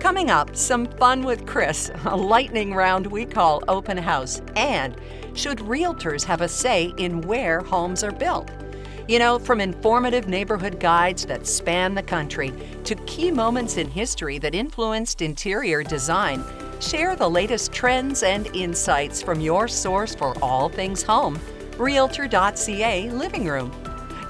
Coming 0.00 0.30
up, 0.30 0.56
some 0.56 0.86
fun 0.86 1.22
with 1.22 1.44
Chris, 1.44 1.90
a 2.06 2.16
lightning 2.16 2.72
round 2.72 3.06
we 3.06 3.26
call 3.26 3.62
open 3.68 3.98
house, 3.98 4.40
and 4.56 4.96
should 5.34 5.58
realtors 5.58 6.24
have 6.24 6.40
a 6.40 6.48
say 6.48 6.94
in 6.96 7.20
where 7.22 7.60
homes 7.60 8.02
are 8.02 8.12
built? 8.12 8.50
You 9.08 9.18
know, 9.18 9.38
from 9.38 9.62
informative 9.62 10.28
neighborhood 10.28 10.78
guides 10.78 11.24
that 11.24 11.46
span 11.46 11.94
the 11.94 12.02
country 12.02 12.52
to 12.84 12.94
key 13.06 13.30
moments 13.30 13.78
in 13.78 13.88
history 13.88 14.36
that 14.40 14.54
influenced 14.54 15.22
interior 15.22 15.82
design. 15.82 16.44
Share 16.78 17.16
the 17.16 17.30
latest 17.30 17.72
trends 17.72 18.22
and 18.22 18.54
insights 18.54 19.22
from 19.22 19.40
your 19.40 19.66
source 19.66 20.14
for 20.14 20.36
all 20.44 20.68
things 20.68 21.02
home, 21.02 21.40
Realtor.ca 21.78 23.08
Living 23.08 23.46
Room. 23.46 23.72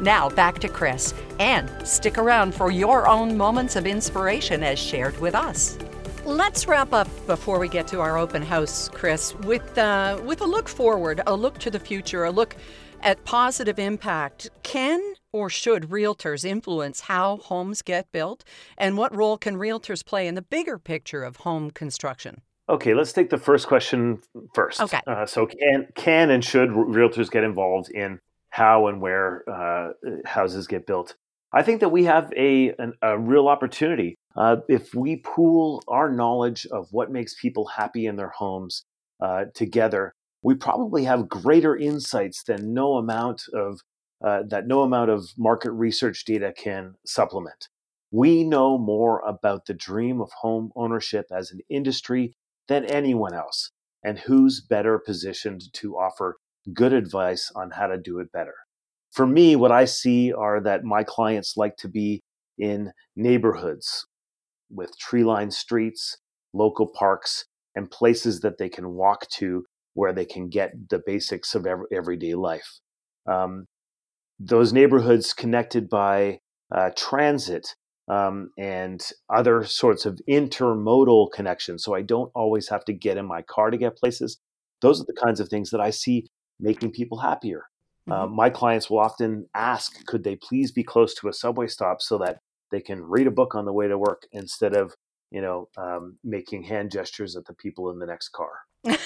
Now 0.01 0.29
back 0.29 0.61
to 0.61 0.69
Chris, 0.69 1.13
and 1.41 1.69
stick 1.85 2.17
around 2.17 2.55
for 2.55 2.71
your 2.71 3.09
own 3.09 3.37
moments 3.37 3.75
of 3.75 3.85
inspiration 3.85 4.63
as 4.63 4.79
shared 4.79 5.19
with 5.19 5.35
us. 5.35 5.77
Let's 6.25 6.69
wrap 6.69 6.93
up 6.93 7.09
before 7.27 7.59
we 7.59 7.69
get 7.69 7.89
to 7.89 8.01
our 8.01 8.17
open 8.17 8.43
house, 8.43 8.89
Chris, 8.89 9.35
with 9.35 9.77
uh, 9.77 10.21
with 10.25 10.41
a 10.41 10.47
look 10.47 10.69
forward, 10.69 11.21
a 11.27 11.35
look 11.35 11.59
to 11.59 11.71
the 11.71 11.81
future, 11.81 12.27
a 12.27 12.31
look 12.31 12.55
at 13.03 13.25
positive 13.25 13.79
impact. 13.79 14.51
Can 14.63 15.15
or 15.33 15.51
should 15.51 15.85
realtors 15.85 16.45
influence 16.45 17.01
how 17.01 17.37
homes 17.39 17.83
get 17.83 18.11
built, 18.13 18.45
and 18.77 18.97
what 18.97 19.15
role 19.15 19.37
can 19.37 19.57
realtors 19.57 20.05
play 20.05 20.27
in 20.27 20.35
the 20.35 20.43
bigger 20.43 20.79
picture 20.79 21.23
of 21.23 21.39
home 21.39 21.71
construction? 21.71 22.43
Okay, 22.69 22.95
let's 22.95 23.13
take 23.13 23.31
the 23.31 23.39
first 23.39 23.67
question 23.67 24.21
first. 24.55 24.81
Okay. 24.81 25.01
Uh, 25.07 25.27
so, 25.27 25.47
can 25.47 25.89
can 25.95 26.31
and 26.31 26.45
should 26.45 26.71
realtors 26.71 27.31
get 27.31 27.45
involved 27.45 27.91
in 27.91 28.21
how 28.51 28.89
and 28.89 29.01
where 29.01 29.45
uh, 29.49 29.93
houses 30.25 30.67
get 30.67 30.87
built. 30.87 31.15
I 31.53 31.63
think 31.63 31.81
that 31.81 31.89
we 31.89 32.05
have 32.05 32.33
a, 32.37 32.75
an, 32.79 32.93
a 33.01 33.19
real 33.19 33.49
opportunity 33.49 34.17
uh, 34.37 34.57
if 34.69 34.95
we 34.95 35.17
pool 35.17 35.83
our 35.89 36.11
knowledge 36.11 36.67
of 36.67 36.89
what 36.91 37.11
makes 37.11 37.35
people 37.41 37.67
happy 37.67 38.07
in 38.07 38.17
their 38.17 38.29
homes 38.29 38.85
uh, 39.21 39.47
together. 39.55 40.15
We 40.43 40.55
probably 40.55 41.05
have 41.05 41.29
greater 41.29 41.77
insights 41.77 42.43
than 42.43 42.73
no 42.73 42.95
amount 42.95 43.43
of 43.53 43.81
uh, 44.25 44.43
that 44.49 44.67
no 44.67 44.83
amount 44.83 45.11
of 45.11 45.29
market 45.37 45.71
research 45.71 46.25
data 46.25 46.53
can 46.57 46.95
supplement. 47.07 47.69
We 48.11 48.43
know 48.43 48.79
more 48.79 49.21
about 49.21 49.67
the 49.67 49.75
dream 49.75 50.21
of 50.21 50.31
home 50.33 50.73
ownership 50.75 51.27
as 51.31 51.51
an 51.51 51.61
industry 51.69 52.35
than 52.67 52.85
anyone 52.87 53.35
else, 53.35 53.71
and 54.03 54.19
who's 54.19 54.61
better 54.61 54.99
positioned 54.99 55.73
to 55.75 55.97
offer 55.97 56.39
good 56.73 56.93
advice 56.93 57.53
on 57.55 57.71
how 57.71 57.87
to 57.87 57.99
do 57.99 58.19
it 58.19 58.33
better. 58.33 58.55
For 59.11 59.27
me, 59.27 59.57
what 59.57 59.73
I 59.73 59.85
see 59.85 60.33
are 60.33 60.61
that 60.61 60.85
my 60.85 61.03
clients 61.03 61.57
like 61.57 61.77
to 61.79 61.89
be 61.89 62.23
in 62.59 62.93
neighborhoods 63.17 64.07
with 64.71 64.99
tree 64.99 65.25
lined 65.25 65.55
streets, 65.55 66.19
local 66.53 66.87
parks, 66.87 67.47
and 67.75 67.91
places 67.91 68.41
that 68.41 68.59
they 68.59 68.69
can 68.69 68.91
walk 68.91 69.29
to 69.31 69.65
where 69.99 70.13
they 70.13 70.25
can 70.25 70.49
get 70.49 70.71
the 70.91 71.03
basics 71.05 71.57
of 71.57 71.67
everyday 71.93 72.35
life. 72.35 72.71
Um, 73.27 73.67
those 74.39 74.73
neighborhoods 74.73 75.33
connected 75.33 75.89
by 75.89 76.39
uh, 76.73 76.91
transit 76.97 77.75
um, 78.09 78.51
and 78.57 79.01
other 79.29 79.65
sorts 79.65 80.07
of 80.07 80.21
intermodal 80.31 81.33
connections. 81.33 81.83
So 81.83 81.97
I 81.97 82.03
don't 82.03 82.31
always 82.33 82.69
have 82.69 82.85
to 82.85 82.93
get 82.93 83.17
in 83.17 83.27
my 83.27 83.43
car 83.43 83.73
to 83.73 83.77
get 83.77 83.97
places. 83.97 84.39
Those 84.83 85.01
are 85.01 85.09
the 85.09 85.21
kinds 85.25 85.41
of 85.41 85.49
things 85.49 85.71
that 85.71 85.81
I 85.81 85.91
see 85.91 86.29
making 86.61 86.93
people 86.93 87.19
happier. 87.19 87.63
Uh, 88.09 88.13
mm-hmm. 88.13 88.23
Uh, 88.23 88.27
my 88.43 88.51
clients 88.51 88.89
will 88.89 89.01
often 89.01 89.47
ask, 89.53 90.07
could 90.07 90.23
they 90.23 90.37
please 90.37 90.71
be 90.71 90.85
close 90.85 91.13
to 91.17 91.29
a 91.29 91.33
subway 91.33 91.67
stop 91.67 92.01
so 92.01 92.19
that 92.19 92.39
they 92.71 92.81
can 92.81 93.03
read 93.03 93.27
a 93.27 93.33
book 93.41 93.57
on 93.57 93.65
the 93.65 93.73
way 93.73 93.89
to 93.89 93.99
work 93.99 94.23
instead 94.31 94.77
of, 94.77 94.95
you 95.31 95.41
know, 95.41 95.69
um, 95.77 96.17
making 96.25 96.63
hand 96.63 96.91
gestures 96.91 97.37
at 97.37 97.45
the 97.45 97.55
people 97.55 97.91
in 97.91 97.99
the 97.99 98.07
next 98.07 98.31
car. 98.31 98.51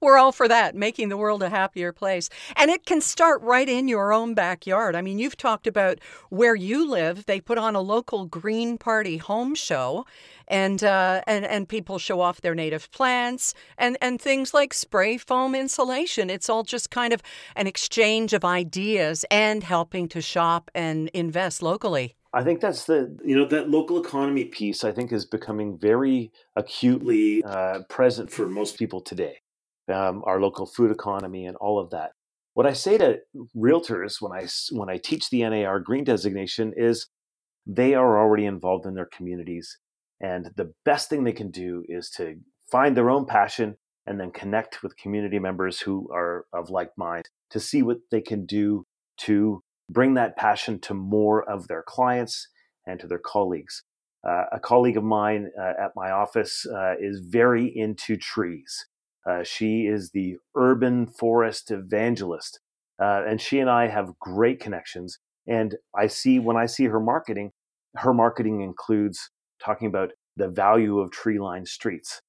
We're 0.00 0.18
all 0.18 0.32
for 0.32 0.48
that, 0.48 0.74
making 0.74 1.10
the 1.10 1.16
world 1.16 1.44
a 1.44 1.48
happier 1.48 1.92
place. 1.92 2.28
And 2.56 2.70
it 2.72 2.86
can 2.86 3.00
start 3.00 3.40
right 3.42 3.68
in 3.68 3.86
your 3.86 4.12
own 4.12 4.34
backyard. 4.34 4.96
I 4.96 5.02
mean, 5.02 5.20
you've 5.20 5.36
talked 5.36 5.68
about 5.68 6.00
where 6.28 6.56
you 6.56 6.88
live. 6.88 7.26
They 7.26 7.40
put 7.40 7.56
on 7.56 7.76
a 7.76 7.80
local 7.80 8.26
Green 8.26 8.78
Party 8.78 9.18
home 9.18 9.54
show, 9.54 10.04
and 10.48 10.82
uh, 10.82 11.22
and 11.28 11.44
and 11.44 11.68
people 11.68 11.98
show 12.00 12.20
off 12.20 12.40
their 12.40 12.54
native 12.54 12.90
plants 12.90 13.54
and 13.78 13.96
and 14.00 14.20
things 14.20 14.52
like 14.52 14.74
spray 14.74 15.18
foam 15.18 15.54
insulation. 15.54 16.30
It's 16.30 16.48
all 16.48 16.64
just 16.64 16.90
kind 16.90 17.12
of 17.12 17.22
an 17.54 17.68
exchange 17.68 18.32
of 18.32 18.44
ideas 18.44 19.24
and 19.30 19.62
helping 19.62 20.08
to 20.08 20.20
shop 20.20 20.70
and 20.74 21.10
invest 21.14 21.62
locally. 21.62 22.16
I 22.34 22.42
think 22.42 22.60
that's 22.60 22.86
the 22.86 23.16
you 23.24 23.36
know 23.36 23.46
that 23.46 23.68
local 23.70 24.02
economy 24.02 24.44
piece. 24.46 24.84
I 24.84 24.92
think 24.92 25.12
is 25.12 25.26
becoming 25.26 25.78
very 25.78 26.32
acutely 26.56 27.42
uh, 27.44 27.80
present 27.88 28.30
for 28.30 28.48
most 28.48 28.78
people 28.78 29.00
today. 29.00 29.38
Um, 29.92 30.22
our 30.24 30.40
local 30.40 30.66
food 30.66 30.90
economy 30.90 31.44
and 31.44 31.56
all 31.56 31.78
of 31.78 31.90
that. 31.90 32.12
What 32.54 32.66
I 32.66 32.72
say 32.72 32.96
to 32.98 33.18
realtors 33.56 34.20
when 34.20 34.32
I 34.32 34.46
when 34.70 34.88
I 34.88 34.96
teach 34.96 35.28
the 35.28 35.42
NAR 35.42 35.80
green 35.80 36.04
designation 36.04 36.72
is 36.76 37.08
they 37.66 37.94
are 37.94 38.18
already 38.18 38.46
involved 38.46 38.86
in 38.86 38.94
their 38.94 39.08
communities, 39.12 39.78
and 40.20 40.50
the 40.56 40.72
best 40.84 41.10
thing 41.10 41.24
they 41.24 41.32
can 41.32 41.50
do 41.50 41.84
is 41.88 42.10
to 42.16 42.36
find 42.70 42.96
their 42.96 43.10
own 43.10 43.26
passion 43.26 43.76
and 44.06 44.18
then 44.18 44.30
connect 44.30 44.82
with 44.82 44.96
community 44.96 45.38
members 45.38 45.80
who 45.80 46.08
are 46.12 46.46
of 46.52 46.70
like 46.70 46.90
mind 46.96 47.28
to 47.50 47.60
see 47.60 47.82
what 47.82 47.98
they 48.10 48.20
can 48.20 48.46
do 48.46 48.84
to 49.16 49.62
bring 49.92 50.14
that 50.14 50.36
passion 50.36 50.78
to 50.80 50.94
more 50.94 51.48
of 51.48 51.68
their 51.68 51.82
clients 51.82 52.48
and 52.86 52.98
to 53.00 53.06
their 53.06 53.18
colleagues. 53.18 53.84
Uh, 54.26 54.44
a 54.52 54.60
colleague 54.60 54.96
of 54.96 55.04
mine 55.04 55.50
uh, 55.60 55.72
at 55.82 55.92
my 55.96 56.10
office 56.10 56.64
uh, 56.66 56.94
is 57.00 57.20
very 57.20 57.66
into 57.66 58.16
trees. 58.16 58.86
Uh, 59.28 59.42
she 59.42 59.86
is 59.86 60.10
the 60.10 60.36
urban 60.56 61.06
forest 61.06 61.70
evangelist, 61.70 62.60
uh, 63.00 63.22
and 63.26 63.40
she 63.40 63.58
and 63.58 63.70
I 63.70 63.88
have 63.88 64.18
great 64.18 64.60
connections. 64.60 65.18
And 65.46 65.76
I 65.96 66.06
see 66.06 66.38
when 66.38 66.56
I 66.56 66.66
see 66.66 66.86
her 66.86 67.00
marketing, 67.00 67.50
her 67.96 68.14
marketing 68.14 68.60
includes 68.60 69.30
talking 69.64 69.88
about 69.88 70.12
the 70.36 70.48
value 70.48 71.00
of 71.00 71.10
tree 71.10 71.38
lined 71.38 71.68
streets. 71.68 72.20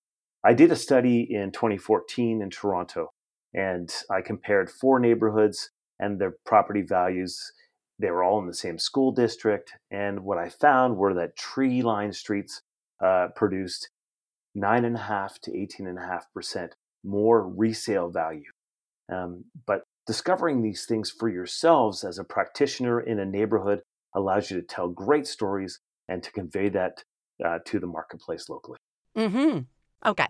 I 0.44 0.54
did 0.54 0.72
a 0.72 0.76
study 0.76 1.28
in 1.30 1.52
2014 1.52 2.42
in 2.42 2.50
Toronto, 2.50 3.14
and 3.54 3.94
I 4.12 4.22
compared 4.22 4.70
four 4.70 5.00
neighborhoods 5.00 5.70
and 6.00 6.20
their 6.20 6.36
property 6.46 6.82
values. 6.82 7.40
They 8.00 8.12
were 8.12 8.24
all 8.24 8.40
in 8.40 8.48
the 8.48 8.54
same 8.54 8.80
school 8.80 9.12
district. 9.12 9.74
And 9.92 10.22
what 10.22 10.38
I 10.38 10.50
found 10.50 10.98
were 10.98 11.14
that 11.14 11.36
tree 11.36 11.82
lined 11.82 12.16
streets 12.16 12.62
uh, 13.04 13.28
produced 13.36 13.90
9.5 14.58 15.40
to 15.42 15.52
18.5% 15.52 16.70
more 17.04 17.48
resale 17.48 18.10
value. 18.10 18.52
Um, 19.12 19.46
but 19.66 19.84
discovering 20.08 20.62
these 20.62 20.86
things 20.86 21.12
for 21.12 21.30
yourselves 21.30 22.04
as 22.04 22.18
a 22.18 22.24
practitioner 22.24 23.00
in 23.00 23.20
a 23.20 23.26
neighborhood 23.26 23.82
allows 24.16 24.50
you 24.50 24.60
to 24.60 24.66
tell 24.66 24.88
great 24.88 25.28
stories 25.28 25.80
and 26.08 26.22
to 26.24 26.32
convey 26.32 26.70
that 26.70 27.04
uh, 27.44 27.60
to 27.66 27.80
the 27.80 27.88
marketplace 27.88 28.50
locally. 28.50 28.78
Mm-hmm. 29.18 29.60
Okay. 30.06 30.28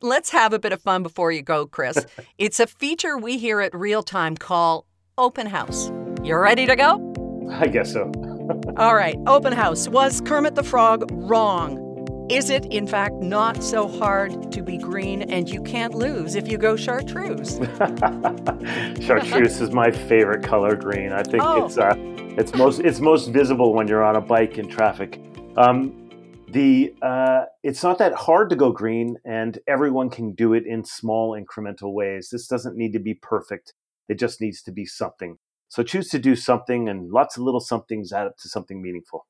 Let's 0.00 0.30
have 0.30 0.52
a 0.52 0.58
bit 0.58 0.72
of 0.72 0.82
fun 0.82 1.02
before 1.02 1.32
you 1.32 1.42
go, 1.42 1.66
Chris. 1.66 2.06
it's 2.38 2.60
a 2.60 2.66
feature 2.66 3.16
we 3.16 3.38
here 3.38 3.60
at 3.60 3.74
Real 3.74 4.02
Time 4.02 4.36
call 4.36 4.86
Open 5.18 5.46
House. 5.46 5.90
You're 6.22 6.42
ready 6.42 6.66
to 6.66 6.76
go? 6.76 7.48
I 7.50 7.68
guess 7.68 7.94
so. 7.94 8.02
All 8.76 8.94
right, 8.94 9.18
Open 9.26 9.50
House. 9.50 9.88
Was 9.88 10.20
Kermit 10.20 10.54
the 10.54 10.62
Frog 10.62 11.10
wrong? 11.10 11.82
Is 12.28 12.50
it, 12.50 12.66
in 12.66 12.86
fact, 12.86 13.14
not 13.14 13.62
so 13.62 13.88
hard 13.88 14.52
to 14.52 14.60
be 14.60 14.76
green 14.76 15.22
and 15.22 15.48
you 15.48 15.62
can't 15.62 15.94
lose 15.94 16.34
if 16.34 16.46
you 16.46 16.58
go 16.58 16.76
chartreuse? 16.76 17.56
chartreuse 19.00 19.58
is 19.58 19.70
my 19.70 19.90
favorite 19.90 20.44
color 20.44 20.76
green. 20.76 21.12
I 21.12 21.22
think 21.22 21.42
oh. 21.42 21.64
it's 21.64 21.78
uh, 21.78 21.94
it's 22.36 22.54
most 22.54 22.80
it's 22.80 23.00
most 23.00 23.28
visible 23.28 23.72
when 23.72 23.88
you're 23.88 24.04
on 24.04 24.16
a 24.16 24.20
bike 24.20 24.58
in 24.58 24.68
traffic. 24.68 25.18
Um, 25.56 26.10
the 26.48 26.94
uh, 27.00 27.44
it's 27.62 27.82
not 27.82 27.96
that 28.00 28.12
hard 28.12 28.50
to 28.50 28.56
go 28.56 28.70
green, 28.70 29.16
and 29.24 29.58
everyone 29.66 30.10
can 30.10 30.34
do 30.34 30.52
it 30.52 30.66
in 30.66 30.84
small 30.84 31.40
incremental 31.40 31.94
ways. 31.94 32.28
This 32.30 32.46
doesn't 32.46 32.76
need 32.76 32.92
to 32.92 32.98
be 32.98 33.14
perfect. 33.14 33.72
It 34.08 34.18
just 34.18 34.40
needs 34.40 34.62
to 34.62 34.72
be 34.72 34.86
something. 34.86 35.38
So 35.68 35.82
choose 35.82 36.08
to 36.10 36.18
do 36.18 36.36
something, 36.36 36.88
and 36.88 37.10
lots 37.10 37.36
of 37.36 37.42
little 37.42 37.60
somethings 37.60 38.12
add 38.12 38.26
up 38.26 38.36
to 38.38 38.48
something 38.48 38.80
meaningful. 38.80 39.26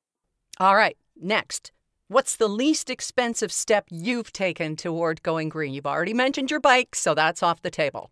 All 0.61 0.77
right, 0.77 0.97
next. 1.17 1.73
What's 2.09 2.37
the 2.37 2.49
least 2.49 2.89
expensive 2.89 3.51
step 3.51 3.87
you've 3.91 4.33
taken 4.33 4.77
toward 4.77 5.23
going 5.23 5.49
green? 5.49 5.75
You've 5.75 5.87
already 5.87 6.15
mentioned 6.15 6.51
your 6.51 6.61
bike, 6.61 6.95
so 6.95 7.15
that's 7.15 7.43
off 7.43 7.63
the 7.63 7.71
table. 7.71 8.11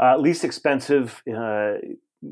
Uh, 0.00 0.16
least 0.18 0.44
expensive 0.44 1.22
uh, 1.34 1.74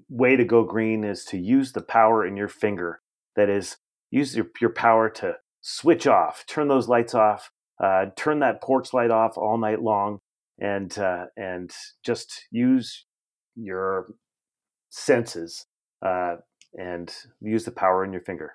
way 0.08 0.36
to 0.36 0.44
go 0.44 0.64
green 0.64 1.02
is 1.02 1.24
to 1.26 1.38
use 1.38 1.72
the 1.72 1.82
power 1.82 2.24
in 2.24 2.36
your 2.36 2.48
finger. 2.48 3.00
That 3.34 3.48
is, 3.48 3.78
use 4.10 4.36
your, 4.36 4.46
your 4.60 4.70
power 4.70 5.08
to 5.10 5.36
switch 5.60 6.06
off, 6.06 6.44
turn 6.46 6.68
those 6.68 6.88
lights 6.88 7.14
off, 7.14 7.50
uh, 7.82 8.06
turn 8.16 8.40
that 8.40 8.62
porch 8.62 8.92
light 8.92 9.10
off 9.10 9.36
all 9.36 9.58
night 9.58 9.82
long, 9.82 10.18
and 10.58 10.96
uh, 10.98 11.26
and 11.36 11.72
just 12.04 12.46
use 12.50 13.06
your 13.56 14.14
senses 14.90 15.66
uh, 16.04 16.36
and 16.78 17.14
use 17.40 17.64
the 17.64 17.70
power 17.70 18.04
in 18.04 18.12
your 18.12 18.22
finger. 18.22 18.54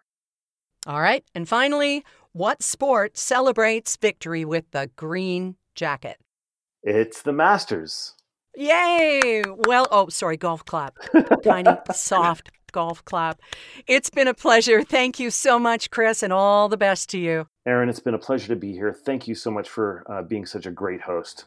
All 0.86 1.02
right, 1.02 1.24
and 1.36 1.48
finally, 1.48 2.06
what 2.32 2.64
sport 2.64 3.18
celebrates 3.18 3.98
victory 3.98 4.45
with 4.45 4.70
the 4.72 4.89
green 4.95 5.56
jacket? 5.76 6.18
It's 6.84 7.22
the 7.22 7.34
Masters. 7.34 8.14
Yay! 8.56 9.43
Well, 9.45 9.88
oh, 9.91 10.10
sorry, 10.10 10.38
golf 10.38 10.66
clap. 10.66 10.95
Tiny, 11.43 11.70
soft 11.91 12.50
golf 12.72 13.04
clap. 13.06 13.41
It's 13.88 14.10
been 14.10 14.28
a 14.28 14.34
pleasure. 14.34 14.84
Thank 14.84 15.20
you 15.20 15.30
so 15.30 15.60
much, 15.60 15.91
Chris, 15.91 16.24
and 16.24 16.32
all 16.32 16.70
the 16.70 16.78
best 16.78 17.10
to 17.10 17.18
you. 17.18 17.48
Erin, 17.66 17.89
it's 17.89 18.00
been 18.00 18.14
a 18.14 18.20
pleasure 18.20 18.48
to 18.48 18.56
be 18.56 18.72
here. 18.72 18.93
Thank 18.93 19.28
you 19.28 19.36
so 19.36 19.52
much 19.52 19.70
for 19.70 20.04
uh, 20.10 20.24
being 20.24 20.45
such 20.45 20.66
a 20.66 20.72
great 20.72 21.02
host. 21.02 21.45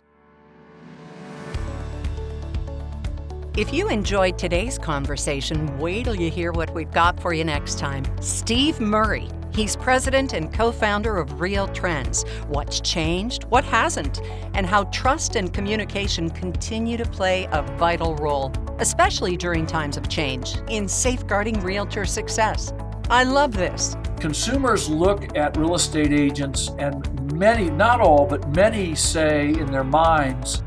If 3.56 3.74
you 3.74 3.88
enjoyed 3.88 4.38
today's 4.38 4.78
conversation, 4.78 5.76
wait 5.80 6.04
till 6.04 6.14
you 6.14 6.30
hear 6.30 6.52
what 6.52 6.72
we've 6.72 6.90
got 6.92 7.18
for 7.18 7.34
you 7.34 7.42
next 7.42 7.80
time. 7.80 8.04
Steve 8.20 8.78
Murray. 8.78 9.28
He's 9.52 9.74
president 9.74 10.34
and 10.34 10.54
co 10.54 10.70
founder 10.70 11.18
of 11.18 11.40
Real 11.40 11.66
Trends 11.66 12.22
What's 12.46 12.80
Changed, 12.80 13.42
What 13.44 13.64
Hasn't, 13.64 14.20
and 14.54 14.64
how 14.64 14.84
trust 14.84 15.34
and 15.34 15.52
communication 15.52 16.30
continue 16.30 16.96
to 16.96 17.04
play 17.04 17.48
a 17.50 17.62
vital 17.76 18.14
role, 18.16 18.52
especially 18.78 19.36
during 19.36 19.66
times 19.66 19.96
of 19.96 20.08
change, 20.08 20.54
in 20.68 20.86
safeguarding 20.86 21.58
realtor 21.58 22.04
success. 22.04 22.72
I 23.10 23.24
love 23.24 23.52
this. 23.52 23.96
Consumers 24.20 24.88
look 24.88 25.36
at 25.36 25.56
real 25.56 25.74
estate 25.74 26.12
agents, 26.12 26.70
and 26.78 27.32
many, 27.32 27.68
not 27.68 28.00
all, 28.00 28.26
but 28.26 28.48
many 28.54 28.94
say 28.94 29.48
in 29.48 29.72
their 29.72 29.82
minds, 29.82 30.62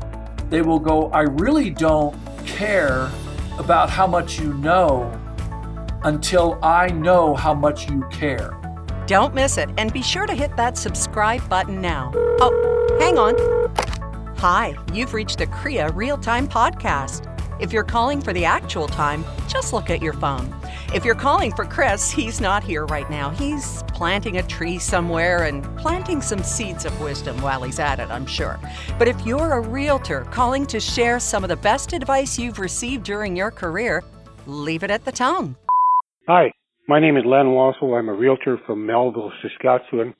they 0.50 0.60
will 0.60 0.78
go, 0.78 1.08
I 1.08 1.22
really 1.22 1.70
don't 1.70 2.14
care 2.46 3.10
about 3.58 3.90
how 3.90 4.06
much 4.06 4.38
you 4.38 4.54
know 4.54 5.12
until 6.04 6.58
I 6.62 6.88
know 6.88 7.34
how 7.34 7.54
much 7.54 7.90
you 7.90 8.04
care. 8.10 8.58
Don't 9.06 9.34
miss 9.34 9.58
it, 9.58 9.68
and 9.76 9.92
be 9.92 10.02
sure 10.02 10.26
to 10.26 10.34
hit 10.34 10.56
that 10.56 10.78
subscribe 10.78 11.46
button 11.48 11.80
now. 11.80 12.10
Oh, 12.14 12.96
hang 12.98 13.18
on. 13.18 13.34
Hi, 14.38 14.74
you've 14.92 15.14
reached 15.14 15.38
the 15.38 15.46
CREA 15.46 15.90
Real 15.94 16.18
Time 16.18 16.48
Podcast. 16.48 17.30
If 17.60 17.72
you're 17.72 17.84
calling 17.84 18.20
for 18.20 18.32
the 18.32 18.44
actual 18.44 18.88
time, 18.88 19.24
just 19.46 19.72
look 19.72 19.88
at 19.88 20.02
your 20.02 20.14
phone. 20.14 20.54
If 20.92 21.04
you're 21.04 21.14
calling 21.14 21.52
for 21.54 21.64
Chris, 21.64 22.10
he's 22.10 22.40
not 22.40 22.64
here 22.64 22.86
right 22.86 23.08
now. 23.08 23.30
He's 23.30 23.83
planting 23.94 24.38
a 24.38 24.42
tree 24.42 24.78
somewhere 24.78 25.44
and 25.44 25.64
planting 25.78 26.20
some 26.20 26.42
seeds 26.42 26.84
of 26.84 27.00
wisdom 27.00 27.40
while 27.40 27.62
he's 27.62 27.78
at 27.78 28.00
it, 28.00 28.10
I'm 28.10 28.26
sure. 28.26 28.58
But 28.98 29.08
if 29.08 29.24
you're 29.24 29.52
a 29.52 29.60
realtor 29.60 30.24
calling 30.30 30.66
to 30.66 30.80
share 30.80 31.18
some 31.20 31.44
of 31.44 31.48
the 31.48 31.56
best 31.56 31.92
advice 31.92 32.38
you've 32.38 32.58
received 32.58 33.04
during 33.04 33.36
your 33.36 33.50
career, 33.50 34.02
leave 34.46 34.82
it 34.82 34.90
at 34.90 35.04
the 35.04 35.12
tone. 35.12 35.56
Hi, 36.26 36.52
my 36.88 37.00
name 37.00 37.16
is 37.16 37.24
Len 37.24 37.46
Wassel. 37.46 37.98
I'm 37.98 38.08
a 38.08 38.14
realtor 38.14 38.58
from 38.66 38.84
Melville, 38.84 39.32
Saskatchewan. 39.40 40.14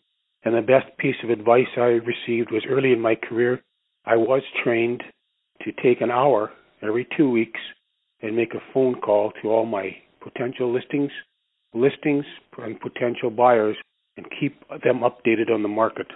And 0.45 0.55
the 0.55 0.61
best 0.61 0.97
piece 0.99 1.17
of 1.25 1.31
advice 1.31 1.67
I 1.77 2.01
received 2.05 2.51
was 2.53 2.65
early 2.69 2.93
in 2.93 3.01
my 3.01 3.15
career, 3.15 3.63
I 4.07 4.17
was 4.17 4.43
trained 4.63 5.03
to 5.63 5.73
take 5.83 6.03
an 6.03 6.11
hour 6.11 6.51
every 6.83 7.09
two 7.17 7.31
weeks 7.31 7.61
and 8.21 8.37
make 8.37 8.55
a 8.55 8.73
phone 8.73 9.01
call 9.01 9.33
to 9.41 9.49
all 9.49 9.65
my 9.65 9.97
potential 10.21 10.73
listings, 10.73 11.11
listings, 11.75 12.25
and 12.59 12.81
potential 12.81 13.31
buyers 13.31 13.77
and 14.17 14.27
keep 14.41 14.61
them 14.85 15.01
updated 15.01 15.53
on 15.53 15.63
the 15.63 15.69
market. 15.69 16.07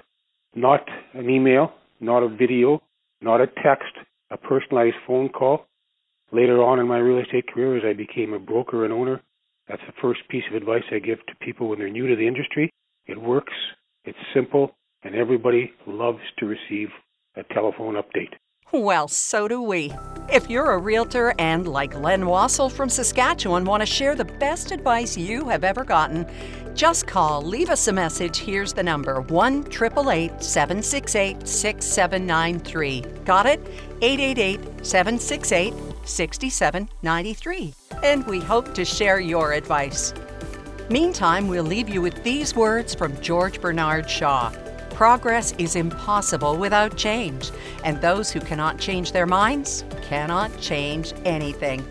Not 0.54 0.86
an 1.14 1.28
email, 1.28 1.72
not 2.00 2.22
a 2.22 2.28
video, 2.28 2.82
not 3.20 3.40
a 3.40 3.46
text, 3.46 3.92
a 4.30 4.36
personalized 4.36 4.96
phone 5.06 5.28
call. 5.28 5.66
Later 6.30 6.62
on 6.62 6.78
in 6.78 6.86
my 6.86 6.98
real 6.98 7.18
estate 7.18 7.46
career, 7.48 7.76
as 7.76 7.82
I 7.84 7.94
became 7.94 8.34
a 8.34 8.38
broker 8.38 8.84
and 8.84 8.92
owner, 8.92 9.20
that's 9.68 9.82
the 9.86 9.94
first 10.00 10.20
piece 10.28 10.44
of 10.48 10.56
advice 10.56 10.82
I 10.90 10.98
give 10.98 11.18
to 11.26 11.34
people 11.40 11.68
when 11.68 11.78
they're 11.78 11.90
new 11.90 12.06
to 12.06 12.16
the 12.16 12.26
industry. 12.26 12.70
It 13.06 13.20
works, 13.20 13.52
it's 14.04 14.18
simple, 14.34 14.76
and 15.02 15.14
everybody 15.14 15.72
loves 15.86 16.20
to 16.38 16.46
receive 16.46 16.88
a 17.36 17.42
telephone 17.54 17.94
update. 17.94 18.34
Well, 18.72 19.08
so 19.08 19.48
do 19.48 19.62
we. 19.62 19.94
If 20.30 20.50
you're 20.50 20.72
a 20.72 20.78
realtor 20.78 21.34
and, 21.38 21.66
like 21.66 21.98
Len 21.98 22.26
Wassel 22.26 22.70
from 22.70 22.90
Saskatchewan, 22.90 23.64
want 23.64 23.80
to 23.80 23.86
share 23.86 24.14
the 24.14 24.26
best 24.26 24.72
advice 24.72 25.16
you 25.16 25.48
have 25.48 25.64
ever 25.64 25.84
gotten, 25.84 26.26
just 26.74 27.06
call, 27.06 27.40
leave 27.40 27.70
us 27.70 27.88
a 27.88 27.92
message. 27.94 28.36
Here's 28.36 28.74
the 28.74 28.82
number 28.82 29.22
1 29.22 29.68
888 29.72 30.42
768 30.44 31.48
6793. 31.48 33.00
Got 33.24 33.46
it? 33.46 33.60
888 34.02 34.86
768 34.86 35.74
6793. 36.04 37.74
And 38.02 38.26
we 38.26 38.38
hope 38.38 38.74
to 38.74 38.84
share 38.84 39.18
your 39.18 39.54
advice. 39.54 40.12
Meantime, 40.90 41.48
we'll 41.48 41.64
leave 41.64 41.88
you 41.88 42.02
with 42.02 42.22
these 42.22 42.54
words 42.54 42.94
from 42.94 43.18
George 43.22 43.62
Bernard 43.62 44.10
Shaw. 44.10 44.52
Progress 44.98 45.54
is 45.58 45.76
impossible 45.76 46.56
without 46.56 46.96
change, 46.96 47.52
and 47.84 48.00
those 48.00 48.32
who 48.32 48.40
cannot 48.40 48.80
change 48.80 49.12
their 49.12 49.26
minds 49.26 49.84
cannot 50.02 50.50
change 50.60 51.12
anything. 51.24 51.86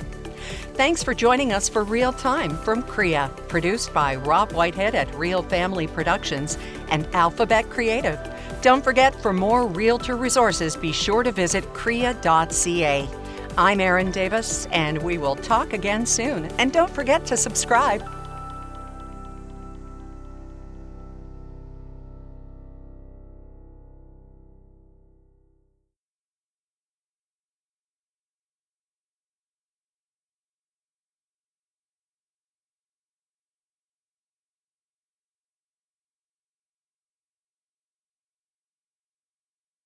Thanks 0.74 1.04
for 1.04 1.14
joining 1.14 1.54
us 1.54 1.70
for 1.70 1.86
Real 1.86 2.12
Time 2.12 2.58
from 2.58 2.84
CREA, 2.84 3.32
produced 3.48 3.94
by 3.94 4.18
Rob 4.18 4.52
Whitehead 4.52 4.94
at 4.94 5.16
Real 5.16 5.42
Family 5.42 5.88
Productions 5.88 6.58
and 6.90 7.08
Alphabet 7.16 7.70
Creative. 7.70 8.20
Don't 8.62 8.84
forget, 8.84 9.16
for 9.22 9.32
more 9.32 9.68
realtor 9.68 10.18
resources, 10.18 10.76
be 10.76 10.92
sure 10.92 11.24
to 11.24 11.32
visit 11.32 11.64
crea.ca. 11.74 13.08
I'm 13.58 13.80
Erin 13.80 14.12
Davis, 14.12 14.68
and 14.74 15.02
we 15.02 15.18
will 15.18 15.38
talk 15.38 15.72
again 15.72 16.06
soon. 16.06 16.48
And 16.58 16.74
don't 16.74 16.92
forget 16.92 17.26
to 17.28 17.38
subscribe. 17.38 18.04